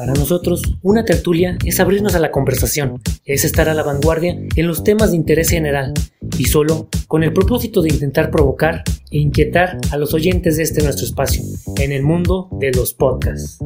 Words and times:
Para 0.00 0.14
nosotros, 0.14 0.62
una 0.80 1.04
tertulia 1.04 1.58
es 1.62 1.78
abrirnos 1.78 2.14
a 2.14 2.20
la 2.20 2.30
conversación, 2.30 3.02
es 3.26 3.44
estar 3.44 3.68
a 3.68 3.74
la 3.74 3.82
vanguardia 3.82 4.34
en 4.56 4.66
los 4.66 4.82
temas 4.82 5.10
de 5.10 5.18
interés 5.18 5.50
general 5.50 5.92
y 6.38 6.46
solo 6.46 6.88
con 7.06 7.22
el 7.22 7.34
propósito 7.34 7.82
de 7.82 7.90
intentar 7.90 8.30
provocar 8.30 8.82
e 9.10 9.18
inquietar 9.18 9.76
a 9.90 9.98
los 9.98 10.14
oyentes 10.14 10.56
de 10.56 10.62
este 10.62 10.82
nuestro 10.82 11.04
espacio, 11.04 11.42
en 11.76 11.92
el 11.92 12.02
mundo 12.02 12.48
de 12.52 12.72
los 12.72 12.94
podcasts. 12.94 13.58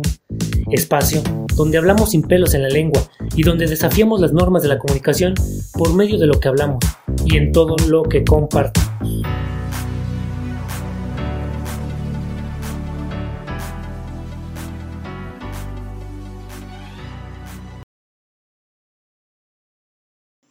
Espacio 0.73 1.23
donde 1.55 1.79
hablamos 1.79 2.11
sin 2.11 2.23
pelos 2.23 2.53
en 2.55 2.65
la 2.65 2.69
lengua 2.69 3.09
y 3.37 3.45
donde 3.45 3.69
desafiamos 3.69 4.21
las 4.21 4.33
normas 4.33 4.65
de 4.65 4.71
la 4.71 4.79
comunicación 4.79 5.35
por 5.75 5.95
medio 5.95 6.19
de 6.19 6.27
lo 6.27 6.41
que 6.41 6.49
hablamos 6.49 6.83
y 7.25 7.37
en 7.37 7.53
todo 7.53 7.77
lo 7.87 8.03
que 8.03 8.25
compartimos. 8.25 9.23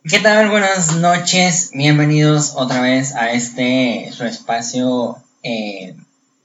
¿Qué 0.05 0.19
tal? 0.19 0.49
Buenas 0.49 0.97
noches, 0.97 1.71
bienvenidos 1.73 2.55
otra 2.57 2.81
vez 2.81 3.15
a 3.15 3.31
este 3.31 4.09
su 4.11 4.25
espacio, 4.25 5.15
eh, 5.43 5.95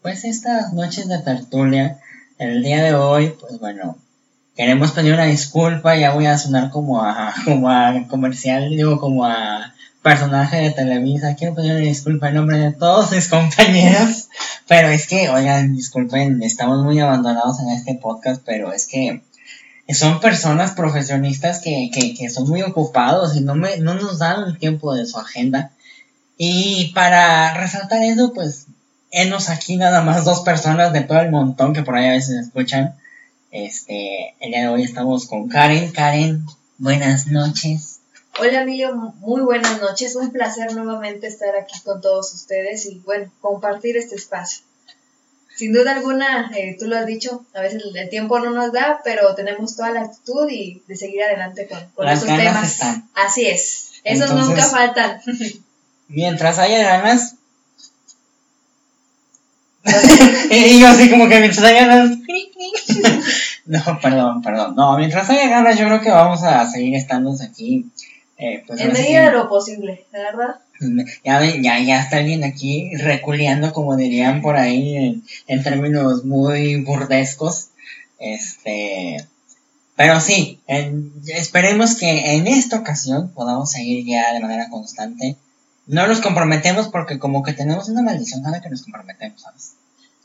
pues 0.00 0.24
estas 0.24 0.72
noches 0.74 1.08
de 1.08 1.18
tertulia. 1.18 1.98
El 2.38 2.62
día 2.62 2.84
de 2.84 2.94
hoy, 2.94 3.34
pues 3.40 3.58
bueno, 3.58 3.98
queremos 4.54 4.92
pedir 4.92 5.12
una 5.14 5.24
disculpa, 5.24 5.96
ya 5.96 6.14
voy 6.14 6.26
a 6.26 6.38
sonar 6.38 6.70
como 6.70 7.02
a, 7.02 7.34
como 7.44 7.68
a 7.68 8.06
comercial, 8.08 8.70
digo 8.70 9.00
como 9.00 9.26
a 9.26 9.74
personaje 10.02 10.58
de 10.58 10.70
Televisa, 10.70 11.34
quiero 11.34 11.56
pedir 11.56 11.72
una 11.72 11.80
disculpa 11.80 12.28
en 12.28 12.36
nombre 12.36 12.58
de 12.58 12.70
todos 12.70 13.10
mis 13.10 13.26
compañeros, 13.26 14.28
pero 14.68 14.86
es 14.86 15.08
que, 15.08 15.30
oigan, 15.30 15.74
disculpen, 15.74 16.44
estamos 16.44 16.84
muy 16.84 17.00
abandonados 17.00 17.58
en 17.58 17.70
este 17.70 17.96
podcast, 17.96 18.40
pero 18.46 18.72
es 18.72 18.86
que 18.86 19.24
son 19.94 20.20
personas 20.20 20.72
profesionistas 20.72 21.60
que, 21.60 21.90
que, 21.92 22.14
que, 22.14 22.28
son 22.28 22.48
muy 22.48 22.62
ocupados 22.62 23.36
y 23.36 23.40
no, 23.40 23.54
me, 23.54 23.78
no 23.78 23.94
nos 23.94 24.18
dan 24.18 24.44
el 24.44 24.58
tiempo 24.58 24.94
de 24.94 25.06
su 25.06 25.18
agenda. 25.18 25.72
Y 26.36 26.92
para 26.94 27.54
resaltar 27.54 28.02
eso, 28.02 28.32
pues, 28.34 28.66
enos 29.10 29.48
aquí 29.48 29.76
nada 29.76 30.02
más 30.02 30.24
dos 30.24 30.40
personas 30.40 30.92
de 30.92 31.00
todo 31.00 31.20
el 31.20 31.30
montón 31.30 31.72
que 31.72 31.82
por 31.82 31.96
ahí 31.96 32.06
a 32.06 32.12
veces 32.12 32.46
escuchan. 32.46 32.96
Este, 33.50 34.34
el 34.40 34.50
día 34.50 34.62
de 34.62 34.68
hoy 34.68 34.82
estamos 34.82 35.26
con 35.26 35.48
Karen. 35.48 35.90
Karen, 35.90 36.44
buenas 36.76 37.26
noches. 37.28 38.00
Hola 38.38 38.60
Emilio, 38.60 38.94
muy 39.20 39.40
buenas 39.40 39.80
noches. 39.80 40.14
Un 40.16 40.30
placer 40.30 40.72
nuevamente 40.74 41.26
estar 41.26 41.56
aquí 41.56 41.80
con 41.80 42.02
todos 42.02 42.34
ustedes 42.34 42.84
y 42.86 43.00
bueno, 43.06 43.32
compartir 43.40 43.96
este 43.96 44.16
espacio 44.16 44.67
sin 45.58 45.72
duda 45.72 45.90
alguna, 45.92 46.52
eh, 46.56 46.76
tú 46.78 46.86
lo 46.86 46.96
has 46.96 47.04
dicho, 47.04 47.44
a 47.52 47.60
veces 47.60 47.82
el 47.92 48.08
tiempo 48.08 48.38
no 48.38 48.50
nos 48.52 48.72
da, 48.72 49.00
pero 49.02 49.34
tenemos 49.34 49.74
toda 49.74 49.90
la 49.90 50.02
actitud 50.02 50.48
y 50.48 50.82
de 50.86 50.94
seguir 50.96 51.24
adelante 51.24 51.66
con, 51.66 51.80
con 51.96 52.06
Las 52.06 52.18
esos 52.18 52.28
ganas 52.28 52.44
temas. 52.44 52.72
están. 52.72 53.08
Así 53.14 53.46
es, 53.46 53.90
esos 54.04 54.30
Entonces- 54.30 54.48
nunca 54.48 54.62
faltan. 54.62 55.20
Mientras 56.06 56.58
haya 56.60 56.78
ganas. 56.82 57.34
y 60.50 60.80
yo 60.80 60.88
así 60.88 61.10
como 61.10 61.28
que 61.28 61.40
mientras 61.40 61.64
haya 61.66 61.86
ganas. 61.86 62.18
no, 63.66 64.00
perdón, 64.00 64.42
perdón. 64.42 64.76
No, 64.76 64.96
mientras 64.96 65.28
haya 65.30 65.48
ganas, 65.48 65.78
yo 65.78 65.86
creo 65.86 66.00
que 66.00 66.10
vamos 66.10 66.42
a 66.44 66.66
seguir 66.70 66.94
estando 66.94 67.34
aquí. 67.42 67.86
Eh, 68.38 68.62
pues 68.66 68.80
en 68.80 68.92
medida 68.92 69.30
de 69.30 69.32
lo 69.36 69.48
posible, 69.48 70.06
la 70.12 70.20
verdad. 70.20 70.56
Ya, 71.24 71.38
ven, 71.40 71.62
ya, 71.62 71.80
ya 71.80 72.00
está 72.02 72.18
alguien 72.18 72.44
aquí 72.44 72.94
reculeando, 72.96 73.72
como 73.72 73.96
dirían 73.96 74.42
por 74.42 74.56
ahí, 74.56 74.96
en, 74.96 75.24
en 75.46 75.62
términos 75.62 76.24
muy 76.24 76.76
burdescos. 76.82 77.68
Este. 78.18 79.26
Pero 79.96 80.20
sí, 80.20 80.60
en- 80.66 81.12
esperemos 81.26 81.96
que 81.96 82.34
en 82.36 82.46
esta 82.46 82.78
ocasión 82.78 83.30
podamos 83.32 83.70
seguir 83.72 84.04
ya 84.06 84.32
de 84.32 84.40
manera 84.40 84.68
constante. 84.70 85.36
No 85.86 86.06
nos 86.06 86.20
comprometemos 86.20 86.88
porque 86.88 87.18
como 87.18 87.42
que 87.42 87.54
tenemos 87.54 87.88
una 87.88 88.02
maldición 88.02 88.42
cada 88.42 88.60
que 88.60 88.68
nos 88.70 88.82
comprometemos, 88.82 89.40
¿sabes? 89.42 89.72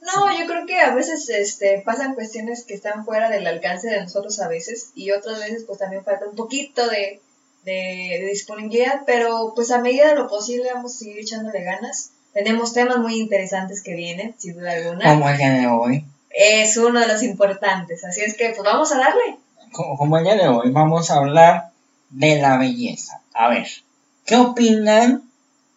No, 0.02 0.38
yo 0.38 0.46
creo 0.46 0.66
que 0.68 0.78
a 0.80 0.94
veces 0.94 1.30
este, 1.30 1.82
pasan 1.86 2.14
cuestiones 2.14 2.66
que 2.66 2.74
están 2.74 3.06
fuera 3.06 3.30
del 3.30 3.48
alcance 3.48 3.90
de 3.90 4.02
nosotros 4.02 4.40
a 4.42 4.50
veces 4.50 4.90
y 4.96 5.12
otras 5.12 5.40
veces 5.40 5.64
pues 5.66 5.80
también 5.80 6.04
falta 6.04 6.26
un 6.30 6.36
poquito 6.36 6.88
de, 6.90 7.22
de, 7.66 8.20
de 8.22 8.28
disponibilidad, 8.30 9.02
pero 9.06 9.54
pues 9.56 9.72
a 9.72 9.80
medida 9.80 10.10
de 10.10 10.16
lo 10.16 10.28
posible 10.28 10.74
vamos 10.74 10.96
a 10.96 10.98
seguir 11.00 11.20
echándole 11.20 11.64
ganas. 11.64 12.12
Tenemos 12.34 12.74
temas 12.74 12.98
muy 12.98 13.20
interesantes 13.20 13.84
que 13.84 13.96
vienen, 13.96 14.36
sin 14.38 14.56
duda 14.56 14.72
alguna. 14.72 15.14
Como 15.14 15.30
el 15.30 15.38
día 15.38 15.52
de 15.52 15.68
hoy. 15.68 16.06
Es 16.30 16.78
uno 16.78 17.00
de 17.00 17.08
los 17.08 17.22
importantes, 17.22 18.04
así 18.04 18.22
es 18.22 18.36
que 18.36 18.50
pues 18.50 18.64
vamos 18.64 18.92
a 18.92 18.98
darle. 18.98 19.38
Como, 19.72 19.98
como 19.98 20.18
el 20.18 20.24
día 20.24 20.36
de 20.36 20.48
hoy 20.48 20.72
vamos 20.72 21.12
a 21.12 21.18
hablar 21.18 21.70
de 22.10 22.42
la 22.42 22.58
belleza. 22.58 23.22
A 23.34 23.50
ver, 23.50 23.68
¿qué 24.26 24.36
opinan? 24.36 25.24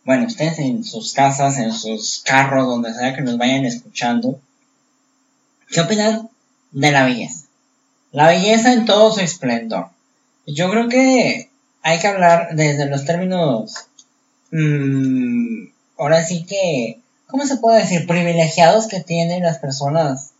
Bueno, 0.04 0.26
ustedes 0.26 0.58
en 0.60 0.84
sus 0.84 1.12
casas, 1.12 1.58
en 1.58 1.72
sus 1.72 2.22
carros, 2.24 2.66
donde 2.66 2.94
sea 2.94 3.14
que 3.14 3.22
nos 3.22 3.36
vayan 3.36 3.66
escuchando, 3.66 4.40
¿qué 5.68 5.80
opinan 5.80 6.30
de 6.70 6.92
la 6.92 7.04
belleza? 7.04 7.46
La 8.12 8.28
belleza 8.28 8.72
en 8.72 8.86
todo 8.86 9.12
su 9.12 9.20
esplendor. 9.20 9.88
Yo 10.46 10.70
creo 10.70 10.88
que 10.88 11.50
hay 11.86 12.00
que 12.00 12.08
hablar 12.08 12.48
desde 12.54 12.86
los 12.86 13.04
términos, 13.04 13.86
mm, 14.50 15.68
ahora 15.96 16.24
sí 16.24 16.44
que, 16.44 16.98
¿cómo 17.28 17.46
se 17.46 17.58
puede 17.58 17.78
decir? 17.78 18.08
Privilegiados 18.08 18.88
que 18.88 18.98
tienen 18.98 19.44
las 19.44 19.58
personas 19.58 20.32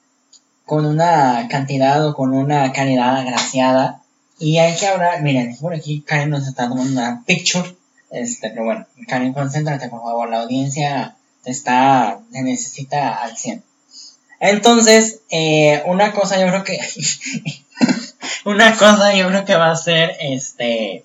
con 0.65 0.87
una 0.87 1.47
cantidad 1.49 2.05
o 2.05 2.15
con 2.15 2.35
una 2.35 2.73
calidad 2.73 3.19
agraciada. 3.19 4.03
Y 4.41 4.59
hay 4.59 4.75
que 4.75 4.89
hablar, 4.89 5.23
miren, 5.23 5.57
por 5.59 5.73
aquí 5.73 6.01
Karen 6.01 6.31
nos 6.31 6.49
está 6.49 6.69
tomando 6.69 7.01
una 7.01 7.23
picture. 7.25 7.77
Este, 8.11 8.51
pero 8.51 8.65
bueno, 8.65 8.87
Karen, 9.07 9.33
concéntrate 9.33 9.89
por 9.89 10.03
favor, 10.03 10.29
la 10.29 10.41
audiencia 10.41 11.15
te 11.45 11.53
está, 11.53 12.19
te 12.33 12.43
necesita 12.43 13.23
al 13.23 13.37
100. 13.37 13.63
Entonces, 14.41 15.21
eh, 15.31 15.81
una 15.87 16.11
cosa 16.11 16.41
yo 16.41 16.49
creo 16.49 16.65
que, 16.65 16.81
una 18.45 18.77
cosa 18.77 19.15
yo 19.15 19.29
creo 19.29 19.45
que 19.45 19.55
va 19.55 19.71
a 19.71 19.77
ser, 19.77 20.17
este, 20.19 21.05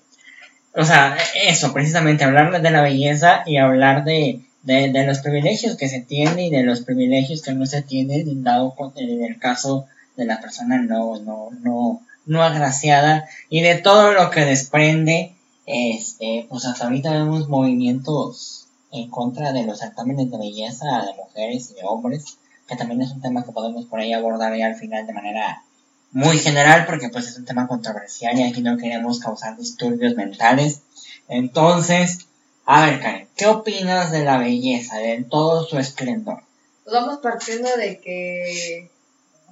o 0.74 0.84
sea, 0.84 1.16
eso, 1.46 1.72
precisamente, 1.72 2.24
hablar 2.24 2.62
de 2.62 2.70
la 2.70 2.82
belleza 2.82 3.42
y 3.46 3.58
hablar 3.58 4.04
de, 4.04 4.40
de, 4.62 4.90
de 4.90 5.06
los 5.06 5.18
privilegios 5.18 5.76
que 5.76 5.88
se 5.88 6.00
tienen 6.00 6.38
y 6.38 6.50
de 6.50 6.62
los 6.62 6.80
privilegios 6.80 7.42
que 7.42 7.52
no 7.52 7.66
se 7.66 7.82
tienen, 7.82 8.42
dado 8.42 8.74
en 8.96 9.24
el 9.24 9.38
caso 9.38 9.86
de 10.16 10.24
la 10.24 10.40
persona 10.40 10.78
no, 10.78 11.18
no, 11.18 11.50
no, 11.60 12.02
no 12.26 12.42
agraciada 12.42 13.28
y 13.48 13.60
de 13.60 13.76
todo 13.76 14.12
lo 14.12 14.30
que 14.30 14.44
desprende, 14.44 15.34
este, 15.66 16.46
pues 16.48 16.64
hasta 16.64 16.84
ahorita 16.84 17.12
vemos 17.12 17.48
movimientos 17.48 18.66
en 18.90 19.08
contra 19.10 19.52
de 19.52 19.64
los 19.64 19.78
certámenes 19.78 20.30
de 20.30 20.38
belleza 20.38 20.86
de 21.06 21.14
mujeres 21.14 21.70
y 21.70 21.74
de 21.74 21.84
hombres, 21.84 22.38
que 22.68 22.76
también 22.76 23.02
es 23.02 23.10
un 23.10 23.20
tema 23.20 23.44
que 23.44 23.52
podemos 23.52 23.86
por 23.86 24.00
ahí 24.00 24.12
abordar 24.12 24.56
ya 24.56 24.66
al 24.66 24.76
final 24.76 25.06
de 25.06 25.12
manera 25.12 25.62
muy 26.12 26.38
general, 26.38 26.86
porque 26.86 27.08
pues 27.08 27.28
es 27.28 27.38
un 27.38 27.44
tema 27.44 27.66
controversial 27.66 28.38
y 28.38 28.44
aquí 28.44 28.60
no 28.60 28.76
queremos 28.76 29.18
causar 29.18 29.56
disturbios 29.56 30.14
mentales. 30.14 30.82
Entonces, 31.28 32.26
a 32.64 32.86
ver, 32.86 33.00
Karen, 33.00 33.28
¿qué 33.36 33.46
opinas 33.46 34.12
de 34.12 34.24
la 34.24 34.38
belleza, 34.38 34.98
de 34.98 35.24
todo 35.28 35.64
su 35.64 35.78
esplendor? 35.78 36.42
Pues 36.84 36.94
vamos 36.94 37.18
partiendo 37.22 37.74
de 37.76 38.00
que 38.00 38.90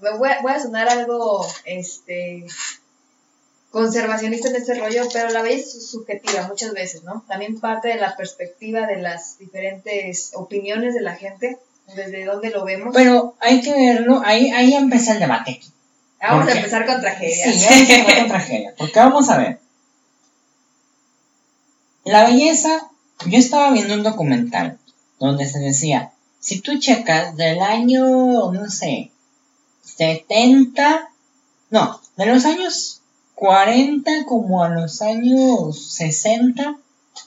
voy 0.00 0.28
a, 0.28 0.42
voy 0.42 0.52
a 0.52 0.60
sonar 0.60 0.88
algo 0.88 1.46
este 1.64 2.46
conservacionista 3.70 4.48
en 4.48 4.56
este 4.56 4.74
rollo, 4.74 5.04
pero 5.12 5.30
la 5.30 5.42
belleza 5.42 5.78
es 5.78 5.90
subjetiva 5.90 6.48
muchas 6.48 6.72
veces, 6.72 7.04
¿no? 7.04 7.24
También 7.28 7.60
parte 7.60 7.88
de 7.88 7.96
la 7.96 8.16
perspectiva 8.16 8.86
de 8.86 8.96
las 9.00 9.38
diferentes 9.38 10.32
opiniones 10.34 10.94
de 10.94 11.00
la 11.00 11.14
gente, 11.14 11.58
desde 11.94 12.24
dónde 12.24 12.50
lo 12.50 12.64
vemos. 12.64 12.92
Pero 12.94 13.36
hay 13.38 13.60
que 13.60 13.72
verlo, 13.72 14.22
ahí, 14.24 14.50
ahí 14.50 14.74
empieza 14.74 15.12
el 15.12 15.20
debate. 15.20 15.60
Vamos 16.20 16.44
¿por 16.44 16.52
a 16.52 16.56
empezar 16.56 16.86
con 16.86 17.00
tragedias. 17.00 17.54
Sí, 17.54 17.60
ya 17.60 17.70
vamos 17.70 17.90
a 17.90 17.94
empezar 17.94 18.18
con 18.18 18.28
tragedia. 18.28 18.74
Porque 18.76 18.98
vamos 18.98 19.30
a 19.30 19.38
ver. 19.38 19.60
La 22.04 22.24
belleza, 22.24 22.90
yo 23.26 23.38
estaba 23.38 23.70
viendo 23.70 23.94
un 23.94 24.02
documental 24.02 24.78
donde 25.18 25.46
se 25.46 25.58
decía, 25.58 26.12
si 26.40 26.60
tú 26.60 26.78
checas 26.78 27.36
del 27.36 27.60
año, 27.60 28.52
no 28.52 28.70
sé, 28.70 29.10
70, 29.84 31.10
no, 31.70 32.00
de 32.16 32.26
los 32.26 32.44
años 32.46 33.02
40 33.34 34.24
como 34.26 34.64
a 34.64 34.70
los 34.70 35.02
años 35.02 35.92
60, 35.94 36.76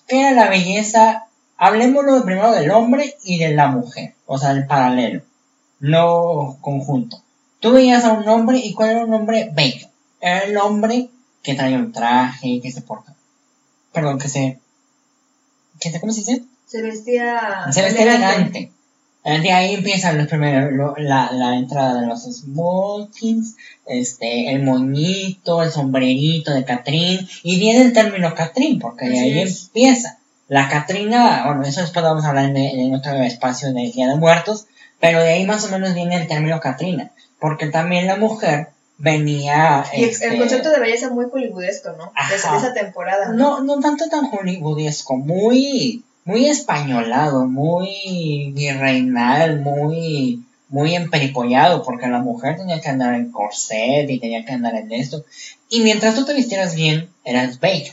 ¿qué 0.07 0.21
era 0.21 0.31
la 0.31 0.49
belleza? 0.49 1.25
Hablemoslo 1.57 2.23
primero 2.25 2.51
del 2.51 2.71
hombre 2.71 3.15
y 3.23 3.37
de 3.37 3.53
la 3.53 3.67
mujer, 3.67 4.15
o 4.25 4.37
sea, 4.37 4.51
el 4.51 4.67
paralelo, 4.67 5.21
no 5.79 6.57
conjunto. 6.61 7.22
Tú 7.63 7.71
veías 7.71 8.03
a 8.03 8.11
un 8.11 8.27
hombre 8.27 8.57
y 8.59 8.73
cuál 8.73 8.89
era 8.91 9.05
un 9.05 9.13
hombre 9.13 9.49
bello. 9.53 9.87
Era 10.19 10.39
el 10.41 10.57
hombre 10.57 11.07
que 11.41 11.55
traía 11.55 11.77
un 11.77 11.93
traje, 11.93 12.59
que 12.61 12.71
se 12.71 12.81
porta. 12.81 13.15
Perdón, 13.93 14.19
que 14.19 14.27
se. 14.27 14.59
Que 15.79 15.89
se 15.89 15.99
¿Cómo 16.01 16.11
se 16.11 16.19
dice? 16.19 16.43
Se 16.67 16.81
vestía 16.81 17.71
Se 17.71 17.81
vestía 17.81 18.03
elegante. 18.03 18.71
De 19.23 19.51
ahí 19.53 19.75
empiezan 19.75 20.17
los 20.17 20.27
primeros, 20.27 20.73
lo- 20.73 20.95
la, 20.97 21.31
la 21.31 21.55
entrada 21.55 22.01
de 22.01 22.07
los 22.07 22.23
smokings, 22.23 23.55
este, 23.85 24.51
el 24.51 24.63
moñito, 24.63 25.63
el 25.63 25.71
sombrerito 25.71 26.53
de 26.53 26.65
Catrín, 26.65 27.25
y 27.43 27.57
viene 27.57 27.83
el 27.83 27.93
término 27.93 28.35
Catrín, 28.35 28.79
porque 28.79 29.07
de 29.07 29.19
ahí 29.19 29.39
es. 29.39 29.63
empieza. 29.67 30.17
La 30.49 30.67
Catrina, 30.67 31.43
bueno, 31.45 31.63
eso 31.63 31.79
después 31.79 32.03
vamos 32.03 32.25
a 32.25 32.29
hablar 32.29 32.45
en, 32.49 32.57
en 32.57 32.93
otro 32.93 33.13
espacio 33.23 33.71
del 33.71 33.93
Día 33.93 34.09
de 34.09 34.15
Muertos, 34.15 34.65
pero 34.99 35.21
de 35.21 35.29
ahí 35.31 35.45
más 35.45 35.63
o 35.63 35.69
menos 35.69 35.93
viene 35.93 36.17
el 36.17 36.27
término 36.27 36.59
Catrina, 36.59 37.11
porque 37.43 37.67
también 37.67 38.07
la 38.07 38.15
mujer 38.15 38.69
venía... 38.97 39.83
Y 39.91 40.03
el- 40.05 40.09
este, 40.11 40.27
el 40.29 40.39
concepto 40.39 40.69
de 40.69 40.79
belleza 40.79 41.09
muy 41.09 41.25
hollywoodesco, 41.29 41.91
¿no? 41.91 42.13
Ajá. 42.15 42.29
de 42.31 42.37
esa 42.37 42.73
temporada. 42.73 43.33
no, 43.33 43.61
no 43.61 43.81
tanto 43.81 44.07
tan 44.07 44.27
hollywoodesco, 44.31 45.17
muy, 45.17 46.05
muy 46.23 46.45
españolado, 46.45 47.45
muy 47.45 48.53
virreinal, 48.55 49.59
muy, 49.59 50.45
muy 50.69 50.95
emperipollado, 50.95 51.83
porque 51.83 52.07
la 52.07 52.19
mujer 52.19 52.55
tenía 52.55 52.79
que 52.79 52.87
andar 52.87 53.13
en 53.13 53.29
corset 53.33 54.09
y 54.09 54.21
tenía 54.21 54.45
que 54.45 54.53
andar 54.53 54.75
en 54.75 54.93
esto. 54.93 55.25
Y 55.67 55.81
mientras 55.81 56.15
tú 56.15 56.23
te 56.23 56.33
vistieras 56.33 56.75
bien, 56.75 57.09
eras 57.25 57.59
bello, 57.59 57.91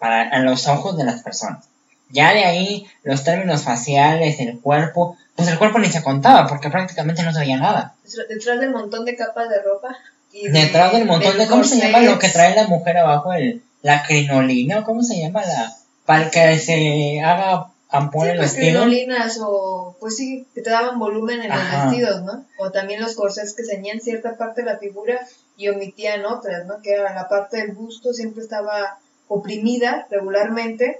para 0.00 0.22
a 0.28 0.40
los 0.40 0.66
ojos 0.66 0.98
de 0.98 1.04
las 1.04 1.22
personas. 1.22 1.68
Ya 2.10 2.34
de 2.34 2.44
ahí, 2.44 2.86
los 3.04 3.22
términos 3.22 3.62
faciales, 3.62 4.40
el 4.40 4.58
cuerpo, 4.58 5.16
pues 5.38 5.48
el 5.48 5.56
cuerpo 5.58 5.78
ni 5.78 5.86
se 5.88 6.02
contaba, 6.02 6.48
porque 6.48 6.68
prácticamente 6.68 7.22
no 7.22 7.32
se 7.32 7.38
veía 7.38 7.58
nada. 7.58 7.94
Detrás- 8.28 8.58
del 8.58 8.70
montón 8.70 9.04
de 9.04 9.14
capas 9.14 9.48
de 9.48 9.62
ropa. 9.62 9.96
Y 10.32 10.48
de- 10.48 10.60
Detrás 10.62 10.92
del 10.92 11.04
montón 11.06 11.38
de, 11.38 11.46
¿cómo 11.46 11.62
se 11.62 11.78
llama 11.78 12.00
lo 12.00 12.18
que 12.18 12.28
trae 12.28 12.56
la 12.56 12.66
mujer 12.66 12.98
abajo? 12.98 13.32
El, 13.32 13.62
la 13.82 14.02
crinolina, 14.02 14.80
¿o 14.80 14.84
¿cómo 14.84 15.04
se 15.04 15.16
llama 15.20 15.42
la? 15.46 15.72
Para 16.04 16.28
que 16.28 16.58
se 16.58 17.20
haga 17.22 17.68
ampón 17.88 18.24
Sí, 18.24 18.30
el 18.32 18.36
pues 18.38 18.52
vestido. 18.56 18.82
crinolinas 18.82 19.38
o, 19.40 19.96
pues 20.00 20.16
sí, 20.16 20.44
que 20.56 20.60
te 20.62 20.70
daban 20.70 20.98
volumen 20.98 21.40
en 21.40 21.52
Ajá. 21.52 21.84
los 21.84 21.92
vestidos, 21.92 22.22
¿no? 22.24 22.44
O 22.58 22.72
también 22.72 23.00
los 23.00 23.14
corsets 23.14 23.54
que 23.54 23.62
ceñían 23.64 24.00
cierta 24.00 24.36
parte 24.36 24.62
de 24.62 24.72
la 24.72 24.78
figura 24.78 25.20
y 25.56 25.68
omitían 25.68 26.24
otras, 26.26 26.66
¿no? 26.66 26.82
Que 26.82 26.94
era 26.94 27.14
la 27.14 27.28
parte 27.28 27.58
del 27.58 27.72
busto 27.76 28.12
siempre 28.12 28.42
estaba 28.42 28.98
oprimida 29.28 30.08
regularmente 30.10 30.98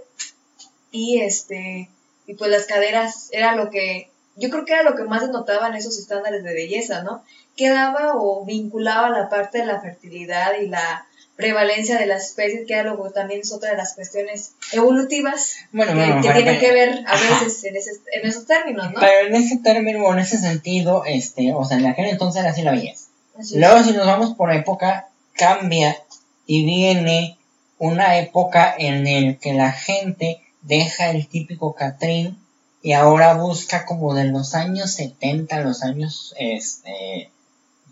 y 0.92 1.20
este, 1.22 1.90
y 2.26 2.34
pues 2.34 2.50
las 2.50 2.66
caderas 2.66 3.28
era 3.32 3.54
lo 3.56 3.70
que, 3.70 4.10
yo 4.38 4.50
creo 4.50 4.64
que 4.64 4.72
era 4.74 4.82
lo 4.82 4.94
que 4.96 5.04
más 5.04 5.22
denotaban 5.22 5.74
esos 5.74 5.98
estándares 5.98 6.42
de 6.44 6.54
belleza, 6.54 7.02
¿no? 7.02 7.22
Que 7.56 7.68
daba 7.68 8.12
o 8.14 8.44
vinculaba 8.44 9.10
la 9.10 9.28
parte 9.28 9.58
de 9.58 9.66
la 9.66 9.80
fertilidad 9.80 10.52
y 10.60 10.68
la 10.68 11.06
prevalencia 11.36 11.98
de 11.98 12.06
las 12.06 12.24
especies, 12.30 12.66
que 12.66 12.74
era 12.74 12.82
luego 12.84 13.10
también 13.10 13.40
es 13.42 13.52
otra 13.52 13.70
de 13.70 13.76
las 13.76 13.94
cuestiones 13.94 14.52
evolutivas 14.72 15.54
Bueno, 15.72 15.92
que, 15.92 15.98
bueno, 15.98 16.14
que 16.22 16.28
pero- 16.28 16.34
tienen 16.42 16.60
que 16.60 16.72
ver 16.72 17.04
a 17.06 17.12
veces 17.12 17.62
en, 17.64 17.76
ese- 17.76 18.00
en 18.12 18.26
esos 18.28 18.44
términos, 18.46 18.90
¿no? 18.92 18.98
Pero 19.00 19.28
en 19.28 19.34
ese 19.36 19.58
término, 19.58 20.04
o 20.04 20.12
en 20.12 20.18
ese 20.18 20.38
sentido, 20.38 21.04
este, 21.06 21.52
o 21.54 21.64
sea, 21.64 21.78
en 21.78 21.86
aquel 21.86 22.06
entonces 22.06 22.40
era 22.42 22.50
así 22.50 22.62
la 22.62 22.72
belleza. 22.72 23.06
Así 23.38 23.54
es. 23.54 23.60
Luego, 23.60 23.84
si 23.84 23.92
nos 23.92 24.06
vamos 24.06 24.34
por 24.34 24.52
época, 24.52 25.08
cambia 25.34 25.96
y 26.46 26.64
viene 26.64 27.38
una 27.78 28.18
época 28.18 28.74
en 28.76 29.06
el 29.06 29.38
que 29.38 29.52
la 29.52 29.70
gente 29.70 30.42
deja 30.62 31.10
el 31.10 31.28
típico 31.28 31.74
Catrín 31.74 32.36
y 32.82 32.92
ahora 32.92 33.34
busca 33.34 33.84
como 33.84 34.14
de 34.14 34.24
los 34.24 34.54
años 34.54 34.92
70, 34.92 35.60
los 35.60 35.82
años, 35.82 36.34
este, 36.38 37.30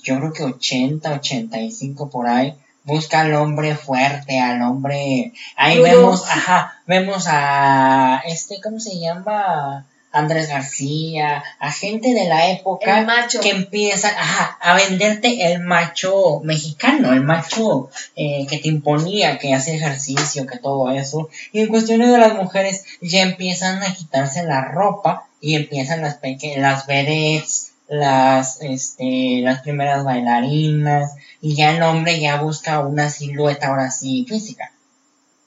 yo 0.02 0.18
creo 0.18 0.32
que 0.32 0.44
80, 0.44 1.12
85 1.12 2.10
por 2.10 2.28
ahí, 2.28 2.54
busca 2.84 3.20
al 3.20 3.34
hombre 3.34 3.74
fuerte, 3.74 4.38
al 4.38 4.62
hombre, 4.62 5.32
ahí 5.56 5.80
vemos, 5.80 6.24
ajá, 6.28 6.80
vemos 6.86 7.24
a, 7.28 8.22
este, 8.26 8.60
¿cómo 8.60 8.78
se 8.78 8.98
llama? 8.98 9.86
Andrés 10.16 10.48
García, 10.48 11.44
a 11.58 11.72
gente 11.72 12.14
de 12.14 12.28
la 12.28 12.50
época 12.50 13.00
El 13.00 13.06
macho. 13.06 13.40
que 13.40 13.50
empiezan 13.50 14.12
ajá, 14.16 14.56
a 14.60 14.74
venderte 14.74 15.52
el 15.52 15.60
macho 15.60 16.40
mexicano, 16.42 17.12
el 17.12 17.22
macho 17.22 17.90
eh, 18.16 18.46
que 18.48 18.58
te 18.58 18.68
imponía, 18.68 19.38
que 19.38 19.52
hace 19.52 19.74
ejercicio, 19.74 20.46
que 20.46 20.58
todo 20.58 20.90
eso. 20.90 21.28
Y 21.52 21.60
en 21.60 21.68
cuestiones 21.68 22.10
de 22.10 22.18
las 22.18 22.34
mujeres 22.34 22.84
ya 23.00 23.22
empiezan 23.22 23.82
a 23.82 23.94
quitarse 23.94 24.42
la 24.44 24.64
ropa 24.64 25.26
y 25.40 25.54
empiezan 25.54 26.02
las 26.02 26.16
peque 26.16 26.56
las 26.56 26.86
vedettes, 26.86 27.72
las, 27.88 28.60
este, 28.62 29.40
las 29.42 29.60
primeras 29.60 30.02
bailarinas 30.04 31.14
y 31.40 31.54
ya 31.54 31.76
el 31.76 31.82
hombre 31.82 32.18
ya 32.18 32.40
busca 32.40 32.80
una 32.80 33.10
silueta 33.10 33.68
ahora 33.68 33.90
sí 33.90 34.24
física. 34.28 34.72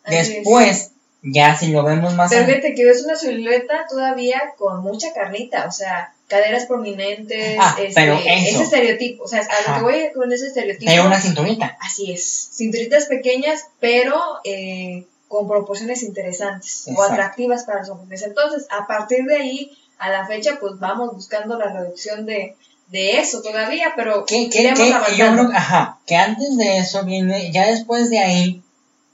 Después, 0.05 0.91
ya 1.21 1.55
si 1.57 1.67
lo 1.71 1.83
vemos 1.83 2.13
más 2.15 2.29
Pero 2.29 2.45
fíjate 2.45 2.73
que 2.75 2.89
es 2.89 3.03
una 3.03 3.15
silueta 3.15 3.85
todavía 3.89 4.41
con 4.57 4.81
mucha 4.81 5.13
carnita, 5.13 5.65
o 5.67 5.71
sea, 5.71 6.13
caderas 6.27 6.65
prominentes, 6.65 7.57
Ah, 7.59 7.75
este, 7.79 7.93
pero 7.93 8.13
eso. 8.13 8.23
ese 8.27 8.63
estereotipo, 8.63 9.23
o 9.23 9.27
sea, 9.27 9.41
a 9.41 9.69
lo 9.71 9.75
que 9.77 9.81
voy 9.83 10.11
con 10.13 10.31
ese 10.31 10.47
estereotipo. 10.47 10.89
pero 10.91 11.05
una 11.07 11.19
cinturita. 11.19 11.77
Así 11.81 12.11
es, 12.11 12.49
cinturitas 12.53 13.05
pequeñas, 13.05 13.65
pero 13.79 14.15
eh, 14.43 15.05
con 15.27 15.47
proporciones 15.47 16.03
interesantes 16.03 16.85
o 16.95 17.03
atractivas 17.03 17.63
para 17.63 17.79
los 17.79 17.89
hombres. 17.89 18.21
Entonces, 18.23 18.67
a 18.71 18.87
partir 18.87 19.25
de 19.25 19.35
ahí, 19.35 19.77
a 19.97 20.09
la 20.09 20.25
fecha, 20.27 20.57
pues 20.59 20.79
vamos 20.79 21.13
buscando 21.13 21.57
la 21.59 21.71
reducción 21.73 22.25
de, 22.25 22.55
de 22.87 23.19
eso 23.19 23.41
todavía, 23.41 23.93
pero 23.95 24.25
que, 24.25 24.49
que, 24.49 24.61
iremos 24.61 24.79
que 24.79 24.87
yo 24.89 24.95
avanzando. 24.95 25.47
creo, 25.47 25.57
ajá, 25.57 25.99
que 26.07 26.15
antes 26.15 26.57
de 26.57 26.77
eso 26.79 27.03
viene, 27.05 27.51
ya 27.51 27.67
después 27.67 28.09
de 28.09 28.19
ahí, 28.19 28.61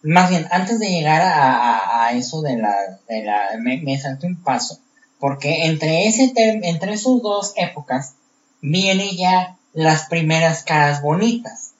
más 0.05 0.29
bien, 0.29 0.47
antes 0.51 0.79
de 0.79 0.89
llegar 0.89 1.21
a, 1.23 2.11
eso 2.13 2.41
de 2.41 2.57
la, 2.57 2.73
de 3.09 3.23
la, 3.23 3.57
me, 3.59 3.81
me 3.81 3.97
salté 3.97 4.27
un 4.27 4.41
paso, 4.41 4.79
porque 5.19 5.65
entre 5.65 6.07
ese 6.07 6.31
entre 6.35 6.93
esos 6.93 7.21
dos 7.21 7.53
épocas, 7.57 8.13
viene 8.61 9.15
ya 9.15 9.57
las 9.73 10.07
primeras 10.07 10.63
caras 10.63 11.01
bonitas. 11.01 11.71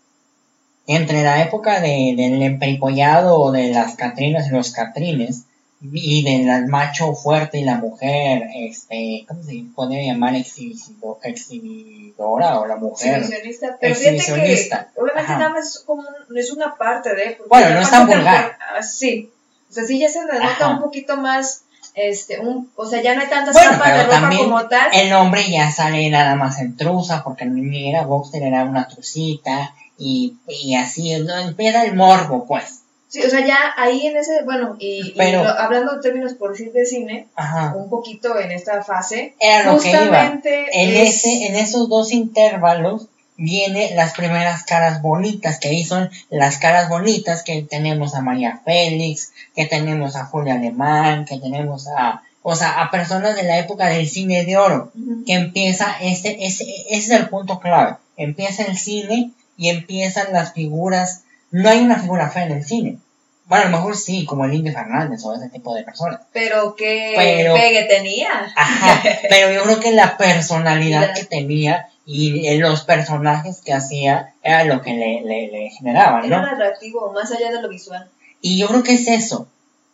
Entre 0.88 1.24
la 1.24 1.42
época 1.42 1.80
de, 1.80 2.14
del 2.18 2.42
emperipollado 2.42 3.40
o 3.40 3.52
de 3.52 3.72
las 3.72 3.96
catrinas 3.96 4.48
y 4.48 4.52
los 4.52 4.72
catrines, 4.72 5.46
y 5.82 6.24
del 6.24 6.68
macho 6.68 7.14
fuerte 7.14 7.60
y 7.60 7.64
la 7.64 7.76
mujer, 7.76 8.44
este, 8.56 9.26
¿cómo 9.28 9.44
se 9.44 9.64
puede 9.76 10.06
llamar? 10.06 10.34
Exhibido- 10.36 11.20
exhibidora 11.24 12.60
o 12.60 12.66
la 12.66 12.76
mujer. 12.78 13.18
Exhibicionista, 13.20 13.78
pero 13.80 13.96
fíjate 13.96 14.16
que 14.16 14.22
Exhibicionista. 14.22 14.90
obviamente 14.96 15.32
Ajá. 15.32 15.38
nada 15.40 15.54
más 15.54 15.68
es 15.76 15.80
como 15.86 16.04
es 16.36 16.52
una 16.52 16.76
parte 16.76 17.14
de 17.16 17.38
Bueno, 17.50 17.70
no 17.76 17.80
es 17.82 17.90
tan 17.92 18.08
vulgar. 18.08 18.58
ah, 18.78 18.82
sí 18.82 19.30
o 19.70 19.74
sea 19.74 19.84
sí 19.86 20.00
ya 20.00 20.10
se 20.10 20.20
denota 20.26 20.46
Ajá. 20.66 20.70
un 20.76 20.82
poquito 20.82 21.18
más 21.18 21.64
este 21.94 22.40
un 22.40 22.72
o 22.76 22.86
sea 22.86 23.02
ya 23.02 23.14
no 23.16 23.22
hay 23.22 23.30
tantas 23.30 23.54
Bueno, 23.54 23.72
capas 23.72 23.94
de 23.98 24.04
ropa 24.04 24.38
como 24.38 24.68
tal 24.68 24.90
el 24.94 25.14
hombre 25.14 25.50
ya 25.50 25.72
sale 25.72 26.10
nada 26.10 26.36
más 26.36 26.60
en 26.60 26.76
truza, 26.78 27.24
porque 27.24 27.46
ni 27.46 27.90
era 27.90 28.04
boxer, 28.04 28.44
era 28.44 28.64
una 28.64 28.88
trucita, 28.88 29.74
y, 29.98 30.36
y 30.48 30.76
así, 30.76 31.16
¿no? 31.20 31.38
empieza 31.38 31.86
el 31.86 31.96
morbo, 31.96 32.46
pues. 32.46 32.82
Sí 33.08 33.22
o 33.24 33.30
sea 33.30 33.46
ya 33.46 33.58
ahí 33.78 34.08
en 34.08 34.18
ese 34.18 34.44
bueno 34.44 34.76
y, 34.80 35.08
y 35.10 35.14
Pero- 35.18 35.44
lo- 35.44 35.50
hablando 35.60 35.96
de 35.96 36.02
términos 36.02 36.34
por 36.34 36.52
decir 36.52 36.72
de 36.74 36.86
cine 36.86 37.28
Ajá. 37.36 37.74
un 37.76 37.90
poquito 37.90 38.40
en 38.40 38.52
esta 38.52 38.84
fase 38.84 39.36
Era 39.40 39.72
lo 39.74 39.80
que 39.80 39.90
iba. 39.90 40.00
justamente 40.00 40.66
En, 40.74 40.90
es- 40.96 41.18
ese, 41.26 41.46
en 41.48 41.56
esos 41.56 41.88
dos 41.90 42.12
intervalos 42.12 43.08
viene 43.38 43.94
las 43.96 44.14
primeras 44.14 44.64
caras 44.64 45.02
bonitas, 45.02 45.60
que 45.60 45.68
ahí 45.68 45.84
son 45.84 46.10
las 46.30 46.58
caras 46.58 46.88
bonitas 46.88 47.44
que 47.44 47.62
tenemos 47.64 48.16
a 48.16 48.22
María 48.22 48.62
Félix, 48.64 49.34
que 49.54 49.66
tenemos 49.66 50.16
a 50.16 50.24
Julia 50.26 50.54
Alemán, 50.56 51.26
que 51.26 51.38
tenemos 51.40 51.90
a, 51.90 52.24
o 52.44 52.56
sea, 52.56 52.82
a 52.82 52.92
personas 52.92 53.36
de 53.36 53.44
la 53.44 53.60
época 53.60 53.88
del 53.88 54.08
cine 54.08 54.46
de 54.46 54.56
oro. 54.56 54.94
Que 55.26 55.34
empieza, 55.34 55.98
ese, 56.02 56.38
ese, 56.46 56.64
ese 56.64 56.96
es 56.98 57.10
el 57.10 57.28
punto 57.28 57.60
clave. 57.60 57.98
Empieza 58.16 58.64
el 58.64 58.78
cine 58.78 59.32
y 59.58 59.68
empiezan 59.68 60.32
las 60.32 60.54
figuras. 60.54 61.24
No 61.62 61.70
hay 61.70 61.80
una 61.80 62.00
figura 62.00 62.30
fea 62.30 62.46
en 62.46 62.52
el 62.52 62.66
cine. 62.66 62.98
Bueno, 63.46 63.66
a 63.66 63.70
lo 63.70 63.78
mejor 63.78 63.96
sí, 63.96 64.26
como 64.26 64.44
el 64.46 64.54
Indio 64.54 64.74
Fernández 64.74 65.24
o 65.24 65.36
ese 65.36 65.50
tipo 65.50 65.74
de 65.76 65.84
personas. 65.84 66.20
pero 66.34 66.76
qué 66.76 67.14
Pero- 67.16 67.54
pegue 67.54 67.84
tenía 67.84 68.28
Ajá, 68.56 69.02
pero 69.30 69.52
yo 69.54 69.64
creo 69.64 69.80
que 69.80 69.92
la 69.92 70.18
personalidad 70.18 71.14
que 71.14 71.26
tenía 71.26 71.88
y 72.08 72.48
eh, 72.48 72.58
los 72.58 72.82
personajes 72.84 73.62
que 73.64 73.74
hacía 73.74 74.34
era 74.44 74.64
lo 74.64 74.82
que 74.82 74.94
le, 74.94 75.22
le, 75.22 75.70
era 75.86 76.22
¿no? 76.22 76.40
un 76.40 76.46
atractivo 76.46 77.12
más 77.14 77.32
allá 77.32 77.52
de 77.52 77.62
lo 77.62 77.70
visual 77.70 78.10
Y 78.42 78.58
yo 78.60 78.68
creo 78.68 78.84
que 78.84 78.94
es 78.96 79.08
eso. 79.08 79.48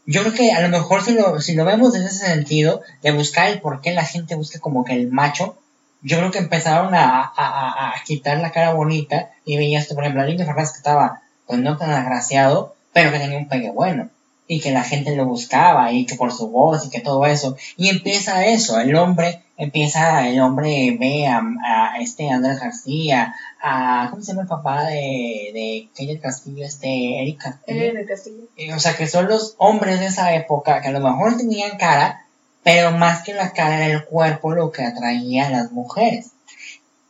Yo 0.05 0.21
creo 0.21 0.33
que 0.33 0.51
a 0.53 0.61
lo 0.61 0.69
mejor 0.69 1.03
si 1.03 1.13
lo, 1.13 1.39
si 1.41 1.53
lo 1.53 1.63
vemos 1.65 1.93
en 1.95 2.03
ese 2.03 2.25
sentido, 2.25 2.81
de 3.03 3.11
buscar 3.11 3.49
el 3.49 3.59
por 3.61 3.81
qué 3.81 3.91
la 3.91 4.03
gente 4.05 4.35
busca 4.35 4.59
como 4.59 4.83
que 4.83 4.93
el 4.93 5.09
macho, 5.11 5.57
yo 6.01 6.17
creo 6.17 6.31
que 6.31 6.39
empezaron 6.39 6.95
a, 6.95 7.19
a, 7.21 7.31
a- 7.35 7.89
a 7.91 8.03
quitar 8.05 8.39
la 8.39 8.51
cara 8.51 8.73
bonita 8.73 9.29
y 9.45 9.57
veías 9.57 9.87
por 9.87 10.03
ejemplo, 10.03 10.21
a 10.23 10.25
Lindy 10.25 10.43
Fernández 10.45 10.71
que 10.71 10.77
estaba 10.77 11.21
pues 11.51 11.61
no 11.61 11.77
tan 11.77 11.91
agraciado, 11.91 12.75
pero 12.93 13.11
que 13.11 13.19
tenía 13.19 13.37
un 13.37 13.49
pegue 13.49 13.71
bueno. 13.71 14.09
Y 14.47 14.59
que 14.59 14.71
la 14.71 14.83
gente 14.83 15.15
lo 15.15 15.25
buscaba 15.25 15.91
y 15.93 16.05
que 16.05 16.15
por 16.15 16.31
su 16.33 16.49
voz 16.49 16.85
y 16.85 16.89
que 16.89 16.99
todo 16.99 17.25
eso. 17.25 17.55
Y 17.77 17.89
empieza 17.89 18.45
eso, 18.45 18.79
el 18.79 18.95
hombre, 18.95 19.43
empieza, 19.57 20.27
el 20.27 20.39
hombre 20.41 20.97
ve 20.99 21.27
a, 21.27 21.41
a 21.63 21.99
este 21.99 22.29
Andrés 22.29 22.59
García, 22.59 23.33
a, 23.61 24.07
¿cómo 24.09 24.21
se 24.21 24.31
llama 24.31 24.41
el 24.43 24.47
papá 24.49 24.83
de, 24.85 25.51
de 25.53 25.89
Kelly 25.95 26.19
Castillo? 26.19 26.65
Este, 26.65 27.21
Eric 27.21 27.41
Castillo. 27.41 27.99
el 27.99 28.07
castillo 28.07 28.43
Eh, 28.57 28.73
O 28.73 28.79
sea, 28.79 28.95
que 28.95 29.07
son 29.07 29.27
los 29.27 29.55
hombres 29.57 29.99
de 29.99 30.07
esa 30.07 30.33
época 30.35 30.81
que 30.81 30.87
a 30.89 30.91
lo 30.91 30.99
mejor 30.99 31.37
tenían 31.37 31.77
cara, 31.77 32.25
pero 32.63 32.91
más 32.91 33.23
que 33.23 33.33
la 33.33 33.53
cara 33.53 33.77
era 33.85 33.93
el 33.93 34.05
cuerpo 34.05 34.51
lo 34.53 34.71
que 34.71 34.83
atraía 34.83 35.47
a 35.47 35.51
las 35.51 35.71
mujeres. 35.71 36.31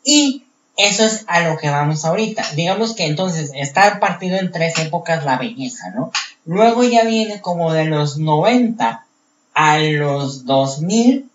Y 0.04 0.46
eso 0.78 1.06
es 1.06 1.26
a 1.28 1.42
lo 1.42 1.58
que 1.58 1.70
vamos 1.70 2.06
ahorita. 2.06 2.44
Digamos 2.56 2.96
que 2.96 3.06
entonces 3.06 3.52
está 3.56 4.00
partido 4.00 4.38
en 4.38 4.52
tres 4.52 4.78
épocas 4.80 5.26
la 5.26 5.38
belleza, 5.38 5.92
¿no? 5.92 6.12
Luego 6.46 6.84
ya 6.84 7.04
viene 7.04 7.42
como 7.42 7.72
de 7.72 7.86
los 7.86 8.18
90 8.18 9.06
a 9.54 9.80
los 9.80 10.46
2000, 10.46 11.30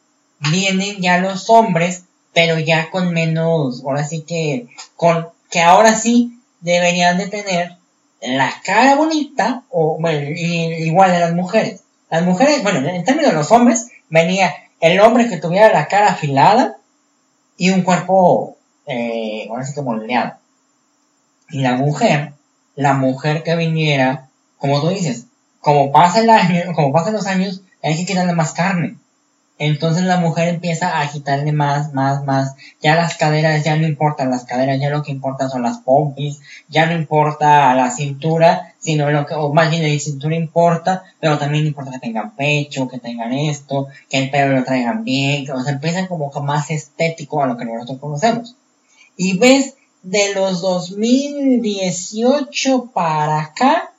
vienen 0.50 0.97
ya 1.00 1.19
los 1.19 1.49
hombres, 1.50 2.05
pero 2.33 2.59
ya 2.59 2.90
con 2.90 3.12
menos, 3.12 3.83
ahora 3.85 4.05
sí 4.05 4.23
que, 4.23 4.69
con, 4.97 5.28
que 5.50 5.61
ahora 5.61 5.95
sí 5.95 6.40
deberían 6.61 7.19
de 7.19 7.28
tener 7.28 7.76
la 8.21 8.52
cara 8.64 8.97
bonita, 8.97 9.62
o 9.71 9.99
bueno, 10.00 10.28
igual 10.31 11.12
de 11.12 11.21
las 11.21 11.33
mujeres. 11.35 11.83
Las 12.11 12.25
mujeres, 12.25 12.62
bueno, 12.62 12.87
en 12.88 13.05
términos 13.05 13.31
de 13.31 13.37
los 13.37 13.52
hombres, 13.52 13.88
venía 14.09 14.55
el 14.81 15.00
hombre 15.00 15.28
que 15.28 15.38
tuviera 15.38 15.73
la 15.73 15.88
cara 15.88 16.09
afilada 16.09 16.76
y 17.57 17.71
un 17.71 17.83
cuerpo, 17.83 18.56
eh, 18.87 19.47
ahora 19.50 19.64
sí 19.64 19.75
que 19.75 19.83
moldeado. 19.83 20.35
Y 21.50 21.61
la 21.61 21.76
mujer, 21.76 22.33
la 22.75 22.95
mujer 22.95 23.43
que 23.43 23.57
viniera, 23.57 24.28
como 24.59 24.81
tú 24.81 24.88
dices, 24.88 25.26
como 25.61 25.93
pasa 25.93 26.21
el 26.21 26.31
año, 26.31 26.61
como 26.75 26.93
pasan 26.93 27.14
los 27.14 27.26
años, 27.26 27.62
hay 27.83 27.97
que 27.97 28.07
quitarle 28.07 28.33
más 28.35 28.52
carne. 28.52 28.97
Entonces 29.59 30.05
la 30.05 30.19
mujer 30.19 30.49
empieza 30.49 31.00
a 31.00 31.11
quitarle 31.11 31.50
más, 31.52 31.95
más, 31.95 32.25
más. 32.25 32.57
Ya 32.83 32.95
las 32.95 33.16
caderas 33.16 33.64
ya 33.64 33.76
no 33.76 33.87
importan 33.87 34.31
las 34.31 34.45
caderas, 34.45 34.78
ya 34.78 34.90
lo 34.90 35.02
que 35.02 35.12
importa 35.12 35.49
son 35.49 35.62
las 35.62 35.78
pompis, 35.78 36.40
ya 36.69 36.85
no 36.85 36.93
importa 36.93 37.75
la 37.75 37.90
cintura, 37.90 38.75
sino 38.78 39.11
lo 39.11 39.25
que, 39.25 39.35
o 39.35 39.55
más 39.55 39.71
bien 39.71 39.83
la 39.83 39.99
cintura 39.99 40.37
importa, 40.37 41.05
pero 41.21 41.38
también 41.38 41.66
importa 41.66 41.93
que 41.93 42.00
tengan 42.00 42.37
pecho, 42.37 42.87
que 42.87 42.99
tengan 42.99 43.33
esto, 43.33 43.88
que 44.11 44.19
el 44.19 44.31
pelo 44.31 44.55
lo 44.55 44.64
traigan 44.64 45.05
bien, 45.05 45.50
o 45.50 45.62
sea, 45.62 45.73
empiezan 45.73 46.07
como 46.07 46.31
más 46.43 46.71
estético 46.71 47.43
a 47.43 47.47
lo 47.47 47.57
que 47.57 47.64
nosotros 47.64 47.99
conocemos. 47.99 48.57
Y 49.17 49.39
ves, 49.39 49.75
de 50.03 50.35
los 50.35 50.61
2018 50.61 52.91
para 52.93 53.41
acá, 53.41 53.95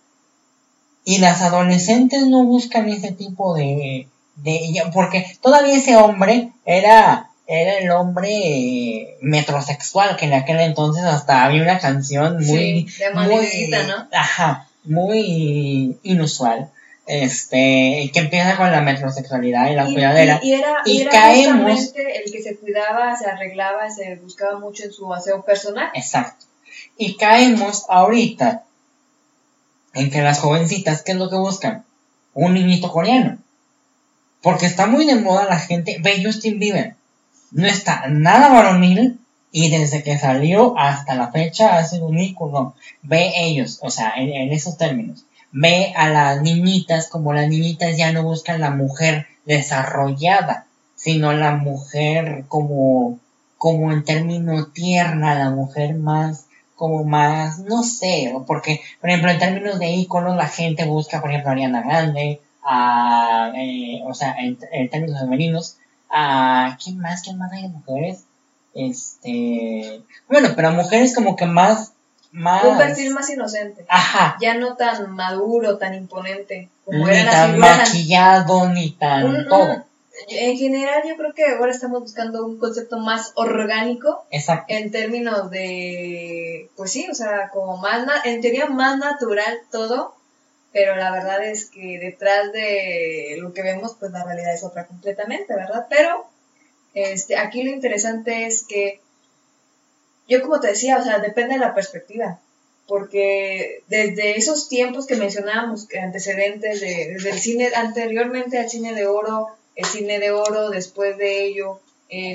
y 1.07 1.19
las 1.19 1.41
adolescentes 1.41 2.27
no 2.27 2.43
buscan 2.43 2.89
ese 2.89 3.13
tipo 3.13 3.55
de, 3.55 4.09
de 4.35 4.83
porque 4.93 5.25
todavía 5.41 5.75
ese 5.75 5.95
hombre 5.95 6.51
era 6.65 7.29
era 7.47 7.77
el 7.77 7.89
hombre 7.91 9.15
metrosexual 9.21 10.17
que 10.17 10.25
en 10.25 10.33
aquel 10.33 10.59
entonces 10.59 11.05
hasta 11.05 11.45
había 11.45 11.63
una 11.63 11.79
canción 11.79 12.45
muy 12.45 12.89
muy 13.15 13.69
¿no? 13.87 14.09
ajá 14.11 14.67
muy 14.83 15.97
inusual 16.03 16.71
este 17.07 18.11
que 18.13 18.19
empieza 18.19 18.57
con 18.57 18.71
la 18.71 18.81
metrosexualidad 18.81 19.71
y 19.71 19.75
la 19.75 19.85
cuidadera 19.85 20.39
y, 20.43 20.53
era, 20.53 20.77
y, 20.85 21.05
caemos 21.05 21.93
el 21.95 22.31
que 22.31 22.41
se 22.41 22.57
cuidaba 22.57 23.15
se 23.15 23.27
arreglaba 23.27 23.89
se 23.89 24.15
buscaba 24.15 24.59
mucho 24.59 24.83
en 24.83 24.91
su 24.91 25.13
aseo 25.13 25.43
personal 25.43 25.89
exacto 25.93 26.45
y 26.97 27.15
caemos 27.15 27.85
ahorita 27.87 28.63
en 29.93 30.11
que 30.11 30.21
las 30.21 30.39
jovencitas 30.39 31.01
qué 31.01 31.13
es 31.13 31.17
lo 31.17 31.29
que 31.29 31.37
buscan 31.37 31.85
un 32.33 32.53
niñito 32.53 32.91
coreano 32.91 33.37
porque 34.41 34.65
está 34.65 34.87
muy 34.87 35.05
de 35.05 35.15
moda 35.15 35.45
la 35.45 35.59
gente. 35.59 35.97
Ve 35.99 36.23
Justin 36.23 36.59
Bieber. 36.59 36.95
No 37.51 37.67
está 37.67 38.07
nada 38.07 38.49
varonil. 38.49 39.19
Y 39.51 39.69
desde 39.69 40.03
que 40.03 40.17
salió 40.17 40.77
hasta 40.77 41.15
la 41.15 41.31
fecha 41.31 41.77
ha 41.77 41.83
sido 41.83 42.05
un 42.05 42.19
ícono. 42.19 42.75
Ve 43.01 43.31
ellos, 43.37 43.79
o 43.81 43.89
sea, 43.89 44.13
en, 44.15 44.53
esos 44.53 44.77
términos. 44.77 45.25
Ve 45.51 45.93
a 45.95 46.09
las 46.09 46.41
niñitas 46.41 47.07
como 47.09 47.33
las 47.33 47.47
niñitas 47.47 47.97
ya 47.97 48.11
no 48.11 48.23
buscan 48.23 48.61
la 48.61 48.71
mujer 48.71 49.27
desarrollada, 49.45 50.67
sino 50.95 51.31
la 51.33 51.55
mujer 51.55 52.45
como, 52.47 53.19
como 53.57 53.91
en 53.91 54.03
términos 54.03 54.73
tierna, 54.73 55.35
la 55.35 55.49
mujer 55.51 55.95
más, 55.95 56.47
como 56.75 57.03
más, 57.03 57.59
no 57.59 57.81
sé, 57.81 58.33
porque, 58.45 58.81
por 59.01 59.09
ejemplo, 59.09 59.31
en 59.31 59.39
términos 59.39 59.79
de 59.79 59.89
íconos 59.93 60.35
la 60.37 60.47
gente 60.47 60.85
busca, 60.85 61.21
por 61.21 61.31
ejemplo, 61.31 61.51
Ariana 61.51 61.81
Grande, 61.81 62.39
a, 62.63 63.51
eh, 63.55 64.01
o 64.05 64.13
sea, 64.13 64.35
en, 64.37 64.89
términos 64.89 65.19
femeninos, 65.19 65.77
a, 66.09 66.77
¿quién 66.81 66.99
más? 66.99 67.23
¿Quién 67.23 67.37
más 67.37 67.51
hay 67.51 67.63
de 67.63 67.69
mujeres? 67.69 68.25
Este, 68.75 70.03
bueno, 70.29 70.49
pero 70.55 70.71
mujeres 70.71 71.15
como 71.15 71.35
que 71.35 71.47
más, 71.47 71.93
más... 72.31 72.63
Un 72.63 72.77
perfil 72.77 73.11
más 73.11 73.29
inocente. 73.29 73.85
Ajá. 73.87 74.37
Ya 74.41 74.55
no 74.55 74.75
tan 74.75 75.11
maduro, 75.11 75.77
tan 75.77 75.93
imponente. 75.93 76.69
Como 76.85 77.07
ni 77.07 77.23
tan 77.23 77.57
maquillado, 77.57 78.69
ni 78.69 78.91
tan 78.91 79.47
todo. 79.47 79.85
En 80.29 80.57
general 80.57 81.03
yo 81.07 81.15
creo 81.15 81.33
que 81.33 81.45
ahora 81.45 81.71
estamos 81.71 82.01
buscando 82.01 82.45
un 82.45 82.57
concepto 82.57 82.97
más 82.97 83.33
orgánico. 83.35 84.25
Exacto. 84.31 84.73
En 84.73 84.91
términos 84.91 85.51
de, 85.51 86.69
pues 86.75 86.91
sí, 86.91 87.07
o 87.09 87.13
sea, 87.13 87.49
como 87.49 87.77
más, 87.77 88.07
en 88.25 88.41
teoría 88.41 88.65
más 88.65 88.97
natural 88.97 89.59
todo 89.71 90.17
pero 90.77 90.95
la 90.95 91.11
verdad 91.11 91.43
es 91.43 91.65
que 91.65 91.97
detrás 91.99 92.51
de 92.51 93.35
lo 93.39 93.51
que 93.51 93.63
vemos, 93.63 93.95
pues 93.99 94.11
la 94.11 94.23
realidad 94.23 94.53
es 94.53 94.63
otra 94.63 94.85
completamente, 94.85 95.55
¿verdad? 95.55 95.87
Pero 95.89 96.27
este, 96.93 97.35
aquí 97.35 97.63
lo 97.63 97.71
interesante 97.71 98.45
es 98.45 98.63
que 98.63 99.01
yo 100.27 100.41
como 100.41 100.59
te 100.59 100.67
decía, 100.67 100.97
o 100.97 101.03
sea, 101.03 101.19
depende 101.19 101.55
de 101.55 101.59
la 101.59 101.75
perspectiva, 101.75 102.39
porque 102.87 103.83
desde 103.87 104.37
esos 104.37 104.69
tiempos 104.69 105.05
que 105.05 105.15
mencionábamos, 105.15 105.87
antecedentes, 106.01 106.81
de, 106.81 107.13
desde 107.13 107.29
el 107.31 107.39
cine, 107.39 107.71
anteriormente 107.75 108.57
al 108.57 108.69
cine 108.69 108.93
de 108.93 109.07
oro, 109.07 109.49
el 109.75 109.85
cine 109.85 110.19
de 110.19 110.31
oro, 110.31 110.69
después 110.69 111.17
de 111.17 111.45
ello, 111.45 111.79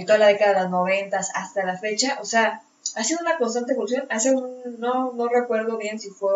toda 0.06 0.18
la 0.18 0.28
década 0.28 0.54
de 0.54 0.60
los 0.62 0.70
noventas 0.70 1.30
hasta 1.34 1.64
la 1.64 1.78
fecha, 1.78 2.18
o 2.20 2.24
sea, 2.24 2.62
ha 2.94 3.04
sido 3.04 3.20
una 3.20 3.38
constante 3.38 3.72
evolución. 3.72 4.06
Hace 4.10 4.34
no, 4.78 5.12
no 5.12 5.28
recuerdo 5.28 5.78
bien 5.78 5.98
si 5.98 6.10
fue 6.10 6.32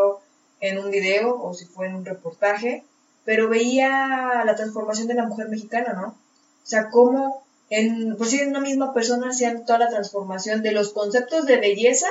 en 0.61 0.79
un 0.79 0.91
video 0.91 1.41
o 1.41 1.55
si 1.55 1.67
fue 1.67 1.87
en 1.87 1.97
un 1.97 2.05
reportaje, 2.05 2.85
pero 3.25 3.49
veía 3.49 4.43
la 4.45 4.55
transformación 4.57 5.09
de 5.09 5.15
la 5.15 5.27
mujer 5.27 5.49
mexicana, 5.49 5.93
¿no? 5.93 6.09
O 6.09 6.69
sea, 6.69 6.89
cómo 6.89 7.46
en, 7.71 8.17
por 8.17 8.27
si 8.27 8.39
en 8.39 8.51
una 8.51 8.61
misma 8.61 8.95
persona 8.95 9.31
hacían 9.31 9.65
toda 9.65 9.81
la 9.81 9.89
transformación 9.89 10.63
de 10.63 10.73
los 10.73 10.93
conceptos 10.93 11.47
de 11.47 11.59
belleza 11.59 12.07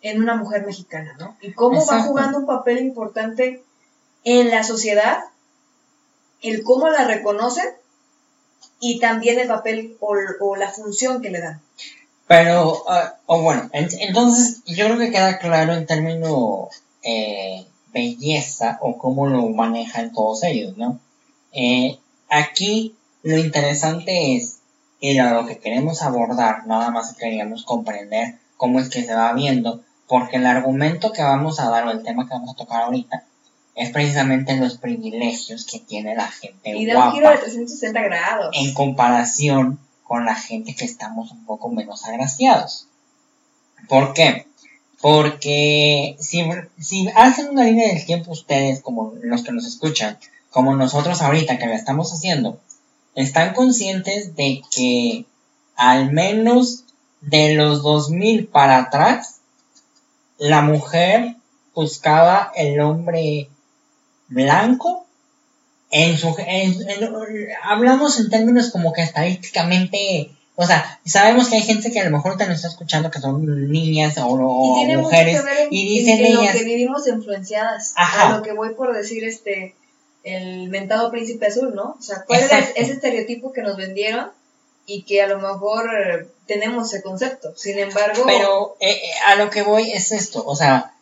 en 0.00 0.20
una 0.20 0.34
mujer 0.34 0.66
mexicana, 0.66 1.14
¿no? 1.18 1.36
Y 1.40 1.52
cómo 1.52 1.86
va 1.86 2.02
jugando 2.02 2.38
un 2.38 2.46
papel 2.46 2.78
importante 2.78 3.62
en 4.24 4.50
la 4.50 4.64
sociedad, 4.64 5.18
el 6.40 6.64
cómo 6.64 6.88
la 6.88 7.04
reconocen 7.04 7.66
y 8.80 8.98
también 8.98 9.38
el 9.38 9.48
papel 9.48 9.96
o, 10.00 10.56
la 10.56 10.70
función 10.70 11.22
que 11.22 11.30
le 11.30 11.40
dan. 11.40 11.62
Pero, 12.26 12.82
ah, 12.88 13.14
o 13.26 13.42
bueno, 13.42 13.70
entonces 13.72 14.62
yo 14.66 14.86
creo 14.86 14.98
que 14.98 15.10
queda 15.10 15.38
claro 15.38 15.74
en 15.74 15.86
términos 15.86 16.68
eh, 17.02 17.66
belleza 17.92 18.78
o 18.80 18.98
cómo 18.98 19.28
lo 19.28 19.48
manejan 19.48 20.12
todos 20.12 20.42
ellos, 20.44 20.76
¿no? 20.76 20.98
Eh, 21.52 21.98
aquí 22.28 22.96
lo 23.22 23.38
interesante 23.38 24.36
es, 24.36 24.58
y 25.02 25.14
lo 25.14 25.46
que 25.46 25.58
queremos 25.58 26.00
abordar, 26.02 26.64
nada 26.68 26.92
más 26.92 27.14
queríamos 27.14 27.64
comprender 27.64 28.36
cómo 28.56 28.78
es 28.78 28.88
que 28.88 29.02
se 29.02 29.12
va 29.12 29.32
viendo, 29.32 29.82
porque 30.06 30.36
el 30.36 30.46
argumento 30.46 31.12
que 31.12 31.24
vamos 31.24 31.58
a 31.58 31.68
dar 31.68 31.88
o 31.88 31.90
el 31.90 32.04
tema 32.04 32.28
que 32.28 32.34
vamos 32.34 32.50
a 32.50 32.56
tocar 32.56 32.82
ahorita 32.82 33.24
es 33.74 33.90
precisamente 33.90 34.56
los 34.56 34.78
privilegios 34.78 35.66
que 35.66 35.80
tiene 35.80 36.14
la 36.14 36.28
gente 36.28 36.76
y 36.76 36.86
da 36.86 37.08
un 37.08 37.12
giro 37.14 37.30
de 37.30 37.36
360 37.38 38.00
grados. 38.00 38.56
en 38.56 38.72
comparación 38.74 39.80
con 40.04 40.24
la 40.24 40.36
gente 40.36 40.76
que 40.76 40.84
estamos 40.84 41.32
un 41.32 41.44
poco 41.46 41.68
menos 41.68 42.06
agraciados. 42.06 42.86
¿Por 43.88 44.12
qué? 44.12 44.46
Porque 45.00 46.14
si, 46.20 46.44
si 46.78 47.08
hacen 47.16 47.50
una 47.50 47.64
línea 47.64 47.88
del 47.88 48.06
tiempo 48.06 48.30
ustedes, 48.30 48.80
como 48.82 49.14
los 49.20 49.42
que 49.42 49.50
nos 49.50 49.66
escuchan, 49.66 50.16
como 50.50 50.76
nosotros 50.76 51.22
ahorita 51.22 51.58
que 51.58 51.66
la 51.66 51.74
estamos 51.74 52.12
haciendo, 52.12 52.60
están 53.14 53.54
conscientes 53.54 54.36
de 54.36 54.62
que 54.74 55.24
al 55.76 56.12
menos 56.12 56.84
de 57.20 57.54
los 57.54 57.82
2000 57.82 58.48
para 58.48 58.78
atrás, 58.78 59.40
la 60.38 60.62
mujer 60.62 61.36
buscaba 61.74 62.52
el 62.54 62.80
hombre 62.80 63.48
blanco 64.28 65.06
en 65.90 66.16
su 66.16 66.34
hablamos 67.62 68.18
en 68.18 68.30
términos 68.30 68.70
como 68.70 68.92
que 68.92 69.02
estadísticamente 69.02 70.30
o 70.54 70.66
sea, 70.66 71.00
sabemos 71.04 71.48
que 71.48 71.56
hay 71.56 71.62
gente 71.62 71.90
que 71.90 72.00
a 72.00 72.04
lo 72.04 72.10
mejor 72.10 72.36
te 72.36 72.46
nos 72.46 72.56
está 72.56 72.68
escuchando 72.68 73.10
que 73.10 73.20
son 73.20 73.70
niñas 73.70 74.18
o, 74.18 74.36
mujeres 74.36 75.42
y 75.70 75.98
dicen 75.98 76.18
en, 76.18 76.26
ellas. 76.26 76.54
lo 76.54 76.60
que 76.60 76.64
vivimos 76.64 77.08
influenciadas. 77.08 77.94
A 77.96 78.36
lo 78.36 78.42
que 78.42 78.52
voy 78.52 78.74
por 78.74 78.94
decir 78.94 79.24
este 79.24 79.74
el 80.24 80.68
mentado 80.68 81.10
príncipe 81.10 81.46
azul, 81.46 81.74
¿no? 81.74 81.96
O 81.98 82.02
sea, 82.02 82.24
¿cuál 82.26 82.40
es 82.40 82.52
ese 82.76 82.92
estereotipo 82.92 83.52
que 83.52 83.62
nos 83.62 83.76
vendieron 83.76 84.30
y 84.86 85.02
que 85.02 85.22
a 85.22 85.26
lo 85.26 85.38
mejor 85.38 86.28
tenemos 86.46 86.92
ese 86.92 87.02
concepto? 87.02 87.52
Sin 87.56 87.78
embargo. 87.78 88.22
Pero 88.26 88.76
eh, 88.80 88.90
eh, 88.90 89.10
a 89.26 89.36
lo 89.36 89.50
que 89.50 89.62
voy 89.62 89.90
es 89.92 90.12
esto, 90.12 90.44
o 90.44 90.54
sea, 90.54 90.92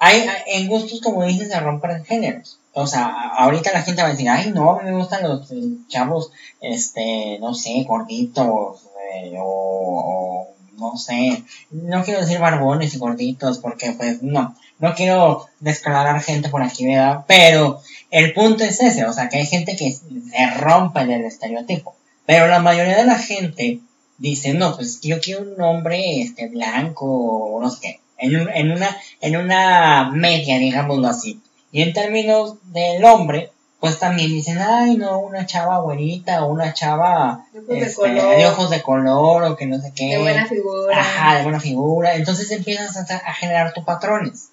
hay 0.00 0.26
en 0.46 0.66
gustos 0.66 1.00
como 1.02 1.24
dices 1.24 1.48
se 1.48 1.60
rompen 1.60 2.04
géneros. 2.04 2.58
o 2.72 2.86
sea, 2.86 3.32
ahorita 3.36 3.72
la 3.72 3.82
gente 3.82 4.00
va 4.00 4.08
a 4.08 4.12
decir, 4.12 4.28
ay, 4.28 4.50
no, 4.50 4.80
me 4.82 4.92
gustan 4.92 5.22
los 5.22 5.50
eh, 5.52 5.60
chavos, 5.88 6.32
este, 6.60 7.38
no 7.38 7.54
sé, 7.54 7.84
gorditos, 7.86 8.80
eh, 9.14 9.34
o, 9.38 9.44
o, 9.44 10.48
no 10.78 10.96
sé, 10.96 11.44
no 11.70 12.02
quiero 12.02 12.20
decir 12.20 12.38
barbones 12.38 12.94
y 12.94 12.98
gorditos, 12.98 13.58
porque 13.58 13.92
pues 13.92 14.22
no, 14.22 14.56
no 14.78 14.94
quiero 14.94 15.46
desclarar 15.60 16.22
gente 16.22 16.48
por 16.48 16.62
aquí, 16.62 16.86
¿verdad? 16.86 17.24
Pero 17.28 17.82
el 18.10 18.32
punto 18.32 18.64
es 18.64 18.80
ese, 18.80 19.04
o 19.04 19.12
sea, 19.12 19.28
que 19.28 19.38
hay 19.38 19.46
gente 19.46 19.76
que 19.76 19.92
se 19.92 20.50
rompe 20.58 21.06
del 21.06 21.24
estereotipo, 21.24 21.94
pero 22.26 22.46
la 22.48 22.58
mayoría 22.60 22.96
de 22.96 23.04
la 23.06 23.18
gente 23.18 23.80
dice, 24.18 24.54
no, 24.54 24.76
pues 24.76 25.00
yo 25.00 25.20
quiero 25.20 25.42
un 25.42 25.60
hombre, 25.62 26.20
este, 26.20 26.48
blanco, 26.48 27.06
o 27.06 27.60
no 27.60 27.70
sé 27.70 27.78
qué, 27.80 28.00
en, 28.18 28.36
un- 28.40 28.50
en 28.50 28.70
una, 28.72 28.96
en 29.20 29.36
una 29.36 30.10
media, 30.12 30.58
digámoslo 30.58 31.08
así. 31.08 31.40
Y 31.72 31.82
en 31.82 31.92
términos 31.92 32.56
del 32.64 33.04
hombre, 33.04 33.52
pues 33.78 33.98
también 33.98 34.28
dicen, 34.28 34.58
ay, 34.58 34.96
no, 34.96 35.20
una 35.20 35.46
chava 35.46 35.78
güerita 35.80 36.44
o 36.44 36.50
una 36.52 36.74
chava 36.74 37.46
De 37.52 37.60
ojos 37.60 37.68
de 37.68 37.78
este, 37.86 37.94
color. 37.94 38.36
de 38.36 38.46
ojos 38.46 38.70
de 38.70 38.82
color 38.82 39.42
o 39.44 39.56
que 39.56 39.66
no 39.66 39.80
sé 39.80 39.92
qué. 39.94 40.06
De 40.08 40.18
buena 40.18 40.46
figura. 40.46 41.00
Ajá, 41.00 41.36
de 41.36 41.42
buena 41.44 41.60
figura. 41.60 42.14
Entonces 42.16 42.50
empiezas 42.50 42.96
a, 43.10 43.16
a 43.16 43.32
generar 43.34 43.72
tus 43.72 43.84
patrones. 43.84 44.48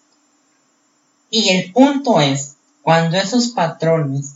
Y 1.30 1.50
el 1.50 1.74
punto 1.74 2.22
es, 2.22 2.56
cuando 2.88 3.18
esos 3.18 3.50
patrones 3.50 4.36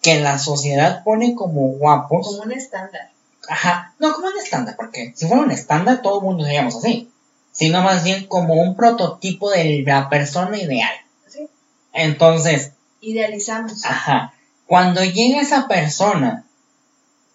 que 0.00 0.18
la 0.20 0.38
sociedad 0.38 1.04
pone 1.04 1.34
como 1.34 1.72
guapos, 1.72 2.26
Como 2.26 2.44
un 2.44 2.52
estándar. 2.52 3.10
ajá, 3.50 3.92
no 3.98 4.14
como 4.14 4.28
un 4.28 4.38
estándar, 4.38 4.76
porque 4.76 5.12
si 5.14 5.26
fuera 5.26 5.42
un 5.42 5.50
estándar 5.50 6.00
todo 6.00 6.20
el 6.20 6.24
mundo 6.24 6.44
seríamos 6.44 6.76
así, 6.76 7.10
sino 7.52 7.82
más 7.82 8.02
bien 8.02 8.26
como 8.28 8.54
un 8.54 8.76
prototipo 8.76 9.50
de 9.50 9.82
la 9.86 10.08
persona 10.08 10.56
ideal. 10.56 10.94
¿sí? 11.28 11.50
Entonces, 11.92 12.72
Idealizamos. 13.02 13.84
Ajá. 13.84 14.32
Cuando 14.66 15.04
llega 15.04 15.42
esa 15.42 15.68
persona 15.68 16.46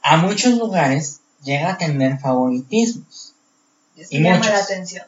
a 0.01 0.17
muchos 0.17 0.55
lugares, 0.57 1.19
llega 1.43 1.73
a 1.73 1.77
tener 1.77 2.17
favoritismos. 2.17 3.35
Y 3.95 4.17
y 4.17 4.23
llama 4.23 4.37
muchos. 4.37 4.51
la 4.53 4.57
atención. 4.59 5.05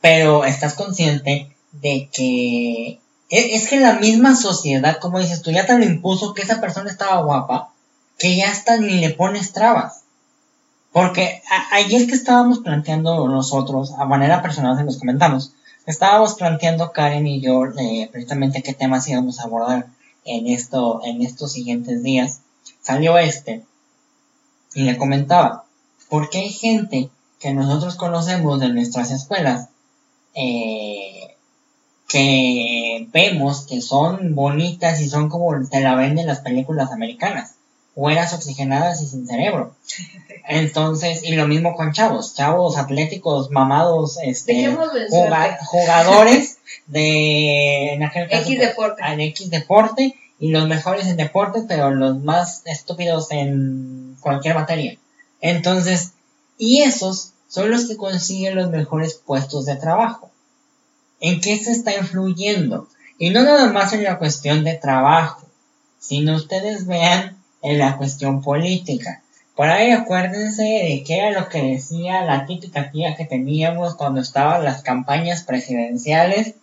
Pero 0.00 0.46
estás 0.46 0.72
consciente 0.72 1.54
de 1.72 2.08
que 2.10 3.00
es 3.28 3.68
que 3.68 3.80
la 3.80 3.94
misma 3.94 4.36
sociedad, 4.36 4.98
como 5.00 5.18
dices 5.18 5.42
tú, 5.42 5.50
ya 5.50 5.66
lo 5.66 5.84
impuso 5.84 6.34
que 6.34 6.42
esa 6.42 6.60
persona 6.60 6.90
estaba 6.90 7.22
guapa, 7.22 7.72
que 8.18 8.36
ya 8.36 8.50
hasta 8.50 8.78
ni 8.78 9.00
le 9.00 9.10
pones 9.10 9.52
trabas. 9.52 10.02
Porque 10.92 11.42
ayer 11.72 12.06
que 12.06 12.14
estábamos 12.14 12.60
planteando 12.60 13.28
nosotros, 13.28 13.92
a 13.98 14.04
manera 14.06 14.42
personal 14.42 14.78
se 14.78 14.84
los 14.84 14.98
comentamos, 14.98 15.52
estábamos 15.84 16.34
planteando 16.34 16.92
Karen 16.92 17.26
y 17.26 17.40
yo 17.40 17.66
eh, 17.66 18.08
precisamente 18.10 18.62
qué 18.62 18.72
temas 18.72 19.06
íbamos 19.08 19.40
a 19.40 19.44
abordar 19.44 19.86
en, 20.24 20.46
esto, 20.46 21.00
en 21.04 21.22
estos 21.22 21.52
siguientes 21.52 22.02
días. 22.02 22.40
Salió 22.80 23.18
este 23.18 23.62
y 24.74 24.82
le 24.82 24.96
comentaba, 24.96 25.64
porque 26.08 26.38
hay 26.38 26.50
gente 26.50 27.10
que 27.40 27.52
nosotros 27.52 27.96
conocemos 27.96 28.60
de 28.60 28.70
nuestras 28.70 29.10
escuelas 29.10 29.68
eh, 30.34 31.15
que 32.16 33.08
vemos 33.12 33.66
que 33.66 33.80
son 33.80 34.34
bonitas 34.34 35.00
y 35.00 35.08
son 35.08 35.28
como 35.28 35.52
te 35.68 35.80
la 35.80 35.94
venden 35.94 36.26
las 36.26 36.40
películas 36.40 36.90
americanas, 36.92 37.56
güeras 37.94 38.32
oxigenadas 38.32 39.02
y 39.02 39.06
sin 39.06 39.26
cerebro. 39.26 39.74
Entonces, 40.48 41.22
y 41.24 41.34
lo 41.34 41.46
mismo 41.46 41.74
con 41.74 41.92
chavos, 41.92 42.34
chavos 42.34 42.78
atléticos, 42.78 43.50
mamados, 43.50 44.18
este, 44.22 44.74
jugadores 45.66 46.58
de, 46.86 47.94
en 47.94 48.02
aquel 48.04 48.28
caso, 48.28 48.42
X 48.42 48.56
pues, 48.56 48.68
deporte. 48.68 49.02
en 49.04 49.20
X 49.20 49.50
deporte 49.50 50.14
y 50.38 50.50
los 50.50 50.68
mejores 50.68 51.06
en 51.08 51.16
deportes, 51.16 51.64
pero 51.66 51.90
los 51.90 52.22
más 52.22 52.62
estúpidos 52.64 53.30
en 53.30 54.16
cualquier 54.20 54.54
materia. 54.54 54.98
Entonces, 55.40 56.12
y 56.58 56.82
esos 56.82 57.32
son 57.48 57.70
los 57.70 57.88
que 57.88 57.96
consiguen 57.96 58.54
los 58.54 58.70
mejores 58.70 59.14
puestos 59.14 59.66
de 59.66 59.76
trabajo. 59.76 60.30
¿En 61.20 61.40
qué 61.40 61.56
se 61.58 61.72
está 61.72 61.94
influyendo? 61.96 62.88
Y 63.18 63.30
no 63.30 63.42
nada 63.42 63.72
más 63.72 63.92
en 63.92 64.04
la 64.04 64.18
cuestión 64.18 64.64
de 64.64 64.74
trabajo, 64.74 65.46
sino 65.98 66.36
ustedes 66.36 66.86
vean 66.86 67.36
en 67.62 67.78
la 67.78 67.96
cuestión 67.96 68.42
política. 68.42 69.22
Por 69.54 69.68
ahí 69.70 69.90
acuérdense 69.90 70.62
de 70.62 71.02
qué 71.06 71.16
era 71.18 71.30
lo 71.30 71.48
que 71.48 71.62
decía 71.62 72.20
la 72.22 72.44
típica 72.44 72.90
tía 72.90 73.16
que 73.16 73.24
teníamos 73.24 73.94
cuando 73.96 74.20
estaban 74.20 74.62
las 74.64 74.82
campañas 74.82 75.42
presidenciales. 75.44 76.54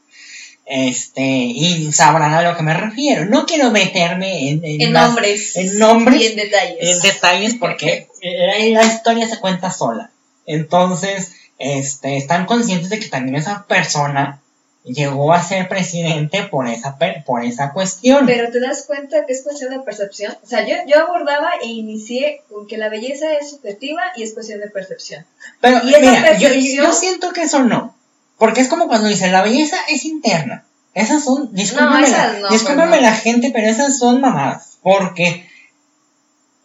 Este, 0.66 1.22
y 1.22 1.92
sabrán 1.92 2.34
a 2.34 2.42
lo 2.42 2.56
que 2.56 2.63
me 2.63 2.74
refiero. 2.74 3.26
No 3.26 3.46
quiero 3.46 3.72
meterme 3.72 4.50
en, 4.50 4.63
en 4.63 4.82
En 4.82 4.92
más- 4.94 5.08
nombres. 5.10 5.56
en 5.58 5.78
nombres 5.78 6.22
Y 6.22 6.26
en 6.28 6.36
detalles. 6.38 6.78
en 6.80 7.02
detalles 7.02 7.56
porque 7.56 8.08
eh, 8.22 8.70
la 8.72 8.84
historia 8.86 9.28
se 9.28 9.39
cuenta 9.39 9.72
sola. 9.72 10.12
Entonces, 10.46 11.34
este, 11.60 12.16
están 12.18 12.46
conscientes 12.46 12.89
de 12.89 13.00
que 13.00 13.08
también 13.10 13.36
esa 13.36 13.66
persona 13.68 14.42
llegó 14.84 15.34
a 15.34 15.41
ser 15.41 15.67
presidente 15.69 16.43
por 16.43 16.67
esa, 16.67 16.98
por 17.26 17.43
esa 17.43 17.72
cuestión. 17.72 18.26
Pero 18.26 18.52
te 18.52 18.60
das 18.60 18.84
cuenta 18.86 19.26
que 19.26 19.34
es 19.34 19.43
cuestión 19.43 19.72
de 19.72 19.80
percepción. 19.80 20.36
O 20.43 20.48
sea, 20.48 20.67
yo, 20.67 20.76
yo 20.88 21.02
abordaba 21.04 21.52
e 21.62 21.67
inicié 21.67 22.41
con 22.50 22.67
que 22.67 22.78
la 22.78 22.89
belleza 22.89 23.34
es 23.34 23.52
subjetiva 23.52 24.02
y 24.15 24.24
es 24.24 24.34
cuestión 24.34 24.60
de 24.60 24.69
percepción. 24.69 25.26
Pero 25.62 25.80
y 25.84 25.86
mira, 25.86 26.38
yo, 26.38 26.50
percepción- 26.50 26.86
yo 26.86 26.93
siento 26.93 27.32
que 27.32 27.43
eso 27.43 27.63
no. 27.63 27.96
Porque 28.38 28.62
es 28.62 28.67
como 28.67 28.88
cuando 28.88 29.08
dicen, 29.08 29.32
la 29.32 29.41
belleza 29.41 29.78
es 29.88 30.06
interna. 30.06 30.65
Esas 30.93 31.24
son, 31.24 31.54
discúlpame, 31.54 32.06
esas 32.06 32.34
la, 32.34 32.39
no, 32.39 32.50
discúlpame 32.50 32.98
no. 32.98 33.02
la 33.02 33.13
gente, 33.13 33.52
pero 33.54 33.67
esas 33.67 33.98
son 33.98 34.22
mamadas. 34.22 34.78
Porque 34.84 35.48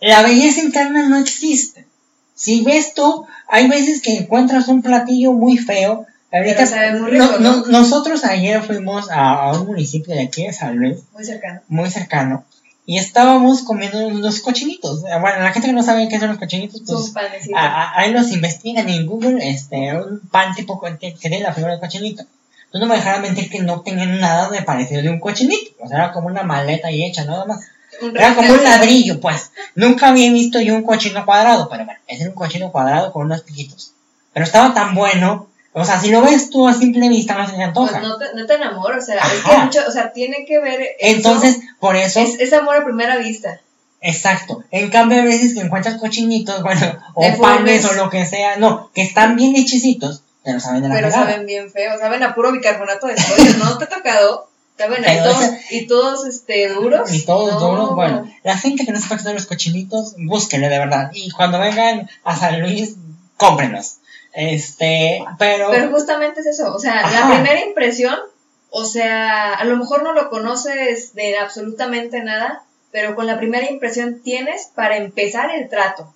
la 0.00 0.22
belleza 0.22 0.60
interna 0.60 1.08
no 1.08 1.18
existe. 1.18 1.86
Si 2.34 2.62
ves 2.62 2.94
tú, 2.94 3.26
hay 3.48 3.68
veces 3.68 4.02
que 4.02 4.16
encuentras 4.16 4.68
un 4.68 4.82
platillo 4.82 5.32
muy 5.32 5.56
feo. 5.56 6.06
Ahorita, 6.32 6.66
sabe 6.66 7.00
muy 7.00 7.10
rico, 7.12 7.24
no- 7.24 7.38
¿no? 7.38 7.56
no- 7.56 7.66
nosotros 7.66 8.24
ayer 8.24 8.62
fuimos 8.62 9.10
a, 9.10 9.44
a 9.50 9.52
un 9.58 9.66
municipio 9.66 10.14
de 10.14 10.22
aquí 10.22 10.44
de 10.46 10.52
San 10.52 10.76
Luis, 10.76 10.98
Muy 11.12 11.24
cercano. 11.24 11.60
muy 11.68 11.90
cercano, 11.90 12.44
y 12.84 12.98
estábamos 12.98 13.62
comiendo 13.62 14.06
unos 14.08 14.40
cochinitos. 14.40 15.02
Bueno, 15.02 15.40
la 15.40 15.52
gente 15.52 15.68
que 15.68 15.74
no 15.74 15.82
sabe 15.82 16.08
qué 16.08 16.18
son 16.18 16.28
los 16.28 16.38
cochinitos, 16.38 16.82
pues 16.84 17.12
a- 17.54 17.66
a- 17.66 17.98
ahí 18.00 18.12
los 18.12 18.30
investigan 18.30 18.88
en 18.88 19.06
Google, 19.06 19.48
este, 19.48 19.96
un 19.96 20.20
pan 20.30 20.54
tipo 20.54 20.80
que 20.80 21.12
tiene 21.12 21.40
la 21.40 21.52
figura 21.54 21.72
del 21.72 21.80
cochinito. 21.80 22.24
Tú 22.70 22.78
no 22.78 22.86
me 22.86 22.96
dejarás 22.96 23.22
mentir 23.22 23.48
que 23.48 23.60
no 23.60 23.80
tenían 23.80 24.20
nada 24.20 24.50
de 24.50 24.60
parecido 24.60 25.00
de 25.00 25.08
un 25.08 25.20
cochinito. 25.20 25.70
O 25.80 25.88
sea, 25.88 25.96
era 25.96 26.12
como 26.12 26.26
una 26.26 26.42
maleta 26.42 26.88
ahí 26.88 27.02
hecha, 27.04 27.24
nada 27.24 27.46
más. 27.46 27.60
Era 28.14 28.34
como 28.34 28.52
un 28.52 28.62
ladrillo, 28.62 29.18
pues. 29.20 29.52
Nunca 29.74 30.08
había 30.10 30.30
visto 30.30 30.60
yo 30.60 30.74
un 30.74 30.82
cochino 30.82 31.24
cuadrado, 31.24 31.70
pero 31.70 31.86
bueno, 31.86 31.98
era 32.06 32.26
un 32.28 32.34
cochino 32.34 32.70
cuadrado 32.70 33.10
con 33.12 33.24
unos 33.24 33.40
piquitos. 33.40 33.92
Pero 34.34 34.44
estaba 34.44 34.74
tan 34.74 34.94
bueno. 34.94 35.46
O 35.80 35.84
sea, 35.84 36.00
si 36.00 36.10
lo 36.10 36.22
ves 36.22 36.50
tú 36.50 36.66
a 36.68 36.74
simple 36.74 37.08
vista 37.08 37.34
no 37.36 37.46
se 37.46 37.52
te 37.56 37.68
Pues 37.74 37.92
no 38.02 38.16
te, 38.18 38.24
no 38.34 38.46
te 38.46 38.54
enamoro, 38.54 38.98
o 38.98 39.00
sea, 39.02 39.16
es 39.16 39.42
que 39.44 39.56
mucho, 39.58 39.80
o 39.86 39.90
sea, 39.90 40.12
tiene 40.12 40.44
que 40.46 40.58
ver. 40.60 40.80
eso. 40.80 41.16
Entonces, 41.16 41.58
por 41.80 41.96
eso, 41.96 42.20
es, 42.20 42.38
es 42.40 42.52
amor 42.52 42.76
a 42.76 42.84
primera 42.84 43.16
vista. 43.16 43.60
exacto. 44.00 44.62
En 44.70 44.90
cambio, 44.90 45.20
a 45.20 45.24
veces 45.24 45.54
que 45.54 45.60
encuentras 45.60 45.96
cochinitos, 45.96 46.62
bueno, 46.62 46.98
o 47.14 47.22
Deformes. 47.24 47.56
panes 47.58 47.84
o 47.86 47.92
lo 47.94 48.10
que 48.10 48.24
sea, 48.26 48.56
no, 48.56 48.90
que 48.94 49.02
están 49.02 49.36
bien 49.36 49.56
hechicitos, 49.56 50.22
pero 50.44 50.60
saben 50.60 50.82
de 50.82 50.88
la 50.88 50.94
Pero 50.94 51.08
fregada. 51.08 51.30
saben 51.32 51.46
bien 51.46 51.70
feo, 51.70 51.98
saben 51.98 52.22
a 52.22 52.34
puro 52.34 52.52
bicarbonato 52.52 53.06
de 53.06 53.16
sodio, 53.20 53.54
¿no 53.58 53.76
te 53.78 53.84
ha 53.84 53.88
tocado? 53.88 54.48
Saben 54.78 55.04
ahí 55.04 55.18
todos, 55.18 55.42
ese- 55.42 55.60
y 55.76 55.86
todos 55.88 56.26
este, 56.26 56.68
duros. 56.68 57.12
Y 57.12 57.24
todos 57.26 57.54
No. 57.54 57.68
duros, 57.68 57.94
bueno, 57.96 58.30
la 58.44 58.56
gente 58.56 58.86
que 58.86 58.92
no 58.92 59.00
sepa 59.00 59.16
qué 59.16 59.24
son 59.24 59.34
los 59.34 59.46
cochinitos, 59.46 60.14
búsquenle 60.18 60.68
de 60.68 60.78
verdad. 60.78 61.10
Y 61.12 61.30
cuando 61.32 61.58
vengan 61.58 62.08
a 62.22 62.36
San 62.36 62.60
Luis, 62.60 62.94
cómprenlos. 63.36 63.96
Este, 64.40 65.24
pero, 65.36 65.68
Pero 65.72 65.90
justamente 65.90 66.42
es 66.42 66.46
eso, 66.46 66.72
o 66.72 66.78
sea, 66.78 67.10
la 67.10 67.34
primera 67.34 67.60
impresión, 67.60 68.16
o 68.70 68.84
sea, 68.84 69.52
a 69.52 69.64
lo 69.64 69.76
mejor 69.76 70.04
no 70.04 70.12
lo 70.12 70.30
conoces 70.30 71.12
de 71.14 71.36
absolutamente 71.38 72.22
nada, 72.22 72.62
pero 72.92 73.16
con 73.16 73.26
la 73.26 73.36
primera 73.36 73.68
impresión 73.68 74.20
tienes 74.22 74.70
para 74.76 74.96
empezar 74.96 75.50
el 75.50 75.68
trato. 75.68 76.14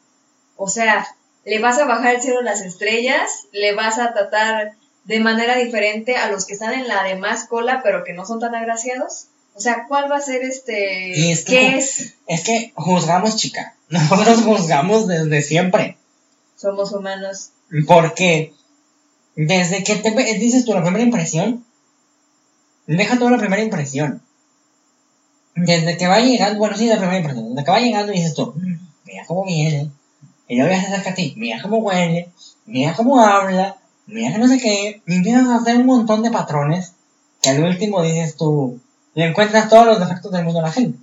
O 0.57 0.69
sea, 0.69 1.05
le 1.45 1.59
vas 1.59 1.81
a 1.81 1.85
bajar 1.85 2.15
el 2.15 2.23
cielo 2.23 2.39
a 2.39 2.45
las 2.45 2.61
estrellas, 2.61 3.49
le 3.51 3.75
vas 3.75 3.99
a 3.99 4.13
tratar 4.13 4.77
de 5.03 5.19
manera 5.19 5.57
diferente 5.57 6.17
a 6.17 6.31
los 6.31 6.47
que 6.47 6.53
están 6.53 6.75
en 6.75 6.87
la 6.87 7.03
demás 7.03 7.49
cola, 7.49 7.81
pero 7.83 8.05
que 8.05 8.13
no 8.13 8.25
son 8.25 8.39
tan 8.39 8.55
agraciados. 8.55 9.27
O 9.57 9.61
sea, 9.61 9.87
¿cuál 9.89 10.09
va 10.09 10.19
a 10.19 10.21
ser 10.21 10.45
este? 10.45 11.19
Y 11.19 11.33
es 11.33 11.45
que 11.45 11.53
¿Qué 11.53 11.77
es? 11.77 12.15
es 12.29 12.45
que 12.45 12.73
juzgamos, 12.77 13.35
chica. 13.35 13.75
Nosotros 13.89 14.43
juzgamos 14.43 15.09
desde 15.09 15.43
siempre. 15.43 15.99
Somos 16.55 16.93
humanos. 16.93 17.51
Porque 17.87 18.53
desde 19.35 19.83
que 19.83 19.97
te 19.97 20.11
dices 20.39 20.65
tú 20.65 20.75
la 20.75 20.83
primera 20.83 21.05
impresión, 21.05 21.65
deja 22.87 23.19
toda 23.19 23.31
la 23.31 23.39
primera 23.39 23.63
impresión. 23.63 24.23
Desde 25.55 25.97
que 25.97 26.07
va 26.07 26.21
llegando, 26.21 26.59
bueno, 26.59 26.77
sí, 26.77 26.87
la 26.87 26.97
primera 26.97 27.19
impresión, 27.19 27.51
desde 27.51 27.65
que 27.65 27.71
va 27.71 27.81
llegando 27.81 28.13
y 28.13 28.17
dices 28.17 28.35
tú, 28.35 28.53
"Mm, 28.57 28.79
mira 29.05 29.25
cómo 29.27 29.45
viene, 29.45 29.91
y 30.49 30.57
luego 30.57 30.73
ya 30.73 30.81
se 30.81 30.87
acerca 30.89 31.11
a 31.11 31.15
ti, 31.15 31.35
mira 31.37 31.63
cómo 31.63 31.79
huele, 31.79 32.31
mira 32.67 32.95
cómo 32.95 33.21
habla, 33.21 33.77
mira 34.07 34.33
que 34.33 34.39
no 34.39 34.49
sé 34.49 34.59
qué, 34.59 35.03
y 35.07 35.15
empiezas 35.15 35.47
a 35.49 35.57
hacer 35.57 35.77
un 35.77 35.87
montón 35.87 36.23
de 36.23 36.31
patrones 36.31 36.93
que 37.41 37.51
al 37.51 37.63
último 37.65 38.03
dices 38.03 38.37
tú, 38.37 38.81
le 39.15 39.27
encuentras 39.27 39.69
todos 39.69 39.87
los 39.87 40.01
defectos 40.01 40.33
del 40.33 40.45
mundo 40.45 40.61
a 40.61 40.65
la 40.65 40.73
gente. 40.73 40.99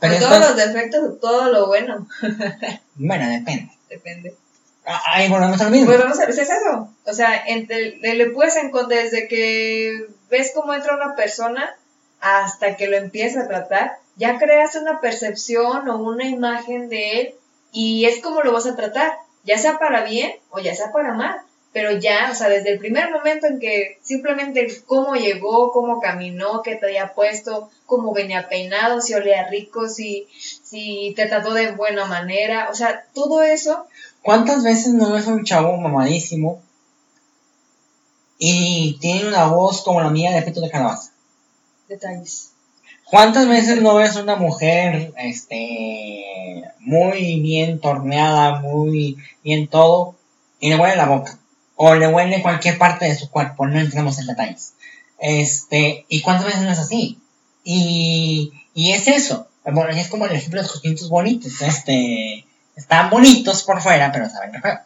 Pero 0.00 0.18
todos 0.18 0.40
los 0.40 0.56
defectos, 0.56 1.20
todo 1.20 1.52
lo 1.52 1.66
bueno. 1.68 2.06
bueno, 2.96 3.28
depende. 3.28 3.70
Depende. 3.88 4.36
Ah, 4.84 5.00
ahí 5.14 5.28
volvemos 5.28 5.60
al 5.60 5.70
mismo. 5.70 5.90
Volvemos 5.90 6.18
a 6.18 6.26
veces 6.26 6.50
eso. 6.50 6.88
O 7.04 7.12
sea, 7.12 7.44
entre, 7.46 7.96
le 7.98 8.30
puedes 8.30 8.56
encontrar 8.56 9.02
desde 9.02 9.28
que 9.28 10.06
ves 10.30 10.52
cómo 10.54 10.74
entra 10.74 10.96
una 10.96 11.14
persona 11.14 11.76
hasta 12.20 12.76
que 12.76 12.88
lo 12.88 12.96
empiezas 12.96 13.44
a 13.44 13.48
tratar, 13.48 13.98
ya 14.16 14.38
creas 14.38 14.76
una 14.76 15.00
percepción 15.00 15.88
o 15.88 15.98
una 15.98 16.24
imagen 16.28 16.88
de 16.88 17.20
él 17.20 17.34
y 17.72 18.04
es 18.04 18.20
como 18.22 18.42
lo 18.42 18.52
vas 18.52 18.66
a 18.66 18.76
tratar, 18.76 19.12
ya 19.44 19.58
sea 19.58 19.78
para 19.78 20.04
bien 20.04 20.32
o 20.50 20.60
ya 20.60 20.74
sea 20.74 20.92
para 20.92 21.14
mal. 21.14 21.36
Pero 21.72 21.92
ya, 21.92 22.28
o 22.30 22.34
sea, 22.34 22.50
desde 22.50 22.72
el 22.72 22.78
primer 22.78 23.10
momento 23.10 23.46
en 23.46 23.58
que 23.58 23.98
simplemente 24.02 24.68
cómo 24.86 25.14
llegó, 25.14 25.72
cómo 25.72 26.02
caminó, 26.02 26.60
qué 26.62 26.74
te 26.74 26.84
había 26.84 27.14
puesto, 27.14 27.70
cómo 27.86 28.12
venía 28.12 28.46
peinado, 28.46 29.00
si 29.00 29.14
olía 29.14 29.48
rico, 29.48 29.88
si, 29.88 30.28
si 30.38 31.14
te 31.16 31.24
trató 31.26 31.54
de 31.54 31.70
buena 31.70 32.04
manera, 32.04 32.68
o 32.70 32.74
sea, 32.74 33.06
todo 33.14 33.42
eso. 33.42 33.86
¿Cuántas 34.22 34.62
veces 34.62 34.94
no 34.94 35.12
ves 35.12 35.26
a 35.26 35.32
un 35.32 35.44
chavo 35.44 35.76
mamadísimo 35.78 36.62
y 38.38 38.98
tiene 39.00 39.28
una 39.28 39.46
voz 39.46 39.82
como 39.82 40.00
la 40.00 40.10
mía 40.10 40.32
de 40.32 40.42
pito 40.42 40.60
de 40.60 40.70
calabaza? 40.70 41.12
Detalles. 41.88 42.52
¿Cuántas 43.04 43.48
veces 43.48 43.82
no 43.82 43.96
ves 43.96 44.16
una 44.16 44.36
mujer 44.36 45.12
este 45.18 46.64
muy 46.78 47.40
bien 47.40 47.80
torneada, 47.80 48.60
muy 48.60 49.18
bien 49.44 49.68
todo, 49.68 50.16
y 50.60 50.70
le 50.70 50.76
huele 50.76 50.96
la 50.96 51.06
boca? 51.06 51.38
O 51.76 51.94
le 51.94 52.06
huele 52.06 52.42
cualquier 52.42 52.78
parte 52.78 53.06
de 53.06 53.16
su 53.16 53.28
cuerpo, 53.28 53.66
no 53.66 53.80
entremos 53.80 54.18
en 54.18 54.28
detalles. 54.28 54.74
Este, 55.18 56.06
¿y 56.08 56.22
cuántas 56.22 56.46
veces 56.46 56.62
no 56.62 56.70
es 56.70 56.78
así? 56.78 57.18
Y, 57.64 58.52
y 58.72 58.92
es 58.92 59.08
eso. 59.08 59.48
Bueno, 59.64 59.90
es 59.90 60.08
como 60.08 60.26
el 60.26 60.32
ejemplo 60.32 60.62
de 60.62 60.68
los 60.68 60.80
pintos 60.80 61.10
bonitos. 61.10 61.60
Este, 61.60 62.46
están 62.76 63.10
bonitos 63.10 63.62
por 63.62 63.80
fuera, 63.80 64.10
pero 64.12 64.28
saben 64.28 64.52
que 64.52 64.60
feo. 64.60 64.78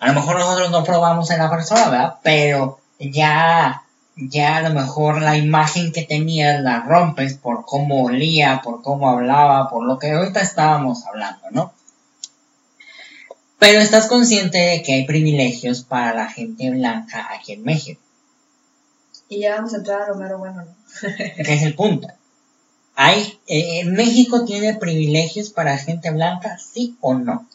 A 0.00 0.08
lo 0.08 0.14
mejor 0.14 0.38
nosotros 0.38 0.70
no 0.70 0.84
probamos 0.84 1.30
en 1.30 1.38
la 1.38 1.50
persona, 1.50 1.88
¿verdad? 1.88 2.14
Pero 2.22 2.80
ya 2.98 3.82
ya 4.20 4.56
a 4.56 4.62
lo 4.62 4.74
mejor 4.74 5.22
la 5.22 5.36
imagen 5.36 5.92
que 5.92 6.02
tenías 6.02 6.60
la 6.60 6.80
rompes 6.80 7.34
por 7.34 7.64
cómo 7.64 8.04
olía, 8.04 8.60
por 8.62 8.82
cómo 8.82 9.08
hablaba, 9.08 9.70
por 9.70 9.86
lo 9.86 9.98
que 9.98 10.10
ahorita 10.10 10.40
estábamos 10.40 11.06
hablando, 11.06 11.50
¿no? 11.50 11.72
Pero 13.58 13.80
estás 13.80 14.06
consciente 14.06 14.58
de 14.58 14.82
que 14.82 14.94
hay 14.94 15.06
privilegios 15.06 15.82
para 15.82 16.14
la 16.14 16.28
gente 16.28 16.70
blanca 16.70 17.28
aquí 17.32 17.52
en 17.52 17.64
México. 17.64 18.00
Y 19.28 19.40
ya 19.40 19.56
vamos 19.56 19.74
a 19.74 19.78
entrar 19.78 20.02
a 20.02 20.08
lo 20.08 20.14
mero 20.16 20.38
bueno, 20.38 20.64
¿no? 20.64 20.74
que 21.00 21.54
es 21.54 21.62
el 21.62 21.74
punto. 21.74 22.08
¿Hay, 23.00 23.38
eh, 23.46 23.84
¿México 23.84 24.44
tiene 24.44 24.74
privilegios 24.74 25.50
para 25.50 25.78
gente 25.78 26.10
blanca, 26.10 26.58
sí 26.58 26.96
o 27.00 27.14
no? 27.14 27.46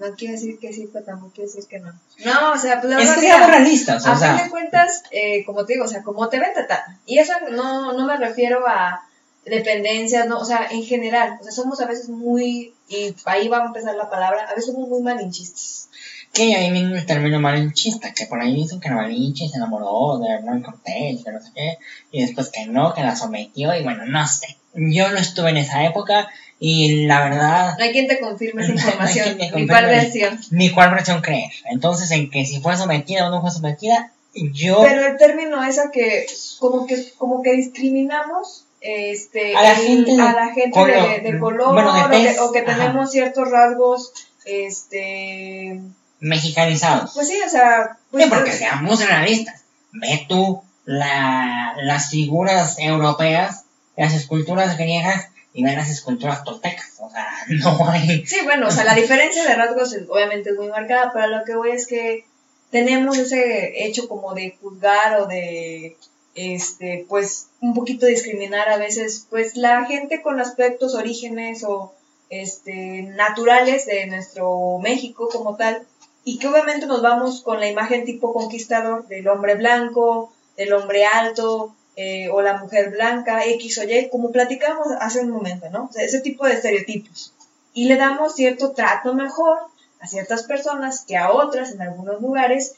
No 0.00 0.14
quiere 0.16 0.34
decir 0.34 0.58
que 0.58 0.72
sí, 0.72 0.90
pero 0.92 1.04
tampoco 1.04 1.30
quiere 1.32 1.46
decir 1.46 1.64
que 1.68 1.78
no. 1.78 1.92
No, 2.24 2.52
o 2.54 2.58
sea, 2.58 2.80
pues 2.80 2.92
la 2.92 3.00
es 3.00 3.08
que 3.12 3.20
seamos 3.20 3.48
realistas, 3.48 4.04
o 4.04 4.10
a 4.10 4.16
fin 4.16 4.44
de 4.44 4.50
cuentas, 4.50 5.04
eh, 5.12 5.44
como 5.44 5.64
te 5.64 5.74
digo, 5.74 5.84
o 5.84 5.88
sea, 5.88 6.02
como 6.02 6.28
te 6.28 6.40
ven, 6.40 6.50
te 6.54 6.66
Y 7.06 7.20
eso 7.20 7.34
no, 7.52 7.92
no 7.92 8.04
me 8.04 8.16
refiero 8.16 8.66
a 8.66 9.06
dependencias, 9.44 10.26
no, 10.26 10.40
o 10.40 10.44
sea, 10.44 10.66
en 10.72 10.82
general, 10.82 11.38
o 11.40 11.44
sea, 11.44 11.52
somos 11.52 11.80
a 11.80 11.86
veces 11.86 12.08
muy, 12.08 12.74
y 12.88 13.14
ahí 13.26 13.46
va 13.46 13.58
a 13.58 13.66
empezar 13.66 13.94
la 13.94 14.10
palabra, 14.10 14.42
a 14.42 14.56
veces 14.56 14.72
somos 14.72 14.88
muy 14.88 15.02
malinchistas. 15.02 15.87
Que 16.32 16.54
ahí 16.54 16.70
viene 16.70 16.96
el 16.96 17.06
término 17.06 17.40
malinchista, 17.40 18.12
que 18.12 18.26
por 18.26 18.40
ahí 18.40 18.54
dicen 18.54 18.80
que 18.80 18.90
Malinche 18.90 19.48
se 19.48 19.56
enamoró 19.56 20.18
de 20.18 20.34
Hernán 20.34 20.62
Cortés, 20.62 21.24
que 21.24 21.32
no 21.32 21.40
sé 21.40 21.50
qué, 21.54 21.78
y 22.12 22.22
después 22.22 22.50
que 22.50 22.66
no, 22.66 22.94
que 22.94 23.02
la 23.02 23.16
sometió, 23.16 23.74
y 23.74 23.82
bueno, 23.82 24.04
no 24.06 24.26
sé. 24.26 24.56
Yo 24.74 25.10
no 25.10 25.18
estuve 25.18 25.50
en 25.50 25.56
esa 25.56 25.84
época, 25.84 26.28
y 26.60 27.06
la 27.06 27.24
verdad... 27.24 27.76
No 27.78 27.84
hay 27.84 27.92
quien 27.92 28.06
te 28.06 28.20
confirme 28.20 28.62
esa 28.62 28.72
información, 28.74 29.38
ni 29.38 29.66
cuál 29.66 29.86
versión. 29.86 30.40
Ni 30.50 30.70
cuál 30.70 30.90
versión 30.90 31.22
creer. 31.22 31.50
Entonces, 31.70 32.10
en 32.10 32.30
que 32.30 32.44
si 32.44 32.60
fue 32.60 32.76
sometida 32.76 33.26
o 33.26 33.30
no 33.30 33.40
fue 33.40 33.50
sometida, 33.50 34.12
yo... 34.34 34.82
Pero 34.82 35.06
el 35.06 35.16
término 35.16 35.64
es 35.64 35.78
a 35.78 35.90
que 35.90 36.26
como 36.58 36.86
que, 36.86 37.12
como 37.16 37.42
que 37.42 37.52
discriminamos 37.52 38.64
este, 38.80 39.56
a 39.56 39.62
la 39.62 39.74
gente, 39.74 40.12
a 40.12 40.32
la 40.32 40.52
gente 40.52 40.78
de, 41.22 41.38
color 41.38 41.76
o, 41.76 42.52
que, 42.52 42.62
tenemos 42.62 43.10
ciertos 43.10 43.50
rasgos 43.50 44.12
este 44.44 45.80
mexicanizados. 46.20 47.12
Pues 47.14 47.28
sí, 47.28 47.38
o 47.44 47.48
sea... 47.48 47.98
Pues, 48.10 48.26
porque 48.28 48.52
seamos 48.52 49.04
realistas. 49.06 49.62
Ve 49.92 50.26
tú 50.28 50.62
la, 50.84 51.74
las 51.82 52.10
figuras 52.10 52.78
europeas, 52.78 53.64
las 53.96 54.14
esculturas 54.14 54.78
griegas 54.78 55.28
y 55.52 55.64
ven 55.64 55.76
las 55.76 55.90
esculturas 55.90 56.44
toltecas. 56.44 56.96
O 57.00 57.10
sea, 57.10 57.26
no 57.48 57.88
hay. 57.90 58.24
Sí, 58.26 58.38
bueno, 58.44 58.68
o 58.68 58.70
sea, 58.70 58.84
la 58.84 58.94
diferencia 58.94 59.44
de 59.44 59.54
rasgos 59.54 59.94
obviamente 60.08 60.50
es 60.50 60.56
muy 60.56 60.68
marcada, 60.68 61.10
pero 61.12 61.26
lo 61.26 61.44
que 61.44 61.56
voy 61.56 61.70
es 61.70 61.86
que 61.86 62.24
tenemos 62.70 63.18
ese 63.18 63.84
hecho 63.86 64.08
como 64.08 64.34
de 64.34 64.56
juzgar 64.60 65.20
o 65.20 65.26
de 65.26 65.96
este 66.34 67.04
pues 67.08 67.48
un 67.60 67.74
poquito 67.74 68.06
discriminar 68.06 68.68
a 68.68 68.76
veces 68.76 69.26
pues 69.28 69.56
la 69.56 69.84
gente 69.86 70.22
con 70.22 70.40
aspectos 70.40 70.94
orígenes 70.94 71.64
o 71.64 71.94
este 72.30 73.02
naturales 73.02 73.86
de 73.86 74.06
nuestro 74.06 74.78
México 74.78 75.28
como 75.32 75.56
tal 75.56 75.86
y 76.28 76.38
que 76.38 76.46
obviamente 76.46 76.84
nos 76.84 77.00
vamos 77.00 77.40
con 77.40 77.58
la 77.58 77.68
imagen 77.68 78.04
tipo 78.04 78.34
conquistador 78.34 79.08
del 79.08 79.26
hombre 79.28 79.54
blanco, 79.54 80.30
del 80.58 80.74
hombre 80.74 81.06
alto, 81.06 81.74
eh, 81.96 82.28
o 82.28 82.42
la 82.42 82.58
mujer 82.58 82.90
blanca, 82.90 83.46
X 83.46 83.78
o 83.78 83.84
Y, 83.84 84.10
como 84.10 84.30
platicamos 84.30 84.88
hace 85.00 85.22
un 85.22 85.30
momento, 85.30 85.70
¿no? 85.70 85.84
O 85.84 85.98
ese 85.98 86.20
tipo 86.20 86.44
de 86.44 86.52
estereotipos. 86.52 87.32
Y 87.72 87.86
le 87.86 87.96
damos 87.96 88.34
cierto 88.34 88.72
trato 88.72 89.14
mejor 89.14 89.58
a 90.00 90.06
ciertas 90.06 90.42
personas 90.42 91.06
que 91.08 91.16
a 91.16 91.32
otras 91.32 91.72
en 91.72 91.80
algunos 91.80 92.20
lugares. 92.20 92.74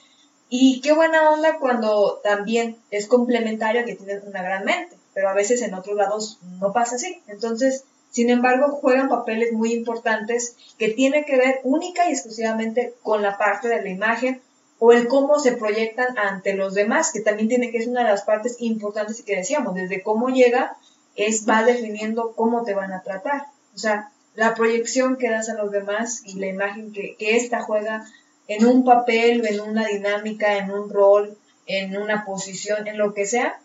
Y 0.48 0.80
qué 0.80 0.92
buena 0.92 1.32
onda 1.32 1.58
cuando 1.58 2.20
también 2.22 2.76
es 2.92 3.08
complementario 3.08 3.84
que 3.84 3.96
tienen 3.96 4.22
una 4.28 4.44
gran 4.44 4.64
mente, 4.64 4.96
pero 5.12 5.28
a 5.28 5.34
veces 5.34 5.60
en 5.62 5.74
otros 5.74 5.96
lados 5.96 6.38
no 6.60 6.72
pasa 6.72 6.94
así. 6.94 7.20
Entonces, 7.26 7.82
sin 8.11 8.29
embargo, 8.29 8.73
juegan 8.73 9.09
papeles 9.09 9.53
muy 9.53 9.73
importantes 9.73 10.57
que 10.79 10.88
tienen 10.88 11.25
que 11.25 11.37
ver 11.37 11.61
única 11.62 12.09
y 12.09 12.12
exclusivamente 12.12 12.94
con 13.03 13.23
la 13.23 13.38
parte 13.38 13.68
de 13.68 13.83
la 13.83 13.88
imagen 13.88 14.42
o 14.81 14.92
el 14.92 15.07
cómo 15.07 15.38
se 15.38 15.53
proyectan 15.53 16.18
ante 16.18 16.55
los 16.55 16.75
demás, 16.75 17.12
que 17.12 17.20
también 17.20 17.49
tiene 17.49 17.70
que 17.70 17.81
ser 17.81 17.90
una 17.90 18.03
de 18.03 18.11
las 18.11 18.23
partes 18.23 18.57
importantes 18.61 19.23
que 19.23 19.37
decíamos, 19.37 19.75
desde 19.75 20.03
cómo 20.03 20.29
llega, 20.31 20.77
es 21.14 21.49
va 21.49 21.62
definiendo 21.62 22.33
cómo 22.35 22.64
te 22.64 22.75
van 22.75 22.92
a 22.92 23.03
tratar. 23.03 23.42
O 23.75 23.79
sea, 23.79 24.11
la 24.35 24.55
proyección 24.55 25.16
que 25.16 25.31
das 25.31 25.49
a 25.49 25.55
los 25.55 25.70
demás 25.70 26.23
y 26.25 26.38
la 26.38 26.46
imagen 26.46 26.92
que, 26.92 27.14
que 27.16 27.49
juega 27.66 28.07
en 28.49 28.66
un 28.66 28.85
papel, 28.85 29.46
en 29.46 29.61
una 29.61 29.87
dinámica, 29.87 30.57
en 30.57 30.70
un 30.73 30.90
rol, 30.90 31.37
en 31.66 31.96
una 31.96 32.25
posición, 32.25 32.88
en 32.88 32.99
lo 32.99 33.14
que 33.14 33.27
sea, 33.27 33.61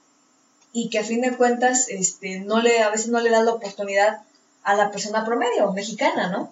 y 0.74 0.90
que 0.90 1.00
a 1.00 1.04
fin 1.04 1.22
de 1.22 1.36
cuentas 1.36 1.88
este, 1.90 2.42
no 2.42 2.62
le, 2.62 2.84
a 2.84 2.90
veces 2.90 3.08
no 3.08 3.22
le 3.22 3.30
das 3.30 3.46
la 3.46 3.54
oportunidad 3.54 4.22
a 4.66 4.76
la 4.76 4.92
persona 4.92 5.24
promedio, 5.24 5.72
mexicana, 5.72 6.30
¿no? 6.30 6.52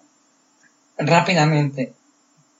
Rápidamente, 0.97 1.93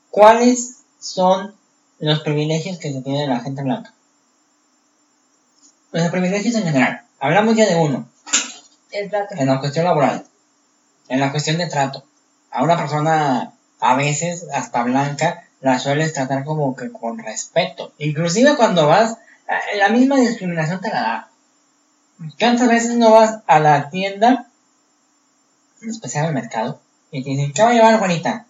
¿cuáles 0.10 0.84
son 1.00 1.54
los 2.00 2.20
privilegios 2.22 2.78
que 2.78 2.92
se 2.92 3.02
tiene 3.02 3.28
la 3.28 3.40
gente 3.40 3.64
blanca. 3.64 3.94
Los 5.92 6.10
privilegios 6.10 6.56
en 6.56 6.64
general. 6.64 7.04
Hablamos 7.20 7.56
ya 7.56 7.66
de 7.66 7.76
uno. 7.76 8.10
El 8.92 9.10
trato. 9.10 9.36
En 9.36 9.48
la 9.48 9.60
cuestión 9.60 9.86
laboral. 9.86 10.26
En 11.08 11.20
la 11.20 11.32
cuestión 11.32 11.58
de 11.58 11.68
trato. 11.68 12.04
A 12.52 12.64
una 12.64 12.78
persona, 12.78 13.54
a 13.80 13.96
veces, 13.96 14.48
hasta 14.54 14.84
blanca, 14.84 15.46
la 15.62 15.80
sueles 15.80 16.14
tratar 16.14 16.44
como 16.44 16.76
que 16.76 16.92
con 16.92 17.20
respeto. 17.20 17.94
Inclusive 17.98 18.56
cuando 18.56 18.88
vas, 18.88 19.18
eh, 19.48 19.78
la 19.78 19.90
misma 19.90 20.18
discriminación 20.18 20.82
te 20.82 20.90
la 20.90 21.02
da. 21.02 21.30
¿Cuántas 22.40 22.68
veces 22.68 22.96
no 22.96 23.12
vas 23.12 23.40
a 23.48 23.60
la 23.60 23.90
tienda, 23.90 24.48
en 24.48 24.53
especial 25.92 26.26
al 26.26 26.34
mercado, 26.34 26.80
y 27.12 27.24
te 27.24 27.30
dicen, 27.30 27.54
¿qué 27.54 27.62
va 27.62 27.70
a 27.70 27.74
llevar, 27.74 28.00
Juanita? 28.00 28.46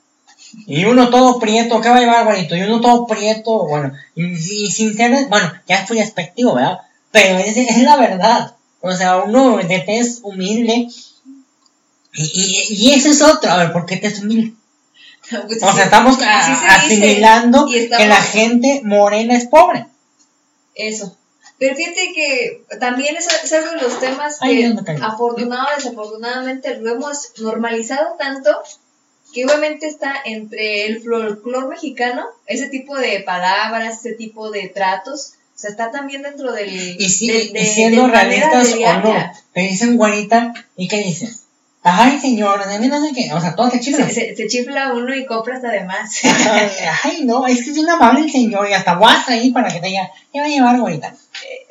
Y 0.68 0.86
uno 0.86 1.10
todo 1.10 1.40
prieto, 1.40 1.82
¿qué 1.82 1.90
va 1.90 1.98
a 1.98 2.00
llevar, 2.00 2.26
bonito? 2.26 2.56
Y 2.56 2.62
uno 2.62 2.80
todo 2.80 3.08
prieto, 3.08 3.68
bueno, 3.68 3.94
y, 4.16 4.36
sin 4.72 4.96
ser, 4.96 5.28
bueno, 5.28 5.52
ya 5.68 5.78
estoy 5.78 5.98
despectivo, 5.98 6.54
¿verdad? 6.54 6.80
Pero 7.12 7.40
es, 7.40 7.58
es 7.58 7.78
la 7.84 7.98
verdad. 7.98 8.56
O 8.82 8.94
sea, 8.94 9.18
uno 9.18 9.58
de 9.58 9.80
tez 9.80 10.20
humilde. 10.24 10.88
Y, 12.14 12.66
y, 12.70 12.92
eso 12.92 13.10
es 13.10 13.22
otro, 13.22 13.50
a 13.50 13.58
ver, 13.58 13.74
¿por 13.74 13.86
qué 13.86 13.98
tez 13.98 14.22
humilde? 14.22 14.54
Pues 15.30 15.64
o 15.64 15.74
sea, 15.74 15.86
estamos 15.86 16.18
asimilando 16.22 17.66
que 17.66 18.08
la 18.08 18.22
gente 18.22 18.82
morena 18.84 19.36
es 19.36 19.48
pobre. 19.48 19.88
Eso. 20.76 21.16
Pero 21.60 21.76
fíjate 21.76 22.14
que 22.14 22.64
también 22.80 23.16
es, 23.16 23.28
es 23.28 23.52
uno 23.62 23.72
de 23.74 23.82
los 23.88 24.00
temas 24.00 24.40
que 24.40 24.64
afortunadamente, 25.02 25.76
desafortunadamente 25.84 26.78
lo 26.78 26.94
hemos 26.94 27.32
normalizado 27.40 28.16
tanto 28.18 28.50
que 29.34 29.46
obviamente 29.46 29.88
está 29.88 30.14
entre 30.26 30.86
el 30.86 31.02
folclore 31.02 31.68
mexicano, 31.68 32.26
ese 32.46 32.68
tipo 32.68 32.96
de 32.98 33.22
palabras, 33.22 34.00
ese 34.00 34.14
tipo 34.16 34.52
de 34.52 34.68
tratos, 34.70 35.34
O 35.56 35.60
sea, 35.60 35.70
está 35.72 35.92
también 35.92 36.24
dentro 36.24 36.52
del. 36.52 36.70
Y, 37.00 37.10
sí, 37.10 37.28
de- 37.52 37.60
y 37.62 37.66
siendo 37.66 38.08
realistas 38.08 38.68
o 38.74 38.76
no, 39.04 39.32
te 39.54 39.62
dicen 39.62 39.98
güerita, 39.98 40.54
¿y 40.76 40.88
qué 40.88 40.98
dices? 40.98 41.43
Ay, 41.86 42.18
señor, 42.20 42.66
de 42.66 42.80
mí 42.80 42.88
no 42.88 43.06
sé 43.06 43.14
qué. 43.14 43.34
O 43.34 43.42
sea, 43.42 43.56
todo 43.56 43.70
te 43.70 43.80
chifla. 43.82 44.08
Se, 44.08 44.14
se- 44.14 44.36
se 44.38 44.48
chifla 44.48 44.94
uno 44.94 45.14
y 45.14 45.26
compra 45.26 45.56
hasta 45.58 45.70
de 45.70 45.84
más. 45.84 46.12
Ay, 47.04 47.24
no, 47.26 47.46
es 47.46 47.64
que 47.64 47.70
es 47.72 47.76
bien 47.76 47.90
amable 47.90 48.22
el 48.22 48.32
señor 48.32 48.68
y 48.70 48.74
hasta 48.74 48.94
vas 48.96 49.28
ahí 49.28 49.52
para 49.52 49.68
que 49.72 49.80
te 49.82 49.88
diga, 49.88 50.10
¿qué 50.32 50.40
va 50.40 50.46
a 50.46 50.50
llevar 50.50 50.80
güerita? 50.80 51.14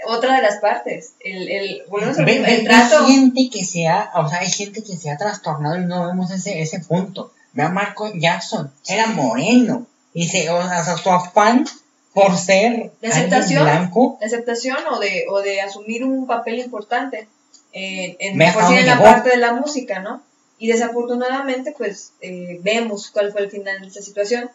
Otra 0.07 0.37
de 0.37 0.42
las 0.42 0.57
partes. 0.59 1.12
El, 1.20 1.48
el, 1.48 1.83
ve- 2.25 2.37
el 2.37 2.44
Hay 2.44 2.64
trato. 2.64 3.07
gente 3.07 3.48
que 3.51 3.64
se 3.64 3.87
ha, 3.88 4.11
o 4.16 4.29
sea, 4.29 4.40
hay 4.40 4.51
gente 4.51 4.83
que 4.83 4.96
se 4.96 5.11
ha 5.11 5.16
trastornado 5.16 5.81
y 5.81 5.85
no 5.87 6.07
vemos 6.09 6.31
ese, 6.31 6.61
ese 6.61 6.81
punto. 6.81 7.33
Ve 7.55 7.62
a 7.62 7.68
Marco 7.68 8.12
Jackson, 8.14 8.70
era 8.88 9.07
moreno. 9.07 9.87
Y 10.14 10.29
se, 10.29 10.51
o 10.51 10.62
sea, 10.68 10.85
su 10.96 11.11
afán 11.11 11.64
por 12.12 12.37
ser 12.37 12.92
De 13.01 13.09
aceptación. 13.09 13.62
blanco, 13.64 14.18
de 14.20 14.27
aceptación 14.27 14.77
o 14.90 14.98
de, 14.98 15.25
o 15.31 15.40
de 15.40 15.62
asumir 15.62 16.05
un 16.05 16.27
papel 16.27 16.59
importante 16.59 17.29
eh, 17.72 18.16
en, 18.20 18.38
por 18.52 18.66
sí 18.66 18.74
en 18.74 18.87
la 18.87 19.02
parte 19.02 19.30
de 19.30 19.37
la 19.38 19.54
música, 19.54 20.00
¿no? 20.00 20.22
Y 20.58 20.68
desafortunadamente, 20.68 21.74
pues 21.76 22.12
eh, 22.20 22.61
vemos 22.62 23.11
cuál 23.11 23.32
fue 23.32 23.42
el 23.42 23.50
final 23.50 23.80
de 23.80 23.88
esta 23.88 24.02
situación, 24.02 24.50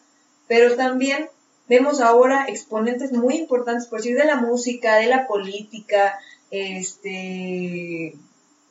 pero 0.47 0.75
también 0.75 1.29
vemos 1.67 1.99
ahora 1.99 2.45
exponentes 2.47 3.11
muy 3.11 3.35
importantes, 3.35 3.87
por 3.87 3.99
decir, 3.99 4.17
de 4.17 4.25
la 4.25 4.37
música, 4.37 4.95
de 4.95 5.07
la 5.07 5.27
política, 5.27 6.17
este, 6.49 8.15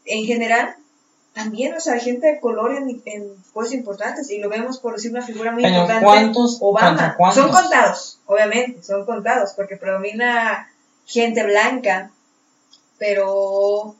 en 0.07 0.25
general, 0.25 0.77
también, 1.35 1.75
o 1.75 1.81
sea, 1.81 1.99
gente 1.99 2.27
de 2.27 2.41
color 2.41 2.75
en, 2.75 3.03
en 3.05 3.35
puestos 3.53 3.75
importantes, 3.75 4.31
y 4.31 4.39
lo 4.39 4.49
vemos 4.49 4.79
por 4.79 4.95
decir 4.95 5.11
una 5.11 5.21
figura 5.21 5.53
muy 5.53 5.63
pero 5.63 5.75
importante. 5.75 6.05
¿cuántos? 6.05 6.59
Obama. 6.61 6.89
¿Contra 6.89 7.17
cuántos? 7.17 7.43
Son 7.43 7.53
contados, 7.53 8.21
obviamente, 8.25 8.83
son 8.83 9.05
contados, 9.05 9.53
porque 9.55 9.77
predomina 9.77 10.73
gente 11.05 11.45
blanca, 11.45 12.11
pero 12.99 13.95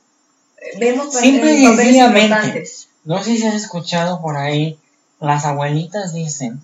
vemos 0.79 1.13
Simple 1.13 1.53
y 1.53 1.65
sencillamente. 1.65 2.65
No 3.03 3.23
sé 3.23 3.37
si 3.37 3.45
has 3.45 3.55
escuchado 3.55 4.21
por 4.21 4.37
ahí, 4.37 4.77
las 5.19 5.45
abuelitas 5.45 6.13
dicen, 6.13 6.61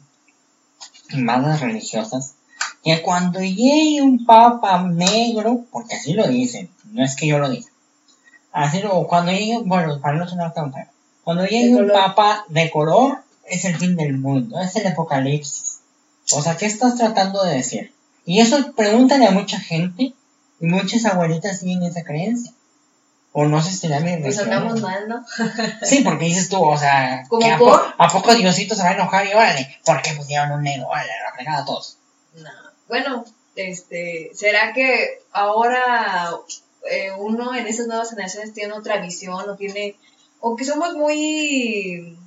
y 1.09 1.21
las 1.21 1.61
religiosas, 1.61 2.35
que 2.83 3.01
cuando 3.01 3.39
llegue 3.39 4.01
un 4.01 4.25
papa 4.25 4.83
negro, 4.83 5.65
porque 5.71 5.95
así 5.95 6.13
lo 6.13 6.27
dicen, 6.27 6.69
no 6.91 7.03
es 7.03 7.15
que 7.15 7.27
yo 7.27 7.39
lo 7.39 7.49
diga, 7.49 7.69
así 8.51 8.81
lo, 8.81 9.07
cuando 9.07 9.31
llegue, 9.31 9.59
bueno, 9.63 10.01
para 10.01 10.17
no 10.17 10.27
sonar 10.27 10.53
tan 10.53 10.73
feo, 10.73 10.87
cuando 11.23 11.45
llegue 11.45 11.75
un 11.75 11.87
papa 11.87 12.45
de 12.49 12.69
color, 12.69 13.23
es 13.45 13.63
el 13.65 13.77
fin 13.77 13.95
del 13.95 14.17
mundo, 14.17 14.59
es 14.59 14.75
el 14.75 14.87
apocalipsis. 14.87 15.79
O 16.33 16.41
sea, 16.41 16.57
¿qué 16.57 16.65
estás 16.65 16.95
tratando 16.95 17.43
de 17.43 17.55
decir? 17.55 17.93
Y 18.25 18.39
eso 18.39 18.73
pregúntale 18.73 19.27
a 19.27 19.31
mucha 19.31 19.59
gente, 19.59 20.13
y 20.59 20.65
muchas 20.65 21.05
abuelitas 21.05 21.59
siguen 21.59 21.83
esa 21.83 22.03
creencia. 22.03 22.51
O 23.35 23.45
no 23.45 23.61
sé 23.63 23.71
si 23.71 23.87
la 23.87 23.99
mi 23.99 24.15
Pues 24.21 24.37
andamos 24.39 24.79
mal, 24.81 25.07
¿no? 25.07 25.25
Sí, 25.83 26.01
porque 26.03 26.25
dices 26.25 26.49
tú, 26.49 26.63
o 26.63 26.77
sea, 26.77 27.23
¿Como 27.27 27.41
que 27.41 27.51
a, 27.51 27.57
po- 27.57 27.81
¿a 27.97 28.07
poco 28.07 28.35
Diosito 28.35 28.75
se 28.75 28.83
va 28.83 28.89
a 28.89 28.93
enojar 28.93 29.25
y 29.25 29.33
órale? 29.33 29.75
¿Por 29.83 30.01
qué 30.03 30.13
pusieron 30.13 30.51
un 30.51 30.61
negro? 30.63 30.87
Órale, 30.87 31.09
la 31.27 31.33
fregada 31.33 31.59
a 31.63 31.65
todos. 31.65 31.97
No. 32.35 32.49
Bueno, 32.87 33.25
este, 33.55 34.29
¿será 34.35 34.71
que 34.73 35.19
ahora 35.31 36.29
eh, 36.91 37.09
uno 37.17 37.55
en 37.55 37.65
esas 37.65 37.87
nuevas 37.87 38.11
generaciones 38.11 38.53
tiene 38.53 38.73
otra 38.73 38.97
visión 38.97 39.49
o 39.49 39.55
tiene, 39.55 39.95
o 40.39 40.55
que 40.55 40.65
somos 40.65 40.93
muy, 40.95 42.17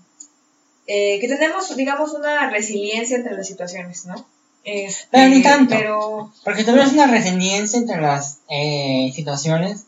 eh, 0.88 1.18
que 1.20 1.28
tenemos, 1.28 1.74
digamos, 1.76 2.12
una 2.14 2.50
resiliencia 2.50 3.16
entre 3.16 3.34
las 3.36 3.46
situaciones, 3.46 4.06
¿no? 4.06 4.26
Este, 4.64 5.06
Pero 5.12 5.28
ni 5.28 5.42
tanto. 5.42 5.74
Pero, 5.76 6.32
Porque 6.44 6.64
tuvieras 6.64 6.92
una 6.92 7.06
resiliencia 7.06 7.78
entre 7.78 8.00
las 8.00 8.38
eh, 8.48 9.12
situaciones, 9.14 9.84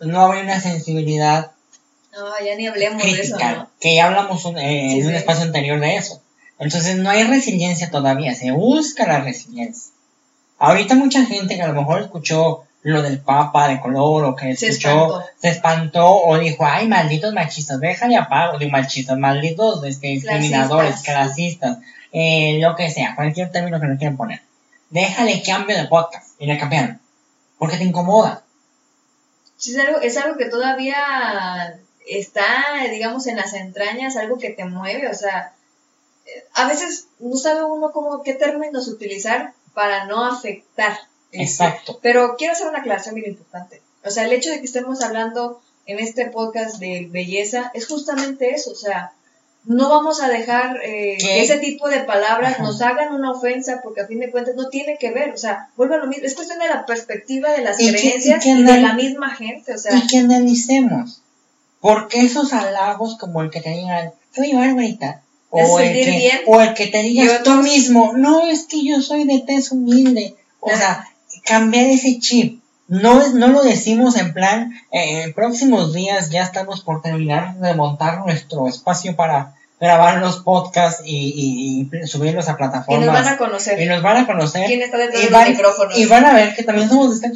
no 0.00 0.20
habría 0.20 0.42
una 0.42 0.60
sensibilidad 0.60 1.52
no, 2.12 2.24
ya 2.44 2.54
ni 2.56 2.66
hablemos 2.66 3.02
de 3.02 3.10
eso, 3.10 3.36
crítica, 3.36 3.52
¿no? 3.52 3.70
que 3.78 3.94
ya 3.96 4.06
hablamos 4.06 4.44
un- 4.46 4.56
eh, 4.58 4.88
Sí, 4.90 5.00
en 5.00 5.06
un 5.06 5.12
sí. 5.12 5.16
espacio 5.18 5.42
anterior 5.44 5.78
de 5.80 5.96
eso. 5.96 6.22
Entonces 6.58 6.96
no 6.96 7.10
hay 7.10 7.24
resiliencia 7.24 7.90
todavía, 7.90 8.34
se 8.34 8.50
busca 8.52 9.06
la 9.06 9.20
resiliencia. 9.20 9.92
Ahorita 10.58 10.94
mucha 10.94 11.26
gente 11.26 11.56
que 11.56 11.62
a 11.62 11.66
lo 11.68 11.74
mejor 11.74 12.00
escuchó 12.00 12.64
lo 12.82 13.02
del 13.02 13.18
Papa 13.18 13.68
de 13.68 13.80
color 13.80 14.24
o 14.24 14.34
que 14.36 14.56
Se 14.56 14.68
escuchó, 14.68 14.88
espantó. 14.88 15.24
se 15.40 15.48
espantó 15.50 16.10
o 16.22 16.38
dijo, 16.38 16.64
ay, 16.64 16.88
malditos 16.88 17.34
machistas, 17.34 17.80
déjale 17.80 18.16
apago, 18.16 18.56
digo 18.58 18.70
machistas, 18.70 19.18
malditos 19.18 19.84
este, 19.84 20.06
discriminadores, 20.06 21.02
clasistas, 21.02 21.78
eh, 22.12 22.58
lo 22.60 22.74
que 22.76 22.90
sea, 22.90 23.14
cualquier 23.14 23.50
término 23.50 23.78
que 23.78 23.88
le 23.88 23.96
quieran 23.98 24.16
poner. 24.16 24.40
Déjale 24.88 25.42
cambio 25.42 25.76
de 25.76 25.84
podcast 25.88 26.30
y 26.40 26.46
le 26.46 26.56
cambiaron. 26.56 26.98
Porque 27.58 27.76
te 27.76 27.84
incomoda. 27.84 28.44
Sí, 29.56 29.72
es 29.72 29.78
algo, 29.78 30.00
es 30.00 30.16
algo 30.16 30.36
que 30.36 30.46
todavía 30.46 31.80
está, 32.06 32.46
digamos, 32.90 33.26
en 33.26 33.36
las 33.36 33.54
entrañas, 33.54 34.16
algo 34.16 34.38
que 34.38 34.50
te 34.50 34.64
mueve, 34.64 35.08
o 35.08 35.14
sea, 35.14 35.54
eh, 36.26 36.44
a 36.54 36.68
veces 36.68 37.08
no 37.18 37.36
sabe 37.36 37.64
uno 37.64 37.92
cómo, 37.92 38.22
qué 38.22 38.34
términos 38.34 38.88
utilizar 38.88 39.54
para 39.74 40.06
no 40.06 40.24
afectar. 40.24 40.98
este, 41.32 41.64
Exacto. 41.64 41.98
Pero 42.02 42.36
quiero 42.36 42.52
hacer 42.52 42.68
una 42.68 42.78
aclaración 42.78 43.14
bien 43.14 43.30
importante. 43.30 43.82
O 44.04 44.10
sea, 44.10 44.24
el 44.24 44.32
hecho 44.32 44.50
de 44.50 44.58
que 44.58 44.66
estemos 44.66 45.02
hablando 45.02 45.60
en 45.86 45.98
este 45.98 46.26
podcast 46.26 46.78
de 46.78 47.08
belleza 47.10 47.70
es 47.74 47.86
justamente 47.86 48.50
eso, 48.50 48.72
o 48.72 48.76
sea, 48.76 49.12
no 49.66 49.88
vamos 49.88 50.22
a 50.22 50.28
dejar 50.28 50.78
eh, 50.82 51.16
que 51.18 51.42
ese 51.42 51.58
tipo 51.58 51.88
de 51.88 52.00
palabras 52.00 52.54
Ajá. 52.54 52.62
nos 52.62 52.80
hagan 52.80 53.12
una 53.14 53.32
ofensa 53.32 53.80
porque 53.82 54.00
a 54.00 54.06
fin 54.06 54.20
de 54.20 54.30
cuentas 54.30 54.54
no 54.54 54.68
tiene 54.68 54.96
que 54.98 55.10
ver, 55.10 55.32
o 55.32 55.36
sea, 55.36 55.68
vuelve 55.76 55.96
a 55.96 55.98
lo 55.98 56.06
mismo, 56.06 56.24
es 56.24 56.34
cuestión 56.34 56.58
de 56.60 56.68
la 56.68 56.86
perspectiva 56.86 57.50
de 57.50 57.62
las 57.62 57.80
Y 57.80 57.90
creencias 57.92 58.44
y 58.46 58.50
y, 58.50 58.54
que 58.56 58.62
de 58.62 58.80
la 58.80 58.94
misma 58.94 59.34
gente, 59.34 59.74
o 59.74 59.78
sea, 59.78 59.96
y 59.96 60.06
que 60.06 60.18
analicemos. 60.18 61.20
Porque 61.80 62.20
esos 62.20 62.52
halagos 62.52 63.16
como 63.18 63.42
el 63.42 63.50
que 63.50 63.60
te 63.60 63.70
digan, 63.70 64.12
te 64.32 64.40
voy 64.40 64.50
a 64.50 64.52
llevar 64.52 64.70
ahorita. 64.70 65.22
Te 65.52 65.60
hace 65.60 65.72
O 65.72 65.78
el, 65.80 65.92
que, 66.04 66.10
bien. 66.10 66.38
o 66.46 66.60
el 66.60 66.74
que 66.74 66.86
te 66.88 67.02
digas 67.02 67.42
tú 67.42 67.50
mismo, 67.62 68.12
no, 68.16 68.48
es 68.48 68.64
que 68.64 68.84
yo 68.84 69.00
soy 69.00 69.24
de 69.24 69.40
tez 69.46 69.72
humilde. 69.72 70.34
O 70.60 70.70
Ajá. 70.70 70.78
sea, 70.78 71.08
cambiar 71.44 71.86
ese 71.86 72.18
chip. 72.18 72.60
No, 72.88 73.26
no 73.32 73.48
lo 73.48 73.62
decimos 73.62 74.16
en 74.16 74.32
plan, 74.32 74.72
eh, 74.92 75.22
en 75.22 75.32
próximos 75.34 75.92
días 75.92 76.30
ya 76.30 76.42
estamos 76.42 76.82
por 76.82 77.02
terminar 77.02 77.56
de 77.56 77.74
montar 77.74 78.20
nuestro 78.20 78.68
espacio 78.68 79.16
para 79.16 79.54
grabar 79.80 80.20
los 80.20 80.38
podcasts 80.38 81.02
y, 81.04 81.88
y- 81.92 81.98
y 82.02 82.06
subirlos 82.06 82.48
a 82.48 82.52
y 82.52 82.54
plataformas. 82.54 83.04
nos 83.06 83.14
van 83.14 83.28
a 83.34 83.36
conocer 83.36 83.80
y 83.82 83.86
nos 83.86 84.02
van 84.02 84.16
a 84.18 84.26
conocer. 84.26 84.66
quién 84.66 84.80
está 84.82 84.96
detrás 84.98 85.20
Y 85.22 85.26
de 85.26 85.32
van, 85.32 85.48
los 85.48 85.50
micrófonos. 85.58 85.98
y 85.98 86.06
van 86.06 86.24
a 86.24 86.32
ver 86.32 86.54
que 86.54 86.62
también 86.62 86.88
somos 86.88 87.20
de 87.20 87.32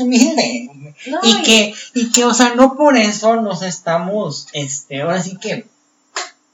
humilde. 0.00 0.70
No, 1.08 1.20
y 1.22 1.42
que, 1.42 1.74
y 1.94 2.10
que, 2.10 2.24
o 2.24 2.32
sea, 2.34 2.54
no 2.54 2.74
por 2.76 2.96
eso 2.96 3.36
nos 3.36 3.62
estamos, 3.62 4.48
este, 4.54 5.02
ahora 5.02 5.22
sí 5.22 5.36
que, 5.36 5.66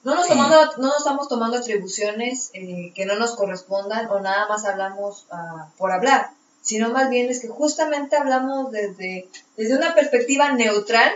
no 0.04 0.16
nos, 0.16 0.24
Sí. 0.26 0.32
tomando, 0.32 0.56
no 0.78 0.88
nos 0.88 0.98
estamos 0.98 1.28
tomando 1.28 1.56
atribuciones 1.58 2.50
eh, 2.54 2.92
que 2.94 3.06
no 3.06 3.14
nos 3.14 3.36
correspondan 3.36 4.08
o 4.10 4.18
nada 4.20 4.48
más 4.48 4.64
hablamos 4.64 5.26
ah, 5.30 5.68
por 5.78 5.92
hablar, 5.92 6.30
sino 6.62 6.90
más 6.90 7.10
bien 7.10 7.28
es 7.28 7.40
que 7.40 7.48
justamente 7.48 8.16
hablamos 8.16 8.70
desde, 8.72 9.28
desde 9.56 9.76
una 9.76 9.94
perspectiva 9.94 10.52
neutral, 10.52 11.10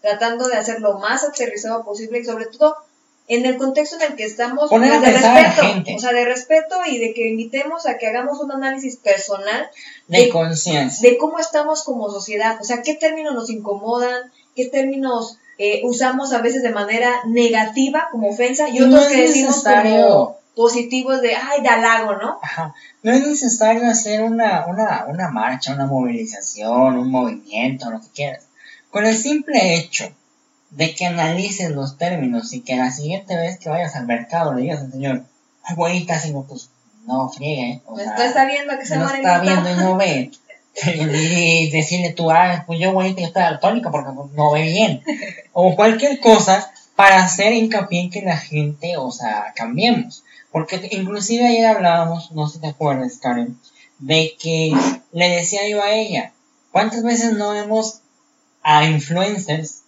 tratando 0.00 0.46
de 0.48 0.56
hacer 0.56 0.80
lo 0.80 0.98
más 0.98 1.24
aterrizado 1.24 1.84
posible 1.84 2.20
y 2.20 2.24
sobre 2.24 2.46
todo 2.46 2.76
en 3.28 3.46
el 3.46 3.56
contexto 3.58 3.96
en 3.96 4.02
el 4.02 4.16
que 4.16 4.24
estamos 4.24 4.68
Poner 4.70 4.90
pues, 4.98 5.02
de 5.02 5.06
a 5.18 5.20
la 5.20 5.34
respeto, 5.42 5.66
gente. 5.68 5.94
o 5.94 5.98
sea, 6.00 6.12
de 6.12 6.24
respeto 6.24 6.76
y 6.86 6.98
de 6.98 7.14
que 7.14 7.28
invitemos 7.28 7.86
a 7.86 7.96
que 7.96 8.06
hagamos 8.08 8.40
un 8.40 8.50
análisis 8.50 8.96
personal 8.96 9.70
de 10.08 10.18
De- 10.22 10.28
conciencia. 10.30 11.08
de 11.08 11.16
cómo 11.16 11.38
estamos 11.38 11.84
como 11.84 12.10
sociedad, 12.10 12.58
o 12.60 12.64
sea, 12.64 12.82
qué 12.82 12.94
términos 12.94 13.34
nos 13.34 13.48
incomodan, 13.50 14.32
qué 14.56 14.66
términos 14.66 15.36
eh, 15.58 15.82
usamos 15.84 16.32
a 16.32 16.40
veces 16.40 16.62
de 16.62 16.70
manera 16.70 17.20
negativa 17.26 18.08
como 18.10 18.30
ofensa 18.30 18.68
y 18.68 18.78
no 18.80 18.86
otros 18.86 19.06
que 19.08 19.22
decimos 19.22 19.62
como 19.62 20.39
positivos 20.54 21.20
de, 21.22 21.34
ay, 21.36 21.62
de 21.62 21.68
halago, 21.68 22.16
¿no? 22.16 22.38
Ajá. 22.42 22.74
No 23.02 23.12
es 23.12 23.26
necesario 23.26 23.88
hacer 23.88 24.22
una, 24.22 24.66
una, 24.66 25.06
una 25.08 25.28
marcha, 25.30 25.74
una 25.74 25.86
movilización, 25.86 26.98
un 26.98 27.10
movimiento, 27.10 27.90
lo 27.90 28.00
que 28.00 28.08
quieras. 28.14 28.44
Con 28.90 29.06
el 29.06 29.16
simple 29.16 29.74
hecho 29.74 30.12
de 30.70 30.94
que 30.94 31.06
analices 31.06 31.70
los 31.70 31.98
términos 31.98 32.52
y 32.52 32.60
que 32.60 32.76
la 32.76 32.90
siguiente 32.90 33.36
vez 33.36 33.58
que 33.58 33.68
vayas 33.70 33.96
al 33.96 34.06
mercado 34.06 34.54
le 34.54 34.62
digas 34.62 34.80
al 34.80 34.92
señor, 34.92 35.24
abuelita, 35.64 36.18
señor, 36.18 36.46
pues 36.46 36.70
no 37.06 37.28
friegue. 37.28 37.82
O 37.86 37.94
Pues 37.94 38.04
sea, 38.04 38.16
no 38.16 38.22
está 38.22 38.44
viendo 38.44 38.78
que 38.78 38.86
se 38.86 38.96
no 38.96 39.08
está 39.10 39.40
viendo 39.40 39.70
y 39.70 39.74
no 39.76 39.96
ve. 39.96 40.30
Y 40.82 41.70
decirle 41.70 42.12
tú, 42.12 42.30
ah, 42.30 42.62
pues 42.66 42.78
yo, 42.78 42.92
güey, 42.92 43.14
yo 43.14 43.26
estoy 43.26 43.42
daltónico 43.42 43.90
porque 43.90 44.10
no 44.34 44.52
ve 44.52 44.62
bien. 44.62 45.02
O 45.52 45.74
cualquier 45.74 46.20
cosa 46.20 46.70
para 46.94 47.24
hacer 47.24 47.52
hincapié 47.52 48.02
en 48.02 48.10
que 48.10 48.22
la 48.22 48.36
gente, 48.36 48.96
o 48.96 49.10
sea, 49.10 49.52
cambiemos. 49.56 50.22
Porque 50.52 50.88
inclusive 50.92 51.46
ayer 51.46 51.66
hablábamos, 51.66 52.32
no 52.32 52.46
sé 52.48 52.54
si 52.54 52.60
te 52.60 52.68
acuerdas, 52.68 53.18
Karen, 53.22 53.58
de 53.98 54.34
que 54.40 54.72
le 55.12 55.28
decía 55.28 55.68
yo 55.68 55.82
a 55.82 55.92
ella, 55.92 56.32
¿cuántas 56.72 57.02
veces 57.02 57.34
no 57.36 57.50
vemos 57.50 58.00
a 58.62 58.84
influencers 58.84 59.82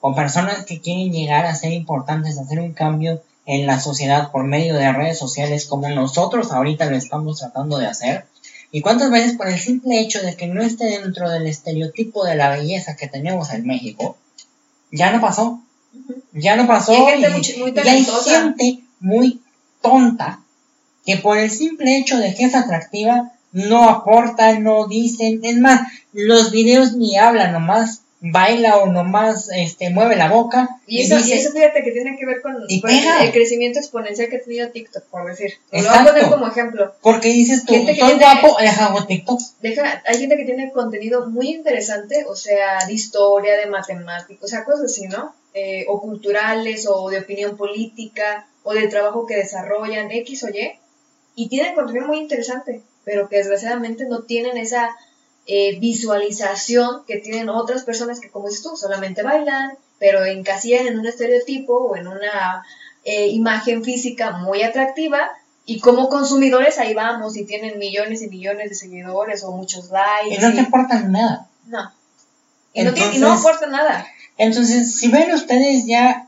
o 0.00 0.14
personas 0.14 0.64
que 0.64 0.80
quieren 0.80 1.12
llegar 1.12 1.44
a 1.46 1.54
ser 1.54 1.72
importantes, 1.72 2.38
a 2.38 2.42
hacer 2.42 2.60
un 2.60 2.72
cambio 2.72 3.22
en 3.46 3.66
la 3.66 3.80
sociedad 3.80 4.30
por 4.30 4.44
medio 4.44 4.74
de 4.74 4.92
redes 4.92 5.18
sociales 5.18 5.66
como 5.66 5.88
nosotros 5.88 6.52
ahorita 6.52 6.86
lo 6.90 6.96
estamos 6.96 7.38
tratando 7.40 7.78
de 7.78 7.86
hacer, 7.86 8.26
¿Y 8.72 8.80
cuántas 8.82 9.10
veces 9.12 9.36
por 9.36 9.48
el 9.48 9.58
simple 9.60 10.00
hecho 10.00 10.20
de 10.20 10.34
que 10.36 10.48
no 10.48 10.60
esté 10.60 10.86
dentro 11.00 11.30
del 11.30 11.46
estereotipo 11.46 12.24
de 12.24 12.34
la 12.34 12.50
belleza 12.50 12.96
que 12.96 13.06
tenemos 13.06 13.50
en 13.52 13.64
México, 13.64 14.18
ya 14.90 15.12
no 15.12 15.20
pasó? 15.20 15.60
Ya 16.32 16.56
no 16.56 16.66
pasó. 16.66 16.92
Y 16.92 16.96
hay 16.96 17.22
gente 17.22 17.28
y- 17.28 17.58
muy- 17.60 17.72
muy 17.72 17.72
y 17.84 17.88
hay 17.88 18.04
gente 18.34 18.80
muy 19.00 19.40
tonta 19.80 20.40
que 21.04 21.16
por 21.16 21.38
el 21.38 21.50
simple 21.50 21.98
hecho 21.98 22.18
de 22.18 22.34
que 22.34 22.44
es 22.44 22.54
atractiva 22.54 23.32
no 23.52 23.88
aporta, 23.88 24.58
no 24.58 24.86
dicen, 24.86 25.40
es 25.42 25.56
más, 25.56 25.80
los 26.12 26.50
videos 26.50 26.94
ni 26.94 27.16
hablan, 27.16 27.52
nomás 27.52 28.02
baila 28.20 28.78
o 28.78 28.86
nomás 28.86 29.50
este 29.54 29.90
mueve 29.90 30.16
la 30.16 30.28
boca 30.28 30.80
Y 30.86 31.02
eso, 31.02 31.14
y 31.14 31.22
dice- 31.22 31.36
eso 31.36 31.52
fíjate 31.52 31.82
que 31.82 31.92
tiene 31.92 32.16
que 32.18 32.26
ver 32.26 32.40
con, 32.40 32.56
el 32.68 33.32
crecimiento 33.32 33.78
exponencial 33.78 34.28
que 34.28 34.36
ha 34.36 34.42
tenido 34.42 34.70
TikTok, 34.70 35.04
por 35.04 35.26
decir. 35.26 35.52
Lo 35.70 35.82
voy 35.82 35.88
a 35.88 36.04
poner 36.04 36.26
como 36.28 36.48
ejemplo. 36.48 36.94
porque 37.02 37.28
dices 37.28 37.64
tú, 37.64 37.74
Gente 37.74 37.94
soy 37.94 38.18
guapo, 38.18 38.56
deja 38.60 38.86
hago 38.86 39.04
TikTok. 39.04 39.40
Deja, 39.60 40.02
hay 40.06 40.18
gente 40.18 40.36
que 40.36 40.44
tiene 40.44 40.72
contenido 40.72 41.28
muy 41.28 41.50
interesante, 41.50 42.24
o 42.26 42.34
sea, 42.36 42.86
de 42.86 42.92
historia, 42.92 43.56
de 43.56 43.66
matemáticas, 43.66 44.42
o 44.44 44.48
sea, 44.48 44.64
cosas 44.64 44.86
así, 44.86 45.06
¿no? 45.06 45.34
Eh, 45.54 45.84
o 45.88 46.00
culturales, 46.00 46.86
o 46.88 47.08
de 47.08 47.18
opinión 47.18 47.56
política, 47.56 48.46
o 48.68 48.74
del 48.74 48.88
trabajo 48.90 49.26
que 49.26 49.36
desarrollan, 49.36 50.10
X 50.10 50.42
o 50.44 50.48
Y, 50.48 50.72
y 51.36 51.48
tienen 51.48 51.74
contenido 51.76 52.06
muy 52.08 52.18
interesante, 52.18 52.82
pero 53.04 53.28
que 53.28 53.36
desgraciadamente 53.36 54.06
no 54.08 54.22
tienen 54.24 54.56
esa 54.56 54.90
eh, 55.46 55.78
visualización 55.78 57.04
que 57.06 57.18
tienen 57.18 57.48
otras 57.48 57.84
personas 57.84 58.18
que, 58.18 58.30
como 58.30 58.48
dices 58.48 58.62
tú, 58.64 58.76
solamente 58.76 59.22
bailan, 59.22 59.78
pero 60.00 60.24
encasillan 60.24 60.88
en 60.88 60.98
un 60.98 61.06
estereotipo 61.06 61.74
o 61.76 61.96
en 61.96 62.08
una 62.08 62.64
eh, 63.04 63.28
imagen 63.28 63.84
física 63.84 64.32
muy 64.32 64.62
atractiva 64.62 65.30
y 65.64 65.78
como 65.78 66.08
consumidores 66.08 66.78
ahí 66.78 66.94
vamos 66.94 67.36
y 67.36 67.44
tienen 67.44 67.78
millones 67.78 68.22
y 68.22 68.28
millones 68.28 68.70
de 68.70 68.74
seguidores 68.74 69.44
o 69.44 69.52
muchos 69.52 69.90
likes. 69.90 70.34
Y 70.34 70.38
no 70.38 70.52
te 70.52 70.60
aportan 70.60 71.12
nada. 71.12 71.48
no. 71.66 71.92
Y, 72.72 72.82
no 72.82 72.92
tiene- 72.92 73.16
y 73.16 73.18
no 73.20 73.36
nada. 73.70 74.06
Entonces, 74.36 74.98
si 74.98 75.08
ven 75.08 75.32
ustedes 75.32 75.86
ya 75.86 76.25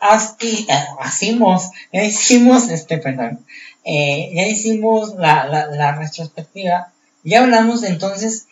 así, 0.00 0.66
hacimos, 1.00 1.70
ya 1.92 2.04
hicimos, 2.04 2.68
este, 2.68 2.98
perdón, 2.98 3.44
eh, 3.84 4.30
ya 4.34 4.46
hicimos 4.46 5.14
la, 5.16 5.46
la, 5.46 5.66
la 5.66 5.92
retrospectiva, 5.96 6.92
ya 7.24 7.42
hablamos 7.42 7.82
entonces, 7.82 8.46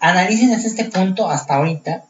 analicen 0.00 0.50
desde 0.50 0.68
este 0.68 0.84
punto 0.86 1.28
hasta 1.28 1.56
ahorita, 1.56 2.04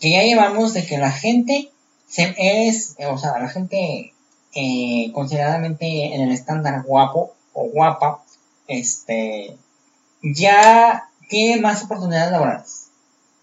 que 0.00 0.10
ya 0.10 0.22
llevamos 0.22 0.74
de 0.74 0.86
que 0.86 0.98
la 0.98 1.10
gente 1.10 1.70
se, 2.06 2.34
es, 2.38 2.96
o 3.08 3.18
sea, 3.18 3.38
la 3.38 3.48
gente 3.48 4.12
eh, 4.54 5.10
consideradamente 5.12 6.14
en 6.14 6.22
el 6.22 6.32
estándar 6.32 6.82
guapo 6.82 7.34
o 7.52 7.68
guapa, 7.68 8.22
este, 8.66 9.56
ya 10.22 11.08
tiene 11.28 11.60
más 11.60 11.82
oportunidades 11.84 12.32
laborales 12.32 12.84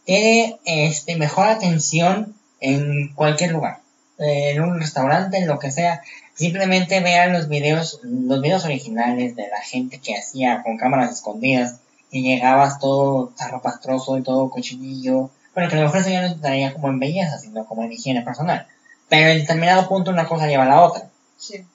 tiene 0.06 0.60
este, 0.66 1.16
mejor 1.16 1.48
atención 1.48 2.36
en 2.60 3.14
cualquier 3.14 3.52
lugar, 3.52 3.80
eh, 3.80 3.82
en 4.22 4.62
un 4.62 4.80
restaurante, 4.80 5.38
en 5.38 5.48
lo 5.48 5.60
que 5.60 5.72
sea. 5.72 6.02
Simplemente 6.34 7.00
vean 7.02 7.34
los 7.34 7.48
videos, 7.50 8.00
los 8.04 8.42
videos 8.42 8.66
originales 8.66 9.36
de 9.36 9.48
la 9.50 9.62
gente 9.62 10.00
que 10.00 10.16
hacía 10.18 10.64
con 10.64 10.78
cámaras 10.78 11.12
escondidas 11.12 11.78
y 12.10 12.24
llegabas 12.24 12.80
todo 12.80 13.32
zarrapastroso 13.38 14.18
y 14.18 14.24
todo 14.24 14.50
cochinillo. 14.50 15.30
Bueno, 15.54 15.70
que 15.70 15.76
a 15.76 15.80
lo 15.80 15.86
mejor 15.86 16.00
eso 16.02 16.10
ya 16.10 16.22
no 16.22 16.28
estaría 16.28 16.74
como 16.74 16.88
en 16.90 17.00
belleza, 17.00 17.38
sino 17.38 17.66
como 17.66 17.84
en 17.84 17.92
higiene 17.92 18.22
personal. 18.22 18.66
Pero 19.10 19.30
en 19.32 19.40
determinado 19.40 19.88
punto 19.90 20.12
una 20.12 20.26
cosa 20.28 20.48
lleva 20.48 20.64
a 20.64 20.68
la 20.68 20.82
otra 20.82 21.10
Sí. 21.38 21.66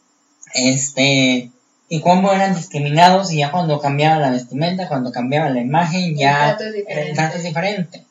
este 0.55 1.51
y 1.89 2.01
cómo 2.01 2.33
eran 2.33 2.55
discriminados 2.57 3.31
y 3.33 3.39
ya 3.39 3.53
cuando 3.53 3.81
cambiaba 3.81 4.19
la 4.19 4.31
vestimenta, 4.31 4.89
cuando 4.89 5.13
cambiaba 5.13 5.51
la 5.51 5.61
imagen, 5.61 6.17
ya 6.17 6.51
El 6.51 6.57
trato 6.57 6.65
es 6.65 6.73
diferente. 6.75 7.11
el 7.11 7.17
trato 7.17 7.37
es 7.37 7.45
diferente. 7.45 8.06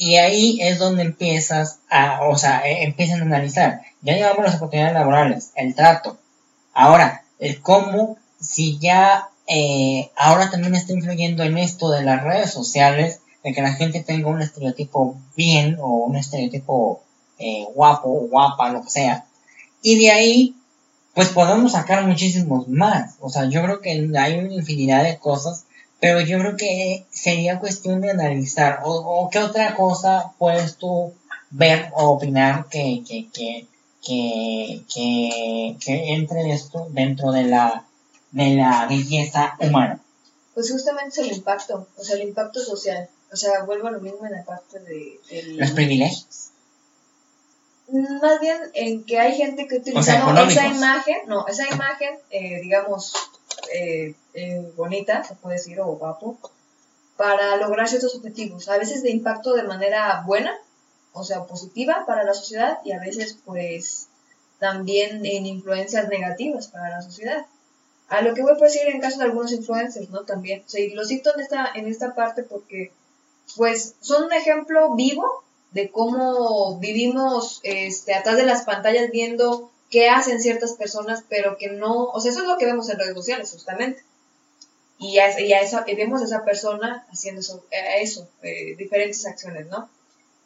Y 0.00 0.14
ahí 0.14 0.58
es 0.62 0.78
donde 0.78 1.02
empiezas 1.02 1.80
a, 1.90 2.20
o 2.28 2.38
sea, 2.38 2.60
eh, 2.60 2.84
empiezan 2.84 3.18
a 3.20 3.24
analizar. 3.24 3.82
Ya 4.00 4.14
llevamos 4.14 4.44
las 4.44 4.54
oportunidades 4.54 4.94
laborales, 4.94 5.50
el 5.56 5.74
trato. 5.74 6.16
Ahora, 6.72 7.24
el 7.40 7.60
cómo, 7.60 8.16
si 8.40 8.78
ya 8.78 9.28
eh, 9.48 10.10
ahora 10.16 10.50
también 10.50 10.76
está 10.76 10.92
influyendo 10.92 11.42
en 11.42 11.58
esto 11.58 11.90
de 11.90 12.04
las 12.04 12.22
redes 12.22 12.52
sociales, 12.52 13.20
de 13.42 13.52
que 13.52 13.60
la 13.60 13.72
gente 13.72 14.00
tenga 14.00 14.28
un 14.28 14.40
estereotipo 14.40 15.16
bien 15.36 15.76
o 15.80 16.04
un 16.04 16.14
estereotipo 16.14 17.02
eh, 17.40 17.66
guapo 17.74 18.08
o 18.08 18.28
guapa, 18.28 18.70
lo 18.70 18.84
que 18.84 18.90
sea. 18.90 19.26
Y 19.82 19.98
de 19.98 20.12
ahí 20.12 20.54
pues 21.18 21.30
podemos 21.30 21.72
sacar 21.72 22.06
muchísimos 22.06 22.68
más. 22.68 23.16
O 23.18 23.28
sea, 23.28 23.46
yo 23.46 23.60
creo 23.64 23.80
que 23.80 23.90
hay 24.16 24.38
una 24.38 24.54
infinidad 24.54 25.02
de 25.02 25.18
cosas, 25.18 25.64
pero 26.00 26.20
yo 26.20 26.38
creo 26.38 26.56
que 26.56 27.06
sería 27.10 27.58
cuestión 27.58 28.00
de 28.00 28.10
analizar. 28.10 28.80
O, 28.84 28.92
o 28.92 29.30
qué 29.30 29.40
otra 29.40 29.74
cosa 29.74 30.32
puedes 30.38 30.76
tú 30.76 31.12
ver 31.50 31.90
o 31.94 32.10
opinar 32.10 32.66
que, 32.68 33.02
que, 33.06 33.28
que, 33.32 33.66
que, 34.04 34.82
que, 34.92 35.76
que 35.80 36.12
entre 36.14 36.52
esto 36.52 36.88
dentro 36.90 37.32
de 37.32 37.44
la, 37.44 37.84
de 38.30 38.56
la 38.56 38.86
belleza 38.86 39.56
humana. 39.60 40.00
Pues 40.54 40.70
justamente 40.70 41.20
es 41.20 41.26
el 41.26 41.36
impacto, 41.36 41.86
o 41.96 42.04
sea, 42.04 42.16
el 42.16 42.28
impacto 42.28 42.60
social. 42.60 43.08
O 43.32 43.36
sea, 43.36 43.64
vuelvo 43.64 43.88
a 43.88 43.92
lo 43.92 44.00
mismo 44.00 44.24
en 44.26 44.32
la 44.32 44.44
parte 44.44 44.78
de... 44.80 45.20
Los 45.56 45.72
privilegios. 45.72 46.50
Más 47.90 48.40
bien 48.40 48.58
en 48.74 49.04
que 49.04 49.18
hay 49.18 49.34
gente 49.36 49.66
que 49.66 49.76
utiliza 49.76 50.26
O 50.26 50.36
esa 50.46 50.66
imagen, 50.66 51.16
no, 51.26 51.46
esa 51.46 51.66
imagen, 51.72 52.18
eh, 52.30 52.60
digamos, 52.60 53.14
eh, 53.72 54.14
eh, 54.34 54.72
bonita, 54.76 55.24
se 55.24 55.34
puede 55.34 55.56
decir, 55.56 55.80
o 55.80 55.86
guapo, 55.86 56.38
para 57.16 57.56
lograr 57.56 57.88
ciertos 57.88 58.14
objetivos. 58.14 58.68
A 58.68 58.78
veces 58.78 59.02
de 59.02 59.10
impacto 59.10 59.54
de 59.54 59.64
manera 59.64 60.22
buena, 60.26 60.56
o 61.12 61.24
sea, 61.24 61.44
positiva 61.44 62.04
para 62.06 62.24
la 62.24 62.34
sociedad, 62.34 62.78
y 62.84 62.92
a 62.92 63.00
veces, 63.00 63.38
pues, 63.44 64.08
también 64.58 65.24
en 65.24 65.46
influencias 65.46 66.08
negativas 66.08 66.68
para 66.68 66.90
la 66.90 67.02
sociedad. 67.02 67.46
A 68.08 68.22
lo 68.22 68.34
que 68.34 68.42
voy 68.42 68.52
a 68.52 68.64
decir 68.64 68.82
en 68.86 69.00
caso 69.00 69.18
de 69.18 69.24
algunos 69.24 69.52
influencers, 69.52 70.10
¿no? 70.10 70.22
También. 70.22 70.62
O 70.66 70.68
sea, 70.68 70.80
y 70.80 70.90
lo 70.90 71.04
cito 71.04 71.34
en 71.34 71.40
esta, 71.40 71.70
en 71.74 71.86
esta 71.86 72.14
parte 72.14 72.42
porque, 72.42 72.92
pues, 73.56 73.94
son 74.00 74.24
un 74.24 74.32
ejemplo 74.32 74.94
vivo 74.94 75.44
de 75.72 75.90
cómo 75.90 76.78
vivimos 76.78 77.60
este, 77.62 78.14
atrás 78.14 78.36
de 78.36 78.46
las 78.46 78.62
pantallas 78.62 79.10
viendo 79.10 79.70
qué 79.90 80.08
hacen 80.10 80.40
ciertas 80.40 80.72
personas, 80.72 81.24
pero 81.28 81.56
que 81.56 81.68
no, 81.70 82.04
o 82.04 82.20
sea, 82.20 82.30
eso 82.32 82.42
es 82.42 82.46
lo 82.48 82.58
que 82.58 82.66
vemos 82.66 82.88
en 82.90 82.98
redes 82.98 83.14
sociales, 83.14 83.50
justamente. 83.50 84.02
Y 84.98 85.18
a, 85.18 85.38
y 85.40 85.52
a 85.52 85.60
esa, 85.60 85.84
vemos 85.84 86.22
a 86.22 86.24
esa 86.24 86.44
persona 86.44 87.06
haciendo 87.12 87.40
eso, 87.40 87.64
eh, 87.70 88.02
eso 88.02 88.28
eh, 88.42 88.74
diferentes 88.76 89.24
acciones, 89.26 89.66
¿no? 89.68 89.88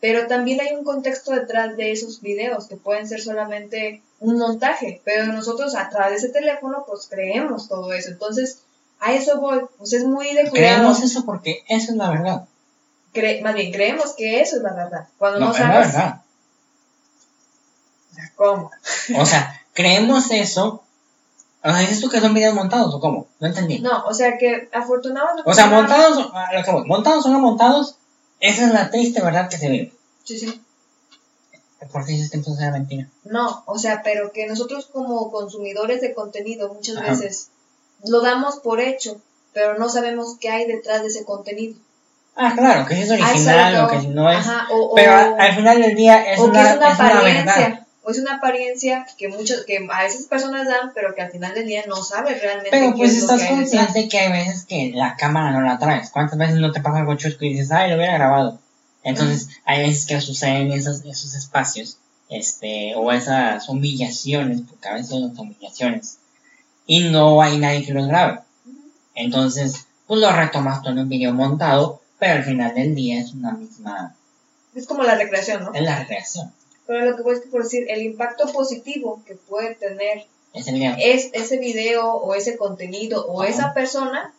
Pero 0.00 0.26
también 0.26 0.61
hay 0.61 0.74
un 0.74 0.85
contexto 0.85 1.31
detrás 1.33 1.76
de 1.76 1.92
esos 1.92 2.20
videos 2.20 2.66
que 2.66 2.76
pueden 2.76 3.09
ser 3.09 3.22
solamente 3.22 4.02
un 4.20 4.37
montaje, 4.37 5.00
pero 5.05 5.26
nosotros 5.33 5.74
a 5.74 5.88
través 5.88 6.20
de 6.22 6.28
ese 6.28 6.38
teléfono 6.38 6.85
pues 6.87 7.07
creemos 7.09 7.68
todo 7.68 7.92
eso. 7.92 8.11
Entonces, 8.11 8.59
a 9.00 9.14
eso 9.14 9.40
voy, 9.40 9.61
pues 9.78 9.92
es 9.94 10.05
muy 10.05 10.26
de 10.35 10.50
cuidado. 10.50 10.76
Creemos 10.76 11.02
eso 11.02 11.24
porque 11.24 11.62
eso 11.68 11.92
es 11.92 11.96
la 11.96 12.11
verdad. 12.11 12.44
Cre- 13.14 13.42
más 13.42 13.55
bien, 13.55 13.72
creemos 13.72 14.14
que 14.14 14.40
eso 14.40 14.57
es 14.57 14.62
la 14.62 14.72
verdad. 14.74 15.09
Cuando 15.18 15.38
no, 15.40 15.46
No, 15.46 15.52
es 15.52 15.61
la 15.61 15.66
sabes 15.66 15.87
verdad. 15.92 16.22
Cómo. 18.37 18.71
O 19.18 19.27
sea, 19.27 19.61
creemos 19.73 20.31
eso. 20.31 20.83
O 21.64 21.71
sea, 21.71 21.79
¿dices 21.79 22.01
tú 22.01 22.09
que 22.09 22.21
son 22.21 22.35
videos 22.35 22.55
montados 22.55 22.92
o 22.95 23.01
cómo? 23.01 23.27
No 23.38 23.47
entendí. 23.47 23.79
No, 23.79 24.05
o 24.07 24.12
sea 24.14 24.37
que 24.38 24.68
afortunadamente. 24.73 25.49
O 25.49 25.55
sea, 25.55 25.66
montados, 25.66 26.31
a 26.35 26.53
lo 26.55 26.62
que 26.64 26.71
voy, 26.73 26.85
montados 26.87 27.25
o 27.27 27.29
no 27.31 27.38
montados, 27.38 27.97
esa 28.40 28.66
es 28.66 28.73
la 28.73 28.90
triste 28.90 29.23
verdad 29.23 29.49
que 29.49 29.59
se 29.59 29.68
vive. 29.68 29.92
Sí, 30.25 30.38
sí. 30.38 30.61
¿Por 31.92 32.05
qué 32.07 32.12
dices 32.12 32.31
que 32.31 32.37
entonces 32.37 32.62
era 32.62 32.73
mentira? 32.73 33.09
No, 33.25 33.62
o 33.66 33.79
sea, 33.79 34.03
pero 34.03 34.33
que 34.33 34.47
nosotros 34.47 34.88
como 34.92 35.31
consumidores 35.33 36.01
de 36.01 36.14
contenido 36.14 36.73
muchas 36.73 36.97
Ajá. 36.97 37.11
veces 37.11 37.49
lo 38.05 38.21
damos 38.21 38.57
por 38.61 38.81
hecho, 38.81 39.21
pero 39.53 39.77
no 39.79 39.88
sabemos 39.88 40.37
qué 40.40 40.49
hay 40.51 40.66
detrás 40.66 41.03
de 41.03 41.09
ese 41.09 41.25
contenido. 41.25 41.75
Ah, 42.37 42.55
claro, 42.57 42.87
que 42.87 42.95
si 42.95 43.03
es 43.03 43.11
A 43.11 43.14
eso 43.16 43.24
original 43.24 43.85
o 43.85 43.89
que 43.89 44.01
si 44.01 44.07
no 44.09 44.30
es. 44.30 44.39
Ajá, 44.39 44.68
o, 44.72 44.95
Pero 44.95 45.12
o- 45.12 45.37
al 45.41 45.55
final 45.55 45.83
del 45.83 45.95
día 45.95 46.33
es 46.33 46.39
o 46.41 46.45
que 46.45 46.51
una, 46.51 46.70
es 46.70 46.76
una 46.76 46.89
es 46.93 46.99
una 47.01 47.22
verdad. 47.22 47.82
O 48.05 48.11
es 48.11 48.18
una 48.18 48.34
apariencia 48.34 49.07
que 49.16 49.28
muchos, 49.28 49.64
que 49.64 49.86
a 49.88 50.03
veces 50.03 50.26
personas 50.26 50.66
dan, 50.66 50.92
pero 50.94 51.14
que 51.14 51.22
al 51.22 51.30
final 51.30 51.55
del 51.55 51.66
día 51.66 51.84
no 51.86 51.96
sabes 51.96 52.40
realmente 52.42 52.70
Pero 52.72 52.96
pues 52.96 53.12
es 53.12 53.18
estás 53.18 53.40
que 53.40 53.46
hay 53.46 53.55
consciente 53.55 54.09
que 54.09 54.18
hay 54.18 54.32
veces 54.32 54.64
que 54.66 54.90
la 54.92 55.16
cámara 55.16 55.53
no 55.53 55.61
la 55.62 55.78
traes. 55.78 56.11
¿Cuántas 56.11 56.38
veces 56.38 56.57
no 56.57 56.72
te 56.72 56.80
pasa 56.80 56.98
algo 56.98 57.14
chusco 57.14 57.44
y 57.44 57.50
dices, 57.50 57.70
ay, 57.70 57.90
lo 57.90 57.96
hubiera 57.96 58.14
grabado? 58.14 58.59
Entonces, 59.05 59.48
hay 59.64 59.82
veces 59.82 60.07
que 60.07 60.20
suceden 60.20 60.72
esos, 60.72 61.05
esos 61.05 61.34
espacios, 61.34 61.98
este, 62.28 62.94
o 62.96 63.11
esas 63.12 63.68
humillaciones, 63.68 64.62
porque 64.62 64.88
a 64.88 64.94
veces 64.94 65.11
son 65.11 65.38
humillaciones, 65.38 66.18
y 66.86 67.09
no 67.11 67.42
hay 67.42 67.59
nadie 67.59 67.84
que 67.84 67.94
los 67.94 68.07
grabe. 68.07 68.40
Entonces, 69.14 69.86
pues 70.07 70.20
lo 70.20 70.32
retomas 70.32 70.82
tú 70.82 70.90
en 70.90 71.00
un 71.00 71.09
video 71.09 71.32
montado, 71.32 72.00
pero 72.18 72.34
al 72.34 72.44
final 72.44 72.74
del 72.74 72.94
día 72.94 73.20
es 73.20 73.32
una 73.32 73.53
misma, 73.53 74.14
Es 74.74 74.86
como 74.86 75.03
la 75.03 75.16
recreación, 75.16 75.64
¿no? 75.64 75.74
es 75.74 75.82
la 75.82 75.98
recreación, 75.98 76.53
Pero 76.87 77.05
lo 77.05 77.16
que 77.16 77.22
voy 77.22 77.35
es 77.35 77.41
que 77.41 77.49
por 77.49 77.62
decir, 77.62 77.87
el 77.89 78.03
impacto 78.03 78.51
positivo 78.53 79.22
que 79.26 79.35
puede 79.35 79.74
tener 79.74 80.26
ese 80.53 80.72
video. 80.72 80.95
es 80.99 81.30
ese 81.33 81.59
video 81.59 82.14
o 82.14 82.35
ese 82.35 82.57
contenido 82.57 83.24
o 83.26 83.43
Ajá. 83.43 83.51
esa 83.51 83.74
persona 83.74 84.35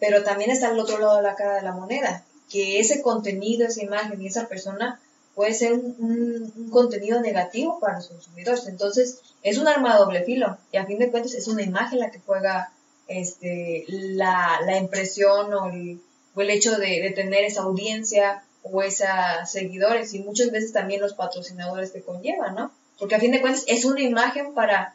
pero 0.00 0.22
también 0.22 0.50
está 0.50 0.70
el 0.70 0.78
otro 0.78 0.98
lado 0.98 1.16
de 1.16 1.22
la 1.22 1.34
cara 1.34 1.56
de 1.56 1.62
la 1.62 1.72
moneda, 1.72 2.24
que 2.50 2.78
ese 2.80 3.02
contenido, 3.02 3.66
esa 3.66 3.82
imagen 3.82 4.20
y 4.22 4.28
esa 4.28 4.48
persona 4.48 5.00
puede 5.34 5.54
ser 5.54 5.72
un, 5.72 6.70
contenido 6.70 7.20
negativo 7.20 7.78
para 7.80 7.96
los 7.96 8.08
consumidores. 8.08 8.66
Entonces, 8.66 9.20
es 9.42 9.58
un 9.58 9.68
arma 9.68 9.92
de 9.92 9.98
doble 10.00 10.24
filo 10.24 10.56
y 10.72 10.78
a 10.78 10.86
fin 10.86 10.98
de 10.98 11.10
cuentas 11.10 11.34
es 11.34 11.48
una 11.48 11.62
imagen 11.62 12.00
la 12.00 12.10
que 12.10 12.20
juega 12.24 12.72
este, 13.06 13.84
la, 13.88 14.60
la 14.64 14.78
impresión 14.78 15.52
o 15.52 15.66
el, 15.70 16.00
el 16.36 16.50
hecho 16.50 16.76
de, 16.78 17.00
de, 17.00 17.10
tener 17.10 17.44
esa 17.44 17.62
audiencia 17.62 18.42
o 18.70 18.82
esos 18.82 19.08
seguidores 19.46 20.14
y 20.14 20.20
muchas 20.20 20.50
veces 20.50 20.72
también 20.72 21.00
los 21.00 21.14
patrocinadores 21.14 21.90
que 21.90 22.02
conllevan, 22.02 22.54
¿no? 22.54 22.72
Porque 22.98 23.14
a 23.14 23.20
fin 23.20 23.32
de 23.32 23.40
cuentas 23.40 23.64
es 23.66 23.84
una 23.84 24.00
imagen 24.00 24.54
para 24.54 24.94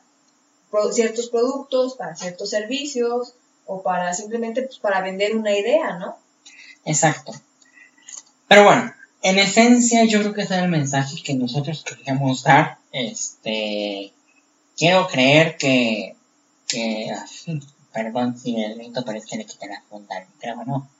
ciertos 0.91 1.29
productos, 1.29 1.95
para 1.95 2.15
ciertos 2.15 2.49
servicios 2.49 3.33
o 3.65 3.81
para 3.81 4.13
simplemente 4.13 4.63
pues, 4.63 4.79
para 4.79 5.01
vender 5.01 5.35
una 5.35 5.57
idea, 5.57 5.97
¿no? 5.97 6.17
Exacto. 6.85 7.33
Pero 8.47 8.65
bueno, 8.65 8.93
en 9.21 9.39
esencia 9.39 10.03
yo 10.05 10.19
creo 10.19 10.33
que 10.33 10.41
ese 10.41 10.55
es 10.55 10.63
el 10.63 10.69
mensaje 10.69 11.21
que 11.23 11.33
nosotros 11.33 11.83
queríamos 11.83 12.43
dar. 12.43 12.77
Este, 12.91 14.11
quiero 14.77 15.07
creer 15.07 15.57
que, 15.57 16.15
que 16.67 17.15
perdón 17.93 18.37
si 18.37 18.61
el 18.61 18.75
grito 18.75 19.05
parece 19.05 19.27
que 19.27 19.37
le 19.37 19.45
quité 19.45 19.67
la 19.67 19.81
funda 19.89 20.17
al 20.17 20.27
micrófono. 20.27 20.89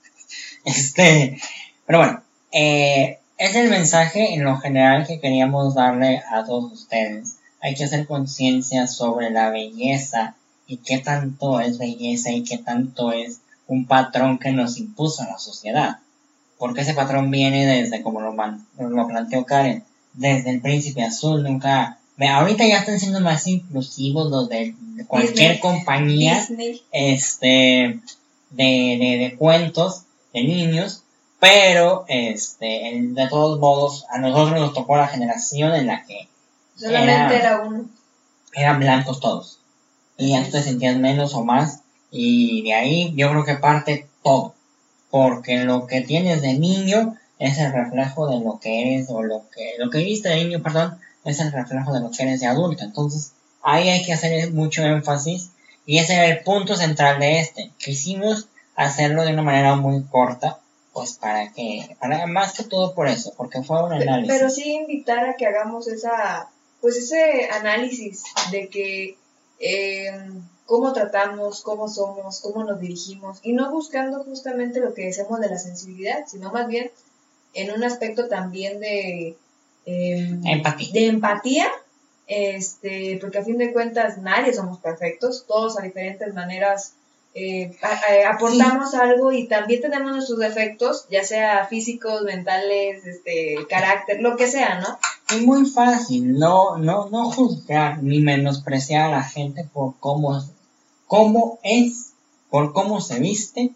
Este, 0.64 1.38
pero 1.86 1.98
bueno, 1.98 2.23
eh, 2.54 3.18
es 3.36 3.56
el 3.56 3.68
mensaje 3.68 4.32
en 4.34 4.44
lo 4.44 4.56
general 4.58 5.06
que 5.06 5.20
queríamos 5.20 5.74
darle 5.74 6.22
a 6.30 6.44
todos 6.44 6.72
ustedes. 6.72 7.36
Hay 7.60 7.74
que 7.74 7.84
hacer 7.84 8.06
conciencia 8.06 8.86
sobre 8.86 9.30
la 9.30 9.50
belleza 9.50 10.36
y 10.66 10.78
qué 10.78 10.98
tanto 10.98 11.60
es 11.60 11.78
belleza 11.78 12.30
y 12.30 12.44
qué 12.44 12.58
tanto 12.58 13.12
es 13.12 13.40
un 13.66 13.86
patrón 13.86 14.38
que 14.38 14.52
nos 14.52 14.78
impuso 14.78 15.24
la 15.24 15.38
sociedad. 15.38 15.98
Porque 16.58 16.82
ese 16.82 16.94
patrón 16.94 17.30
viene 17.30 17.66
desde, 17.66 18.02
como 18.02 18.20
lo, 18.20 18.32
lo 18.32 19.06
planteó 19.08 19.44
Karen, 19.44 19.82
desde 20.12 20.50
el 20.50 20.60
príncipe 20.60 21.02
azul, 21.02 21.42
nunca... 21.42 21.98
Ahorita 22.16 22.64
ya 22.64 22.78
están 22.78 23.00
siendo 23.00 23.20
más 23.20 23.48
inclusivos 23.48 24.30
los 24.30 24.48
de 24.48 24.76
cualquier 25.08 25.58
compañía 25.58 26.46
este 26.92 27.98
de, 28.50 29.18
de, 29.20 29.34
cuentos 29.36 30.02
de 30.32 30.44
niños, 30.44 31.03
pero 31.40 32.04
este 32.08 32.98
de 33.02 33.28
todos 33.28 33.58
modos 33.58 34.06
a 34.10 34.18
nosotros 34.18 34.58
nos 34.58 34.72
tocó 34.72 34.96
la 34.96 35.08
generación 35.08 35.74
en 35.74 35.86
la 35.86 36.04
que 36.04 36.28
solamente 36.76 37.36
era 37.36 37.60
uno. 37.60 37.86
Eran 38.54 38.78
blancos 38.80 39.20
todos. 39.20 39.58
Y 40.16 40.30
ya 40.30 40.48
te 40.48 40.62
sentías 40.62 40.96
menos 40.96 41.34
o 41.34 41.44
más. 41.44 41.80
Y 42.10 42.62
de 42.62 42.74
ahí 42.74 43.12
yo 43.16 43.30
creo 43.30 43.44
que 43.44 43.56
parte 43.56 44.08
todo. 44.22 44.54
Porque 45.10 45.64
lo 45.64 45.86
que 45.86 46.00
tienes 46.00 46.40
de 46.40 46.54
niño 46.54 47.16
es 47.38 47.58
el 47.58 47.72
reflejo 47.72 48.28
de 48.28 48.40
lo 48.40 48.58
que 48.60 48.80
eres 48.96 49.10
o 49.10 49.22
lo 49.22 49.48
que 49.50 49.74
lo 49.78 49.90
que 49.90 49.98
viste 49.98 50.28
de 50.28 50.44
niño 50.44 50.62
perdón 50.62 50.98
es 51.24 51.40
el 51.40 51.52
reflejo 51.52 51.92
de 51.92 52.00
lo 52.00 52.10
que 52.10 52.22
eres 52.22 52.40
de 52.40 52.46
adulto. 52.46 52.84
Entonces 52.84 53.32
ahí 53.62 53.88
hay 53.88 54.04
que 54.04 54.12
hacer 54.12 54.52
mucho 54.52 54.82
énfasis. 54.82 55.50
Y 55.86 55.98
ese 55.98 56.14
era 56.14 56.26
el 56.26 56.42
punto 56.42 56.76
central 56.76 57.18
de 57.20 57.40
este. 57.40 57.70
Quisimos 57.76 58.46
hacerlo 58.76 59.24
de 59.24 59.32
una 59.32 59.42
manera 59.42 59.76
muy 59.76 60.02
corta 60.04 60.60
pues 60.94 61.14
para 61.14 61.52
que 61.52 61.94
para 62.00 62.26
más 62.26 62.54
que 62.54 62.64
todo 62.64 62.94
por 62.94 63.08
eso 63.08 63.34
porque 63.36 63.62
fue 63.62 63.84
un 63.84 63.92
análisis 63.92 64.32
pero 64.32 64.48
sí 64.48 64.72
invitar 64.72 65.28
a 65.28 65.36
que 65.36 65.46
hagamos 65.46 65.86
esa 65.88 66.48
pues 66.80 66.96
ese 66.96 67.50
análisis 67.50 68.22
de 68.50 68.68
que 68.68 69.18
Em, 69.58 70.42
cómo 70.66 70.92
tratamos, 70.92 71.62
cómo 71.62 71.88
somos, 71.88 72.40
cómo 72.40 72.64
nos 72.64 72.80
dirigimos, 72.80 73.38
y 73.42 73.52
no 73.52 73.70
buscando 73.70 74.24
justamente 74.24 74.80
lo 74.80 74.94
que 74.94 75.06
decimos 75.06 75.40
de 75.40 75.48
la 75.48 75.58
sensibilidad, 75.58 76.24
sino 76.26 76.52
más 76.52 76.68
bien 76.68 76.90
en 77.52 77.72
un 77.72 77.84
aspecto 77.84 78.28
también 78.28 78.80
de, 78.80 79.36
em, 79.86 80.46
empatía. 80.46 80.90
de 80.92 81.06
empatía, 81.06 81.66
este, 82.26 83.18
porque 83.20 83.38
a 83.38 83.44
fin 83.44 83.58
de 83.58 83.72
cuentas 83.72 84.18
nadie 84.18 84.52
somos 84.52 84.78
perfectos, 84.78 85.44
todos 85.46 85.78
a 85.78 85.82
diferentes 85.82 86.32
maneras 86.34 86.94
eh, 87.36 87.76
aportamos 88.30 88.94
algo 88.94 89.32
y 89.32 89.48
también 89.48 89.80
tenemos 89.80 90.12
nuestros 90.12 90.38
defectos, 90.38 91.06
ya 91.10 91.24
sea 91.24 91.66
físicos, 91.66 92.22
mentales, 92.22 93.04
este, 93.04 93.56
carácter, 93.68 94.20
lo 94.20 94.36
que 94.36 94.46
sea, 94.46 94.78
¿no? 94.78 94.98
Es 95.34 95.42
muy 95.42 95.66
fácil 95.66 96.38
no, 96.38 96.78
no, 96.78 97.08
no 97.10 97.32
juzgar 97.32 98.02
ni 98.04 98.20
menospreciar 98.20 99.06
a 99.06 99.16
la 99.16 99.24
gente 99.24 99.64
por 99.64 99.94
cómo, 99.98 100.44
cómo 101.08 101.58
es, 101.64 102.12
por 102.50 102.72
cómo 102.72 103.00
se 103.00 103.18
viste, 103.18 103.72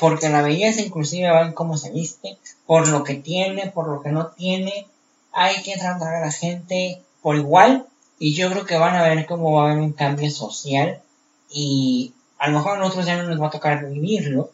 porque 0.00 0.30
la 0.30 0.40
belleza 0.40 0.80
inclusive 0.80 1.30
va 1.30 1.42
en 1.42 1.52
cómo 1.52 1.76
se 1.76 1.90
viste, 1.90 2.38
por 2.66 2.88
lo 2.88 3.04
que 3.04 3.14
tiene, 3.14 3.70
por 3.70 3.88
lo 3.88 4.00
que 4.00 4.10
no 4.10 4.28
tiene. 4.28 4.86
Hay 5.32 5.62
que 5.62 5.76
tratar 5.76 6.14
a 6.14 6.20
la 6.20 6.32
gente 6.32 7.02
por 7.20 7.36
igual 7.36 7.86
y 8.18 8.32
yo 8.32 8.50
creo 8.50 8.64
que 8.64 8.78
van 8.78 8.96
a 8.96 9.02
ver 9.02 9.26
cómo 9.26 9.52
va 9.52 9.62
a 9.62 9.72
haber 9.72 9.82
un 9.82 9.92
cambio 9.92 10.30
social 10.30 11.02
y 11.50 12.14
a 12.38 12.48
lo 12.48 12.58
mejor 12.58 12.76
a 12.76 12.80
nosotros 12.80 13.06
ya 13.06 13.16
no 13.16 13.28
nos 13.28 13.40
va 13.40 13.48
a 13.48 13.50
tocar 13.50 13.88
vivirlo, 13.88 14.50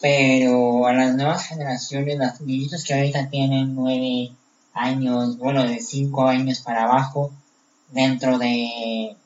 pero 0.00 0.86
a 0.86 0.92
las 0.92 1.14
nuevas 1.14 1.46
generaciones, 1.46 2.18
los 2.18 2.40
niñitos 2.40 2.84
que 2.84 2.94
ahorita 2.94 3.28
tienen 3.30 3.74
nueve 3.74 4.32
años, 4.72 5.38
bueno, 5.38 5.64
de 5.64 5.80
cinco 5.80 6.26
años 6.26 6.60
para 6.60 6.84
abajo, 6.84 7.32
dentro 7.90 8.38
de 8.38 9.16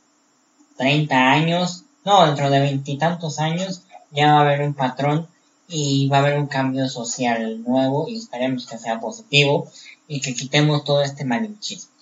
30 0.76 1.16
años, 1.16 1.84
no, 2.04 2.26
dentro 2.26 2.50
de 2.50 2.60
veintitantos 2.60 3.38
años, 3.38 3.82
ya 4.10 4.32
va 4.32 4.38
a 4.38 4.42
haber 4.42 4.62
un 4.62 4.74
patrón 4.74 5.26
y 5.68 6.08
va 6.08 6.18
a 6.18 6.20
haber 6.20 6.38
un 6.38 6.46
cambio 6.46 6.88
social 6.88 7.62
nuevo 7.62 8.08
y 8.08 8.16
esperemos 8.16 8.66
que 8.66 8.78
sea 8.78 9.00
positivo 9.00 9.70
y 10.06 10.20
que 10.20 10.34
quitemos 10.34 10.84
todo 10.84 11.02
este 11.02 11.24
malinchismo. 11.24 11.92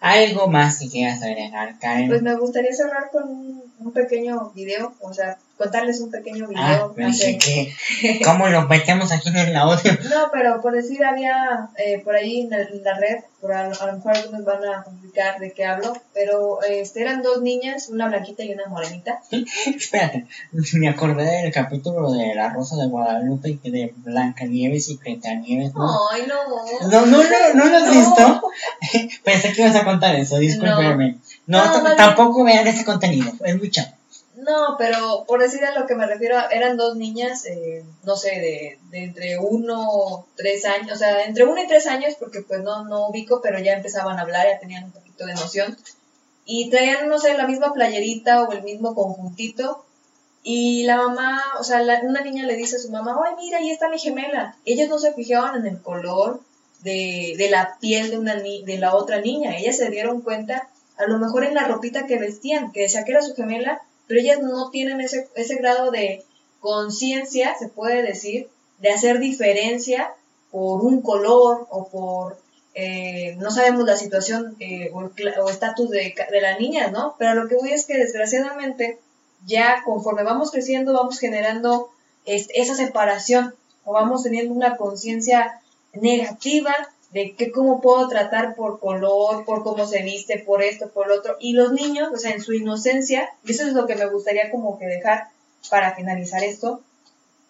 ¿Algo 0.00 0.46
más 0.48 0.78
que 0.78 0.88
quieras 0.88 1.22
agregar, 1.22 1.78
Karen? 1.78 2.08
Pues 2.08 2.22
me 2.22 2.36
gustaría 2.36 2.72
cerrar 2.72 3.10
con 3.10 3.28
un, 3.28 3.92
pequeño 3.92 4.50
video, 4.50 4.94
o 5.00 5.12
sea, 5.12 5.38
contarles 5.56 6.00
un 6.00 6.10
pequeño 6.10 6.48
video. 6.48 6.94
Ah, 6.98 7.10
que, 7.40 7.74
¿Cómo 8.24 8.48
lo 8.48 8.68
metemos 8.68 9.10
aquí 9.12 9.30
en 9.30 9.36
el 9.36 9.56
audio? 9.56 9.92
No, 10.10 10.30
pero 10.32 10.60
por 10.60 10.74
decir, 10.74 11.02
había 11.04 11.70
eh, 11.78 12.00
por 12.04 12.14
ahí 12.14 12.40
en, 12.40 12.50
la 12.50 12.98
red, 12.98 13.20
por 13.40 13.52
a, 13.52 13.64
lo 13.68 13.92
mejor 13.94 14.16
algunos 14.16 14.44
van 14.44 14.64
a 14.64 14.82
complicar 14.84 15.38
de 15.38 15.52
qué 15.52 15.64
hablo, 15.64 15.96
pero 16.12 16.62
este, 16.62 17.02
eran 17.02 17.22
dos 17.22 17.40
niñas, 17.40 17.88
una 17.88 18.08
blanquita 18.08 18.44
y 18.44 18.52
una 18.52 18.66
morenita. 18.66 19.20
Espérate, 19.66 20.26
me 20.74 20.88
acordé 20.88 21.42
del 21.42 21.52
capítulo 21.52 22.12
de 22.12 22.34
La 22.34 22.50
Rosa 22.50 22.76
de 22.76 22.88
Guadalupe 22.88 23.58
y 23.62 23.70
de 23.70 23.94
Blanca 23.96 24.44
Nieves 24.44 24.90
y 24.90 24.98
Creta 24.98 25.34
Nieves. 25.34 25.74
¿no? 25.74 25.88
Ay, 26.10 26.24
no. 26.26 26.36
No, 26.88 27.06
no, 27.06 27.22
no, 27.22 27.54
no 27.54 27.64
lo 27.64 27.76
has 27.76 27.90
visto. 27.90 28.42
Pensé 29.24 29.52
que 29.52 29.62
ibas 29.62 29.76
a 29.76 29.84
contar 29.84 30.14
eso, 30.16 30.38
discúlpeme. 30.38 31.18
No, 31.46 31.62
tampoco 31.96 32.44
vean 32.44 32.66
ese 32.66 32.84
contenido, 32.84 33.32
es 33.44 33.56
muy 33.56 33.70
chato. 33.70 33.95
No, 34.46 34.76
pero 34.78 35.24
por 35.26 35.40
decir 35.40 35.64
a 35.64 35.76
lo 35.76 35.86
que 35.88 35.96
me 35.96 36.06
refiero, 36.06 36.38
eran 36.52 36.76
dos 36.76 36.94
niñas, 36.96 37.44
eh, 37.46 37.84
no 38.04 38.14
sé, 38.16 38.30
de, 38.30 38.78
entre 38.92 39.38
uno, 39.38 40.28
tres 40.36 40.64
años, 40.64 40.92
o 40.92 40.96
sea, 40.96 41.24
entre 41.24 41.44
uno 41.44 41.60
y 41.60 41.66
tres 41.66 41.88
años, 41.88 42.14
porque 42.16 42.42
pues 42.42 42.60
no, 42.62 42.84
no 42.84 43.08
ubico, 43.08 43.40
pero 43.42 43.58
ya 43.58 43.72
empezaban 43.72 44.18
a 44.18 44.22
hablar, 44.22 44.46
ya 44.46 44.60
tenían 44.60 44.84
un 44.84 44.92
poquito 44.92 45.26
de 45.26 45.34
noción. 45.34 45.76
Y 46.44 46.70
traían, 46.70 47.08
no 47.08 47.18
sé, 47.18 47.36
la 47.36 47.48
misma 47.48 47.72
playerita 47.72 48.44
o 48.44 48.52
el 48.52 48.62
mismo 48.62 48.94
conjuntito. 48.94 49.84
Y 50.44 50.84
la 50.84 50.96
mamá, 50.98 51.42
o 51.58 51.64
sea, 51.64 51.82
una 52.04 52.20
niña 52.20 52.46
le 52.46 52.54
dice 52.54 52.76
a 52.76 52.78
su 52.78 52.92
mamá, 52.92 53.18
ay, 53.26 53.34
mira, 53.36 53.58
ahí 53.58 53.70
está 53.70 53.88
mi 53.88 53.98
gemela. 53.98 54.56
Ellos 54.64 54.88
no 54.88 55.00
se 55.00 55.12
fijaban 55.12 55.56
en 55.56 55.66
el 55.66 55.82
color 55.82 56.40
de, 56.82 57.34
de 57.36 57.50
la 57.50 57.78
piel 57.80 58.10
de, 58.10 58.18
una 58.18 58.36
de 58.36 58.78
la 58.78 58.94
otra 58.94 59.20
niña. 59.20 59.56
Ellas 59.56 59.76
se 59.76 59.90
dieron 59.90 60.20
cuenta, 60.20 60.68
a 60.98 61.06
lo 61.08 61.18
mejor 61.18 61.42
en 61.42 61.54
la 61.54 61.66
ropita 61.66 62.06
que 62.06 62.20
vestían, 62.20 62.70
que 62.70 62.82
decía 62.82 63.02
que 63.02 63.10
era 63.10 63.22
su 63.22 63.34
gemela, 63.34 63.82
pero 64.06 64.20
ellas 64.20 64.40
no 64.40 64.70
tienen 64.70 65.00
ese, 65.00 65.28
ese 65.34 65.56
grado 65.56 65.90
de 65.90 66.24
conciencia, 66.60 67.54
se 67.58 67.68
puede 67.68 68.02
decir, 68.02 68.48
de 68.78 68.90
hacer 68.90 69.18
diferencia 69.18 70.14
por 70.50 70.82
un 70.82 71.02
color 71.02 71.66
o 71.70 71.88
por, 71.88 72.38
eh, 72.74 73.36
no 73.38 73.50
sabemos 73.50 73.84
la 73.84 73.96
situación 73.96 74.56
eh, 74.60 74.90
o 74.92 75.48
estatus 75.48 75.90
de, 75.90 76.14
de 76.30 76.40
la 76.40 76.58
niña, 76.58 76.90
¿no? 76.90 77.14
Pero 77.18 77.34
lo 77.34 77.48
que 77.48 77.56
voy 77.56 77.72
es 77.72 77.86
que 77.86 77.96
desgraciadamente 77.96 78.98
ya 79.44 79.82
conforme 79.84 80.24
vamos 80.24 80.50
creciendo 80.50 80.92
vamos 80.92 81.18
generando 81.18 81.90
esa 82.24 82.74
separación 82.74 83.54
o 83.84 83.92
vamos 83.92 84.24
teniendo 84.24 84.52
una 84.52 84.76
conciencia 84.76 85.60
negativa 85.92 86.74
de 87.10 87.34
que 87.34 87.50
cómo 87.50 87.80
puedo 87.80 88.08
tratar 88.08 88.54
por 88.54 88.80
color, 88.80 89.44
por 89.44 89.62
cómo 89.62 89.86
se 89.86 90.02
viste, 90.02 90.38
por 90.38 90.62
esto, 90.62 90.90
por 90.90 91.08
lo 91.08 91.16
otro. 91.16 91.36
Y 91.40 91.52
los 91.52 91.72
niños, 91.72 92.08
o 92.12 92.16
sea, 92.16 92.32
en 92.32 92.42
su 92.42 92.52
inocencia, 92.52 93.30
y 93.44 93.52
eso 93.52 93.66
es 93.66 93.72
lo 93.72 93.86
que 93.86 93.96
me 93.96 94.06
gustaría 94.06 94.50
como 94.50 94.78
que 94.78 94.86
dejar 94.86 95.28
para 95.70 95.94
finalizar 95.94 96.42
esto, 96.42 96.80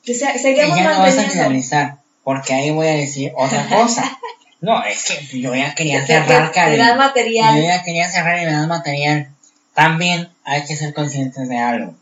que 0.05 0.15
se, 0.15 0.39
seguimos 0.39 0.79
ya 0.79 0.95
no 0.95 1.01
vas 1.01 1.19
a 1.19 1.23
finalizar, 1.23 1.99
porque 2.23 2.55
ahí 2.55 2.71
voy 2.71 2.87
a 2.87 2.93
decir 2.93 3.33
otra 3.37 3.69
cosa. 3.69 4.19
No, 4.59 4.83
es 4.85 5.05
que 5.05 5.39
yo 5.39 5.55
ya 5.55 5.75
quería 5.75 6.05
cerrar, 6.07 6.51
Karen. 6.51 6.97
material. 6.97 7.57
Yo 7.57 7.63
ya 7.63 7.83
quería 7.83 8.11
cerrar 8.11 8.43
y 8.43 8.47
me 8.47 8.53
das 8.53 8.67
material. 8.67 9.29
También 9.75 10.31
hay 10.45 10.65
que 10.65 10.75
ser 10.75 10.95
conscientes 10.95 11.47
de 11.51 11.59
algo. 11.59 11.95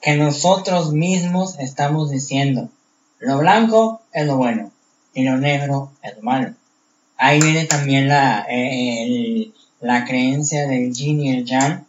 que 0.00 0.14
nosotros 0.14 0.92
mismos 0.92 1.58
estamos 1.58 2.12
diciendo. 2.12 2.68
Lo 3.18 3.38
blanco 3.38 4.00
es 4.12 4.24
lo 4.24 4.36
bueno 4.36 4.70
y 5.14 5.24
lo 5.24 5.36
negro 5.36 5.92
es 6.02 6.16
lo 6.16 6.22
malo. 6.22 6.54
Ahí 7.16 7.40
viene 7.40 7.66
también 7.66 8.08
la, 8.08 8.46
eh, 8.48 9.50
la 9.80 10.04
creencia 10.04 10.66
del 10.66 10.92
yin 10.92 11.20
y 11.20 11.30
el 11.30 11.44
yang. 11.44 11.84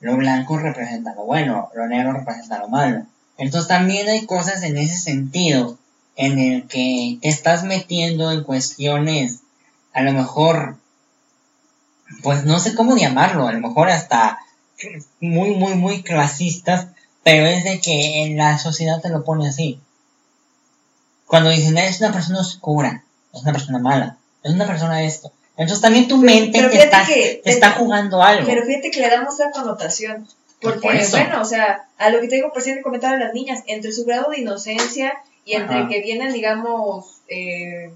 Lo 0.00 0.16
blanco 0.16 0.58
representa 0.58 1.14
lo 1.14 1.24
bueno, 1.24 1.70
lo 1.74 1.86
negro 1.86 2.12
representa 2.12 2.58
lo 2.58 2.68
malo. 2.68 3.04
Entonces 3.38 3.68
también 3.68 4.08
hay 4.08 4.26
cosas 4.26 4.62
en 4.62 4.76
ese 4.76 4.96
sentido 4.96 5.78
en 6.16 6.38
el 6.38 6.66
que 6.66 7.18
te 7.20 7.28
estás 7.28 7.64
metiendo 7.64 8.30
en 8.32 8.42
cuestiones 8.42 9.40
a 9.96 10.02
lo 10.02 10.12
mejor 10.12 10.76
pues 12.22 12.44
no 12.44 12.58
sé 12.58 12.74
cómo 12.74 12.96
llamarlo, 12.96 13.48
a 13.48 13.52
lo 13.52 13.60
mejor 13.60 13.88
hasta 13.88 14.38
muy 15.20 15.50
muy 15.50 15.74
muy 15.74 16.02
clasistas, 16.02 16.88
pero 17.24 17.46
es 17.46 17.64
de 17.64 17.80
que 17.80 18.24
en 18.24 18.36
la 18.36 18.58
sociedad 18.58 19.00
te 19.00 19.08
lo 19.08 19.24
pone 19.24 19.48
así. 19.48 19.80
Cuando 21.26 21.50
dicen 21.50 21.76
es 21.78 22.00
una 22.00 22.12
persona 22.12 22.40
oscura, 22.40 23.04
es 23.32 23.42
una 23.42 23.52
persona 23.52 23.78
mala, 23.78 24.18
es 24.42 24.52
una 24.52 24.66
persona 24.66 25.02
esto. 25.02 25.32
Entonces 25.56 25.80
también 25.80 26.06
tu 26.06 26.18
mente 26.18 26.62
te, 26.68 26.84
está, 26.84 27.04
te 27.06 27.40
está 27.44 27.72
jugando 27.72 28.22
algo. 28.22 28.46
Pero 28.46 28.64
fíjate 28.64 28.90
que 28.90 29.00
le 29.00 29.10
damos 29.10 29.34
esa 29.34 29.50
connotación. 29.50 30.26
Porque, 30.60 31.06
bueno, 31.10 31.42
o 31.42 31.44
sea, 31.44 31.86
a 31.98 32.10
lo 32.10 32.20
que 32.20 32.28
te 32.28 32.36
digo, 32.36 32.52
por 32.52 32.62
comentar 32.82 33.14
a 33.14 33.18
las 33.18 33.34
niñas, 33.34 33.62
entre 33.66 33.92
su 33.92 34.04
grado 34.04 34.30
de 34.30 34.40
inocencia 34.40 35.12
y 35.44 35.54
entre 35.54 35.86
que 35.88 36.00
vienen, 36.00 36.32
digamos, 36.32 37.20
eh, 37.28 37.90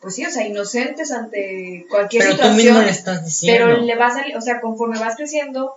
pues 0.00 0.14
sí, 0.14 0.24
o 0.24 0.30
sea, 0.30 0.46
inocentes 0.46 1.10
ante 1.12 1.86
cualquier 1.90 2.22
pero 2.22 2.32
situación. 2.32 2.56
Pero 2.56 2.72
tú 2.72 2.74
mismo 2.74 2.80
le 2.82 2.90
estás 2.90 3.24
diciendo. 3.24 3.66
Pero 3.66 3.82
le 3.82 3.96
vas 3.96 4.16
a, 4.16 4.24
o 4.36 4.40
sea, 4.40 4.60
conforme 4.60 4.98
vas 4.98 5.16
creciendo, 5.16 5.76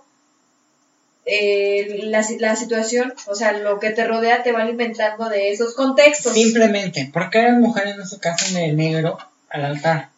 eh, 1.24 2.00
la, 2.04 2.24
la, 2.40 2.56
situación, 2.56 3.14
o 3.26 3.34
sea, 3.34 3.52
lo 3.52 3.78
que 3.78 3.90
te 3.90 4.04
rodea 4.04 4.42
te 4.42 4.52
va 4.52 4.62
alimentando 4.62 5.28
de 5.28 5.52
esos 5.52 5.74
contextos. 5.74 6.32
Simplemente, 6.32 7.10
¿por 7.12 7.30
qué 7.30 7.42
las 7.42 7.58
mujeres 7.58 7.96
no 7.96 8.04
se 8.04 8.18
casan 8.18 8.54
de 8.54 8.72
negro 8.72 9.18
al 9.48 9.64
altar? 9.64 10.10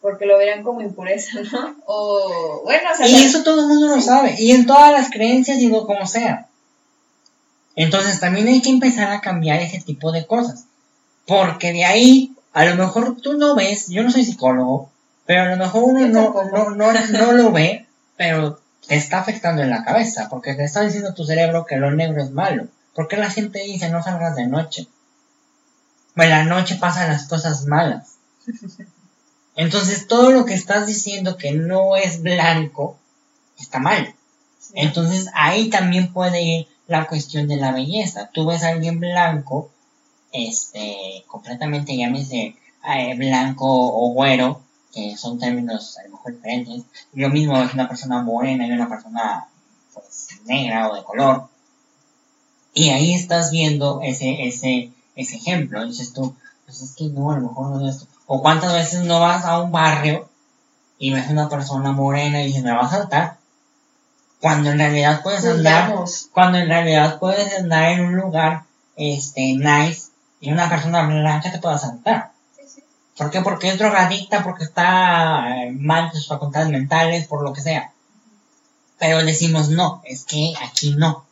Porque 0.00 0.26
lo 0.26 0.38
verán 0.38 0.62
como 0.62 0.80
impureza, 0.80 1.40
¿no? 1.52 1.76
O, 1.86 2.62
bueno, 2.64 2.90
o 2.92 2.96
sea, 2.96 3.08
Y 3.08 3.16
eso 3.16 3.42
todo 3.42 3.62
el 3.62 3.66
mundo 3.66 3.88
lo 3.88 4.00
sabe, 4.00 4.36
y 4.38 4.52
en 4.52 4.66
todas 4.66 4.92
las 4.92 5.10
creencias, 5.10 5.58
digo, 5.58 5.86
como 5.86 6.06
sea. 6.06 6.46
Entonces 7.74 8.20
también 8.20 8.46
hay 8.48 8.62
que 8.62 8.70
empezar 8.70 9.10
a 9.10 9.20
cambiar 9.20 9.60
ese 9.60 9.80
tipo 9.80 10.12
de 10.12 10.26
cosas. 10.26 10.64
Porque 11.26 11.72
de 11.72 11.84
ahí, 11.84 12.34
a 12.52 12.64
lo 12.64 12.76
mejor 12.76 13.16
tú 13.20 13.34
no 13.34 13.54
ves, 13.54 13.88
yo 13.88 14.02
no 14.02 14.10
soy 14.10 14.24
psicólogo, 14.24 14.90
pero 15.26 15.42
a 15.42 15.46
lo 15.46 15.56
mejor 15.56 15.84
uno 15.84 16.06
no, 16.08 16.34
no, 16.52 16.70
no, 16.70 16.92
no 16.92 17.32
lo 17.32 17.52
ve, 17.52 17.86
pero 18.16 18.60
te 18.86 18.96
está 18.96 19.20
afectando 19.20 19.62
en 19.62 19.70
la 19.70 19.84
cabeza, 19.84 20.28
porque 20.28 20.54
te 20.54 20.64
está 20.64 20.82
diciendo 20.82 21.14
tu 21.14 21.24
cerebro 21.24 21.66
que 21.66 21.76
lo 21.76 21.90
negro 21.90 22.22
es 22.22 22.30
malo. 22.30 22.68
¿Por 22.94 23.08
qué 23.08 23.16
la 23.16 23.30
gente 23.30 23.62
dice 23.62 23.88
no 23.88 24.02
salgas 24.02 24.36
de 24.36 24.46
noche? 24.46 24.86
Pues 26.14 26.28
la 26.28 26.44
noche 26.44 26.76
pasan 26.76 27.08
las 27.08 27.28
cosas 27.28 27.66
malas. 27.66 28.16
Entonces 29.56 30.06
todo 30.06 30.32
lo 30.32 30.44
que 30.44 30.54
estás 30.54 30.86
diciendo 30.86 31.36
que 31.36 31.52
no 31.52 31.96
es 31.96 32.22
blanco 32.22 32.98
está 33.58 33.78
mal. 33.78 34.14
Entonces 34.74 35.28
ahí 35.34 35.68
también 35.70 36.12
puede 36.12 36.42
ir 36.42 36.68
la 36.86 37.06
cuestión 37.06 37.46
de 37.46 37.56
la 37.56 37.72
belleza. 37.72 38.30
Tú 38.32 38.46
ves 38.46 38.62
a 38.64 38.70
alguien 38.70 39.00
blanco, 39.00 39.70
este, 40.32 41.24
completamente 41.26 41.96
llámese 41.96 42.56
eh, 42.94 43.14
blanco 43.16 43.66
o 43.68 44.12
güero, 44.12 44.62
que 44.92 45.16
son 45.16 45.38
términos 45.38 45.98
a 45.98 46.04
lo 46.04 46.10
mejor 46.10 46.34
diferentes. 46.34 46.82
Yo 47.12 47.28
mismo 47.28 47.56
es 47.58 47.74
una 47.74 47.88
persona 47.88 48.22
morena 48.22 48.66
y 48.66 48.72
una 48.72 48.88
persona 48.88 49.48
pues, 49.94 50.28
negra 50.44 50.88
o 50.88 50.94
de 50.94 51.04
color. 51.04 51.48
Y 52.74 52.90
ahí 52.90 53.14
estás 53.14 53.50
viendo 53.50 54.00
ese, 54.02 54.46
ese, 54.46 54.92
ese 55.16 55.36
ejemplo. 55.36 55.84
Dices 55.86 56.12
tú, 56.12 56.34
pues 56.66 56.82
es 56.82 56.94
que 56.94 57.04
no, 57.04 57.30
a 57.30 57.36
lo 57.36 57.48
mejor 57.48 57.70
no 57.70 57.88
es 57.88 57.96
esto. 57.96 58.06
O 58.26 58.42
cuántas 58.42 58.72
veces 58.72 59.04
no 59.04 59.20
vas 59.20 59.44
a 59.44 59.60
un 59.60 59.72
barrio 59.72 60.28
y 60.98 61.12
ves 61.12 61.28
una 61.30 61.48
persona 61.48 61.92
morena 61.92 62.42
y 62.42 62.46
dices, 62.46 62.62
me 62.62 62.72
va 62.72 62.82
a 62.82 62.90
saltar. 62.90 63.38
Cuando 64.40 64.70
en 64.70 64.78
realidad 64.78 65.22
puedes 65.22 65.44
andar, 65.44 65.94
cuando 66.32 66.58
en 66.58 66.68
realidad 66.68 67.18
puedes 67.18 67.58
andar 67.58 67.90
en 67.90 68.06
un 68.06 68.16
lugar, 68.16 68.62
este, 68.96 69.54
nice, 69.54 70.10
y 70.40 70.50
una 70.52 70.68
persona 70.68 71.02
blanca 71.02 71.50
te 71.50 71.58
puede 71.58 71.74
asaltar. 71.74 72.32
¿Por 73.20 73.30
qué? 73.30 73.42
Porque 73.42 73.68
es 73.68 73.78
drogadicta, 73.78 74.42
porque 74.42 74.64
está 74.64 75.44
eh, 75.50 75.72
mal 75.72 76.08
de 76.08 76.16
sus 76.16 76.28
facultades 76.28 76.70
mentales, 76.70 77.26
por 77.26 77.42
lo 77.42 77.52
que 77.52 77.60
sea. 77.60 77.92
Pero 78.98 79.22
decimos 79.22 79.68
no, 79.68 80.00
es 80.06 80.24
que 80.24 80.54
aquí 80.64 80.94
no. 80.96 81.26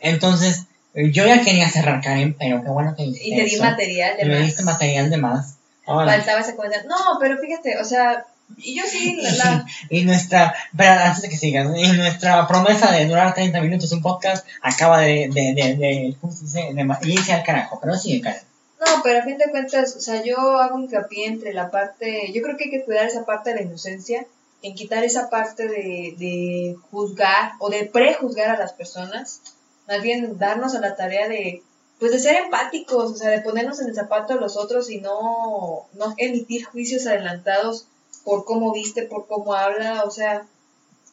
Entonces, 0.00 0.64
yo 0.92 1.26
ya 1.26 1.40
quería 1.40 1.70
cerrar, 1.70 2.02
Karen, 2.02 2.36
pero 2.38 2.62
qué 2.62 2.68
bueno 2.68 2.94
que 2.94 3.04
Y 3.04 3.34
te 3.34 3.44
di 3.44 3.56
material 3.58 4.18
de 4.18 4.26
más. 4.26 4.36
Me 4.36 4.44
diste 4.44 4.62
material 4.64 5.08
de 5.08 5.16
más. 5.16 5.54
Faltaba 5.86 6.40
ese 6.40 6.54
comentario. 6.54 6.90
No, 6.90 6.96
pero 7.20 7.38
fíjate, 7.38 7.78
o 7.78 7.84
sea, 7.86 8.26
y 8.58 8.76
yo 8.76 8.82
sí, 8.86 9.18
la, 9.38 9.64
y 9.88 10.04
nuestra, 10.04 10.54
pero 10.76 10.90
antes 10.92 11.22
de 11.22 11.30
que 11.30 11.38
sigas, 11.38 11.68
y 11.74 11.88
nuestra 11.92 12.46
promesa 12.46 12.92
de 12.92 13.06
durar 13.06 13.32
30 13.32 13.62
minutos 13.62 13.92
un 13.92 14.02
podcast 14.02 14.46
acaba 14.60 15.00
de, 15.00 15.30
de, 15.32 15.54
de, 15.54 15.76
de, 15.76 16.16
¿cómo 16.20 16.34
se 16.34 16.44
dice? 16.44 16.68
De, 16.74 17.10
irse 17.10 17.32
al 17.32 17.44
carajo, 17.44 17.78
pero 17.80 17.96
sigue, 17.96 18.20
Karen. 18.20 18.42
No, 18.78 19.02
pero 19.02 19.20
a 19.20 19.22
fin 19.22 19.38
de 19.38 19.50
cuentas, 19.50 19.96
o 19.96 20.00
sea, 20.00 20.22
yo 20.22 20.36
hago 20.36 20.78
hincapié 20.78 21.26
entre 21.26 21.54
la 21.54 21.70
parte, 21.70 22.30
yo 22.32 22.42
creo 22.42 22.56
que 22.56 22.64
hay 22.64 22.70
que 22.70 22.84
cuidar 22.84 23.06
esa 23.06 23.24
parte 23.24 23.50
de 23.50 23.56
la 23.56 23.62
inocencia, 23.62 24.26
en 24.62 24.74
quitar 24.74 25.04
esa 25.04 25.30
parte 25.30 25.68
de, 25.68 26.14
de 26.18 26.76
juzgar 26.90 27.52
o 27.58 27.70
de 27.70 27.86
prejuzgar 27.86 28.50
a 28.50 28.58
las 28.58 28.72
personas, 28.72 29.40
más 29.86 30.02
bien 30.02 30.38
darnos 30.38 30.74
a 30.74 30.80
la 30.80 30.96
tarea 30.96 31.28
de, 31.28 31.62
pues 31.98 32.12
de 32.12 32.18
ser 32.18 32.36
empáticos, 32.36 33.12
o 33.12 33.14
sea, 33.14 33.30
de 33.30 33.40
ponernos 33.40 33.80
en 33.80 33.88
el 33.88 33.94
zapato 33.94 34.34
de 34.34 34.40
los 34.40 34.56
otros 34.56 34.90
y 34.90 35.00
no, 35.00 35.86
no 35.94 36.14
emitir 36.18 36.64
juicios 36.66 37.06
adelantados 37.06 37.86
por 38.24 38.44
cómo 38.44 38.72
viste, 38.72 39.02
por 39.02 39.26
cómo 39.26 39.54
habla, 39.54 40.02
o 40.04 40.10
sea, 40.10 40.46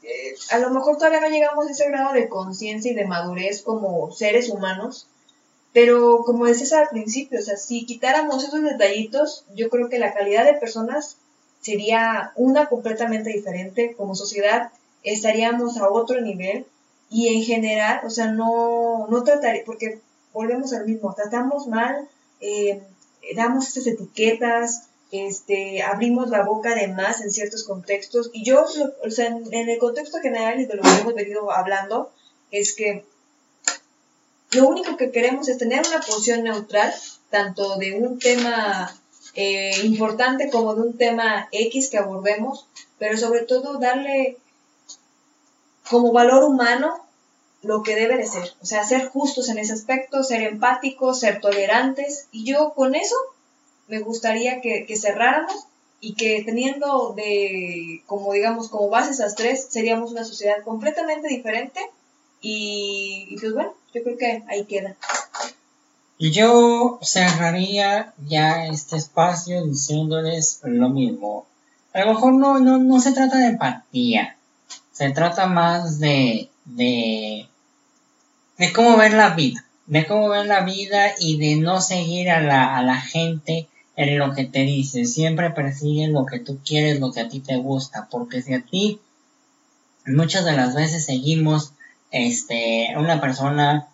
eh, 0.02 0.36
a 0.52 0.58
lo 0.58 0.72
mejor 0.72 0.98
todavía 0.98 1.22
no 1.22 1.30
llegamos 1.30 1.68
a 1.68 1.72
ese 1.72 1.88
grado 1.88 2.14
de 2.14 2.28
conciencia 2.28 2.92
y 2.92 2.96
de 2.96 3.06
madurez 3.06 3.62
como 3.62 4.12
seres 4.12 4.50
humanos, 4.50 5.08
pero 5.74 6.24
como 6.24 6.46
decías 6.46 6.74
al 6.74 6.90
principio, 6.90 7.40
o 7.40 7.42
sea, 7.42 7.58
si 7.58 7.86
quitáramos 7.86 8.44
esos 8.44 8.62
detallitos, 8.62 9.44
yo 9.56 9.70
creo 9.70 9.90
que 9.90 9.98
la 9.98 10.14
calidad 10.14 10.46
de 10.46 10.54
personas 10.54 11.18
sería 11.62 12.32
una 12.36 12.68
completamente 12.68 13.32
diferente. 13.32 13.96
Como 13.98 14.16
sociedad 14.16 14.72
estaríamos 15.04 15.78
a 15.78 15.90
otro 15.90 16.22
nivel 16.22 16.68
y 17.10 17.36
en 17.36 17.44
general, 17.44 18.02
o 18.06 18.10
sea, 18.12 18.28
no, 18.28 19.08
no 19.10 19.24
trataría, 19.24 19.64
porque 19.66 20.00
volvemos 20.32 20.74
al 20.74 20.86
mismo, 20.86 21.14
tratamos 21.16 21.68
mal, 21.68 22.08
eh, 22.40 22.84
damos 23.36 23.68
estas 23.68 23.88
etiquetas, 23.88 24.84
este, 25.12 25.82
abrimos 25.82 26.30
la 26.30 26.44
boca 26.44 26.76
de 26.76 26.88
más 26.88 27.22
en 27.22 27.32
ciertos 27.32 27.64
contextos. 27.64 28.30
Y 28.34 28.44
yo, 28.44 28.66
o 29.04 29.10
sea, 29.10 29.28
en, 29.28 29.52
en 29.52 29.70
el 29.70 29.80
contexto 29.80 30.20
general 30.20 30.60
y 30.60 30.66
de 30.66 30.76
lo 30.76 30.84
que 30.84 30.90
hemos 30.90 31.16
venido 31.16 31.52
hablando, 31.52 32.12
es 32.52 32.76
que 32.76 33.06
lo 34.56 34.68
único 34.68 34.98
que 34.98 35.12
queremos 35.12 35.48
es 35.50 35.58
tener 35.58 35.86
una 35.88 36.02
posición 36.02 36.44
neutral, 36.44 36.94
tanto 37.30 37.78
de 37.78 37.94
un 37.94 38.20
tema 38.20 38.94
eh, 39.36 39.74
importante 39.84 40.50
como 40.50 40.76
de 40.76 40.82
un 40.82 40.98
tema 40.98 41.48
X 41.52 41.90
que 41.90 41.98
abordemos, 41.98 42.68
pero 43.00 43.18
sobre 43.18 43.42
todo 43.42 43.80
darle 43.80 44.38
como 45.90 46.12
valor 46.12 46.44
humano 46.44 47.04
lo 47.62 47.82
que 47.82 47.96
debe 47.96 48.18
de 48.18 48.28
ser, 48.28 48.54
o 48.62 48.66
sea, 48.66 48.84
ser 48.84 49.08
justos 49.08 49.50
en 49.50 49.58
ese 49.58 49.74
aspecto, 49.74 50.24
ser 50.24 50.42
empáticos, 50.42 51.20
ser 51.20 51.40
tolerantes, 51.40 52.28
y 52.32 52.44
yo 52.44 52.74
con 52.74 52.94
eso 52.94 53.16
me 53.88 54.00
gustaría 54.00 54.62
que, 54.62 54.86
cerráramos 54.98 55.66
y 56.02 56.16
que 56.16 56.44
teniendo 56.44 57.14
de, 57.16 58.04
como 58.06 58.34
digamos, 58.34 58.70
como 58.70 58.90
base 58.90 59.12
esas 59.12 59.36
tres, 59.36 59.68
seríamos 59.70 60.12
una 60.12 60.26
sociedad 60.26 60.64
completamente 60.64 61.30
diferente 61.30 61.80
y, 62.42 63.38
pues 63.40 63.54
bueno, 63.54 63.74
yo 63.94 64.04
creo 64.04 64.18
que 64.18 64.44
ahí 64.48 64.66
queda. 64.66 64.96
Yo 66.20 67.00
cerraría 67.02 68.14
ya 68.28 68.68
este 68.68 68.96
espacio 68.96 69.66
diciéndoles 69.66 70.62
lo 70.64 70.90
mismo. 70.90 71.46
A 71.94 72.02
lo 72.02 72.14
mejor 72.14 72.34
no, 72.34 72.60
no, 72.60 72.78
no 72.78 73.00
se 73.00 73.12
trata 73.12 73.38
de 73.38 73.48
empatía, 73.48 74.36
se 74.92 75.12
trata 75.12 75.48
más 75.48 76.00
de, 76.00 76.50
de, 76.66 77.48
de 78.58 78.74
cómo 78.74 78.98
ver 78.98 79.14
la 79.14 79.30
vida, 79.32 79.64
de 79.86 80.08
cómo 80.08 80.30
ver 80.30 80.48
la 80.48 80.62
vida 80.62 81.14
y 81.20 81.38
de 81.38 81.62
no 81.62 81.82
seguir 81.82 82.32
a 82.32 82.42
la, 82.42 82.78
a 82.78 82.82
la 82.82 83.00
gente 83.00 83.68
en 83.96 84.18
lo 84.18 84.34
que 84.34 84.46
te 84.46 84.64
dice. 84.64 85.06
Siempre 85.06 85.52
persigue 85.52 86.08
lo 86.08 86.26
que 86.26 86.40
tú 86.40 86.60
quieres, 86.66 87.00
lo 87.00 87.12
que 87.12 87.22
a 87.22 87.30
ti 87.30 87.42
te 87.42 87.58
gusta, 87.58 88.08
porque 88.10 88.42
si 88.42 88.54
a 88.54 88.62
ti 88.62 89.00
muchas 90.06 90.46
de 90.46 90.54
las 90.54 90.74
veces 90.74 91.06
seguimos 91.06 91.73
este, 92.14 92.94
una 92.98 93.20
persona 93.20 93.88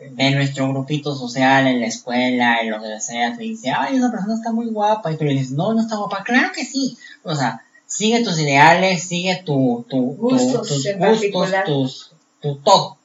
de 0.00 0.30
nuestro 0.32 0.68
grupito 0.68 1.14
social 1.14 1.66
en 1.66 1.80
la 1.80 1.86
escuela, 1.86 2.58
en 2.60 2.70
lo 2.70 2.80
que 2.82 3.00
sea, 3.00 3.36
te 3.36 3.42
dice, 3.42 3.70
ay, 3.70 3.96
esa 3.96 4.10
persona 4.10 4.34
está 4.34 4.52
muy 4.52 4.66
guapa, 4.66 5.12
y 5.12 5.16
tú 5.16 5.24
le 5.24 5.32
dices, 5.32 5.52
no, 5.52 5.72
no 5.74 5.82
está 5.82 5.96
guapa, 5.96 6.22
claro 6.24 6.50
que 6.54 6.64
sí, 6.64 6.96
o 7.22 7.34
sea, 7.34 7.62
sigue 7.86 8.22
tus 8.24 8.38
ideales, 8.40 9.02
sigue 9.04 9.42
tu, 9.44 9.84
tu, 9.88 10.16
tus 10.18 10.42
gustos, 10.42 10.84
tus, 11.64 12.10
tu 12.40 12.56
todo. 12.56 12.98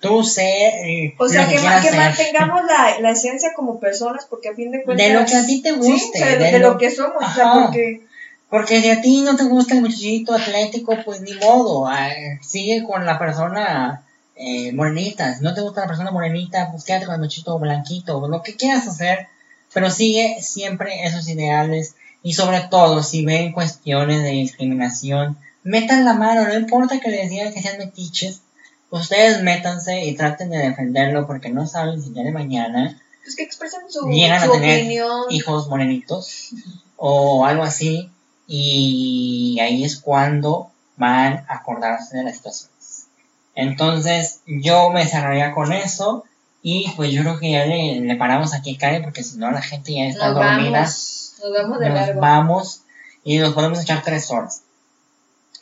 tú 0.00 0.22
sé 0.24 1.14
O 1.18 1.28
sea, 1.28 1.46
que, 1.48 1.56
que, 1.56 1.96
mantengamos 1.96 2.62
la, 2.64 3.00
la 3.00 3.10
esencia 3.10 3.50
como 3.54 3.78
personas, 3.80 4.26
porque 4.30 4.48
a 4.48 4.54
fin 4.54 4.70
de 4.70 4.82
cuentas. 4.82 5.06
De 5.06 5.12
lo 5.14 5.26
que 5.26 5.34
a 5.36 5.46
ti 5.46 5.60
te 5.62 5.70
Sí, 5.70 5.76
guste, 5.76 6.22
o 6.22 6.26
sea, 6.26 6.36
de, 6.38 6.52
de 6.52 6.58
lo 6.58 6.70
lo- 6.70 6.78
que 6.78 6.90
somos, 6.90 7.22
o 7.22 7.34
sea, 7.34 7.52
porque. 7.52 8.06
Porque 8.50 8.82
si 8.82 8.90
a 8.90 9.00
ti 9.00 9.22
no 9.22 9.36
te 9.36 9.44
gusta 9.44 9.74
el 9.74 9.80
muchachito 9.80 10.34
atlético, 10.34 10.96
pues 11.04 11.20
ni 11.20 11.34
modo, 11.34 11.86
ah, 11.86 12.10
sigue 12.42 12.82
con 12.84 13.06
la 13.06 13.16
persona 13.18 14.04
eh, 14.34 14.72
morenita. 14.72 15.36
Si 15.36 15.44
no 15.44 15.54
te 15.54 15.60
gusta 15.60 15.82
la 15.82 15.86
persona 15.86 16.10
morenita, 16.10 16.68
pues 16.72 16.84
quédate 16.84 17.06
con 17.06 17.14
el 17.14 17.20
muchachito 17.20 17.58
blanquito, 17.58 18.26
lo 18.26 18.42
que 18.42 18.56
quieras 18.56 18.88
hacer, 18.88 19.28
pero 19.72 19.88
sigue 19.88 20.38
siempre 20.42 21.06
esos 21.06 21.28
ideales. 21.28 21.94
Y 22.24 22.32
sobre 22.32 22.60
todo, 22.60 23.02
si 23.04 23.24
ven 23.24 23.52
cuestiones 23.52 24.22
de 24.22 24.30
discriminación, 24.30 25.38
metan 25.62 26.04
la 26.04 26.14
mano, 26.14 26.46
no 26.46 26.54
importa 26.54 26.98
que 27.00 27.08
les 27.10 27.30
digan 27.30 27.52
que 27.54 27.62
sean 27.62 27.78
metiches, 27.78 28.42
ustedes 28.90 29.42
métanse 29.42 30.04
y 30.04 30.14
traten 30.16 30.50
de 30.50 30.58
defenderlo 30.58 31.26
porque 31.26 31.50
no 31.50 31.66
saben 31.66 32.02
si 32.02 32.10
día 32.10 32.24
de 32.24 32.32
mañana 32.32 33.00
Pues 33.22 33.36
que 33.36 33.44
expresen 33.44 33.82
su, 33.88 34.08
llegan 34.10 34.44
su 34.44 34.50
a 34.50 34.54
tener 34.54 34.80
opinión. 34.80 35.22
hijos 35.30 35.68
morenitos 35.68 36.50
o 36.96 37.46
algo 37.46 37.62
así 37.62 38.10
y 38.52 39.58
ahí 39.60 39.84
es 39.84 40.00
cuando 40.00 40.72
van 40.96 41.44
a 41.48 41.54
acordarse 41.54 42.16
de 42.16 42.24
las 42.24 42.36
situaciones. 42.36 43.06
Entonces 43.54 44.40
yo 44.46 44.90
me 44.90 45.06
cerraría 45.06 45.52
con 45.54 45.72
eso 45.72 46.24
y 46.62 46.90
pues 46.96 47.12
yo 47.12 47.22
creo 47.22 47.38
que 47.38 47.52
ya 47.52 47.64
le, 47.64 48.00
le 48.00 48.16
paramos 48.16 48.52
aquí 48.52 48.76
Karen 48.76 49.02
porque 49.04 49.22
si 49.22 49.38
no 49.38 49.50
la 49.52 49.62
gente 49.62 49.94
ya 49.94 50.04
está 50.06 50.26
Nos 50.32 50.34
dormida. 50.36 50.70
vamos. 50.80 51.34
Nos 51.42 51.52
vamos 51.52 51.78
de 51.78 51.88
Nos 51.90 51.98
largo. 52.00 52.20
vamos 52.20 52.82
y 53.22 53.38
nos 53.38 53.54
podemos 53.54 53.80
echar 53.80 54.02
tres 54.02 54.30
horas. 54.32 54.62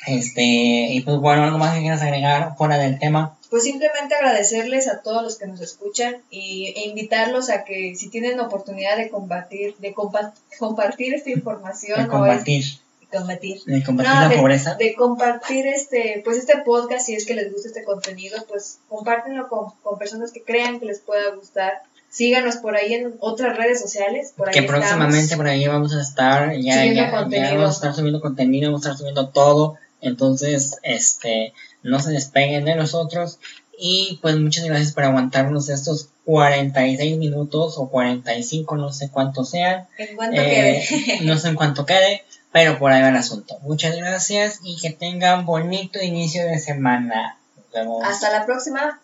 Este, 0.07 0.43
y 0.43 1.01
pues 1.03 1.19
bueno, 1.19 1.45
algo 1.45 1.59
más 1.59 1.75
que 1.75 1.81
quieras 1.81 2.03
agregar 2.03 2.57
fuera 2.57 2.79
del 2.79 2.99
tema. 2.99 3.37
Pues 3.51 3.65
simplemente 3.65 4.15
agradecerles 4.15 4.89
a 4.89 5.01
todos 5.03 5.23
los 5.23 5.37
que 5.39 5.47
nos 5.47 5.61
escuchan 5.61 6.17
y, 6.31 6.73
e 6.77 6.87
invitarlos 6.89 7.51
a 7.51 7.65
que 7.65 7.95
si 7.97 8.09
tienen 8.09 8.39
oportunidad 8.41 8.97
de 8.97 9.09
combatir, 9.09 9.75
de 9.79 9.95
compa- 9.95 10.33
compartir 10.59 11.15
esta 11.15 11.31
información 11.31 11.99
De 12.09 12.15
o 12.17 12.27
es- 12.27 12.81
combatir, 13.11 13.59
de 13.65 13.83
combatir 13.85 14.13
No, 14.13 14.21
la 14.21 14.29
de- 14.29 14.37
pobreza. 14.37 14.75
de 14.75 14.95
compartir 14.95 15.67
este, 15.67 16.21
pues 16.25 16.37
este 16.37 16.59
podcast, 16.59 17.07
si 17.07 17.15
es 17.15 17.25
que 17.27 17.35
les 17.35 17.51
gusta 17.53 17.69
este 17.69 17.85
contenido, 17.85 18.45
pues 18.49 18.79
compártenlo 18.89 19.49
con, 19.49 19.71
con 19.83 19.99
personas 19.99 20.31
que 20.31 20.43
crean 20.43 20.79
que 20.79 20.87
les 20.87 21.01
pueda 21.01 21.35
gustar. 21.35 21.83
Síganos 22.11 22.57
por 22.57 22.75
ahí 22.77 22.95
en 22.95 23.15
otras 23.21 23.57
redes 23.57 23.81
sociales, 23.81 24.33
por 24.37 24.49
ahí 24.49 24.55
que 24.55 24.63
próximamente 24.63 25.37
por 25.37 25.47
ahí 25.47 25.67
vamos 25.67 25.95
a 25.95 26.01
estar 26.01 26.55
ya, 26.57 26.85
ya, 26.87 26.93
ya 26.95 27.11
vamos 27.55 27.71
a 27.71 27.73
estar 27.73 27.95
subiendo 27.95 28.21
contenido, 28.21 28.71
vamos 28.71 28.85
a 28.87 28.91
estar 28.91 28.99
subiendo 28.99 29.29
todo, 29.29 29.77
entonces 30.01 30.77
este 30.83 31.53
no 31.83 32.01
se 32.01 32.11
despeguen 32.13 32.65
de 32.65 32.75
nosotros 32.75 33.39
y 33.79 34.19
pues 34.21 34.37
muchas 34.37 34.65
gracias 34.65 34.93
por 34.93 35.05
aguantarnos 35.05 35.69
estos 35.69 36.09
46 36.25 37.17
minutos 37.17 37.79
o 37.79 37.89
45, 37.89 38.77
no 38.77 38.93
sé 38.93 39.09
cuántos 39.09 39.51
sean, 39.51 39.87
En 39.97 40.17
cuanto 40.17 40.41
eh, 40.41 40.85
quede. 40.89 41.21
no 41.23 41.39
sé 41.39 41.49
en 41.49 41.55
cuánto 41.55 41.87
quede, 41.87 42.25
pero 42.53 42.79
por 42.79 42.91
ahí 42.91 43.01
va 43.01 43.11
el 43.11 43.17
asunto. 43.17 43.59
Muchas 43.63 43.97
gracias 43.97 44.61
y 44.65 44.77
que 44.77 44.91
tengan 44.91 45.47
bonito 45.47 46.03
inicio 46.03 46.45
de 46.45 46.59
semana. 46.59 47.39
Nos 47.57 47.71
vemos. 47.73 48.05
Hasta 48.05 48.31
la 48.31 48.45
próxima. 48.45 49.01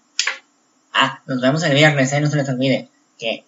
Ah, 0.92 1.22
nos 1.26 1.40
vemos 1.40 1.62
el 1.62 1.74
viernes, 1.74 2.12
¿eh? 2.12 2.20
no 2.20 2.28
se 2.28 2.36
les 2.36 2.49
olvide 2.49 2.88
que 3.18 3.45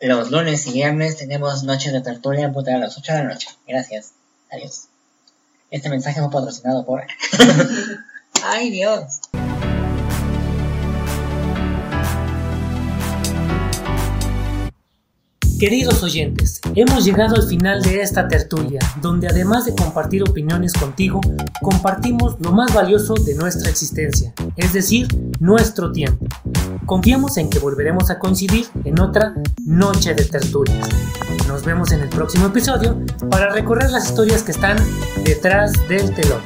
los 0.00 0.30
lunes 0.30 0.66
y 0.66 0.72
viernes 0.72 1.16
tenemos 1.16 1.62
noches 1.62 1.92
de 1.92 2.02
tertulia 2.02 2.52
en 2.54 2.74
a 2.74 2.78
las 2.78 2.98
8 2.98 3.12
de 3.12 3.18
la 3.18 3.24
noche. 3.24 3.48
Gracias. 3.66 4.12
Adiós. 4.50 4.88
Este 5.74 5.88
mensaje 5.88 6.20
fue 6.20 6.30
patrocinado 6.30 6.86
por... 6.86 7.02
¡Ay, 8.44 8.70
Dios! 8.70 9.20
Queridos 15.58 16.04
oyentes, 16.04 16.60
hemos 16.76 17.04
llegado 17.04 17.34
al 17.34 17.48
final 17.48 17.82
de 17.82 18.02
esta 18.02 18.28
tertulia, 18.28 18.78
donde 19.02 19.26
además 19.26 19.64
de 19.64 19.74
compartir 19.74 20.22
opiniones 20.22 20.72
contigo, 20.74 21.20
compartimos 21.60 22.36
lo 22.38 22.52
más 22.52 22.72
valioso 22.72 23.14
de 23.14 23.34
nuestra 23.34 23.68
existencia, 23.68 24.32
es 24.56 24.72
decir, 24.72 25.08
nuestro 25.40 25.90
tiempo. 25.90 26.26
Confiamos 26.86 27.38
en 27.38 27.48
que 27.48 27.58
volveremos 27.58 28.10
a 28.10 28.18
coincidir 28.18 28.66
en 28.84 29.00
otra 29.00 29.34
noche 29.64 30.14
de 30.14 30.24
tertulias. 30.24 30.88
Nos 31.48 31.64
vemos 31.64 31.92
en 31.92 32.00
el 32.00 32.08
próximo 32.08 32.46
episodio 32.46 32.98
para 33.30 33.50
recorrer 33.50 33.90
las 33.90 34.10
historias 34.10 34.42
que 34.42 34.52
están 34.52 34.76
detrás 35.24 35.72
del 35.88 36.14
telón. 36.14 36.42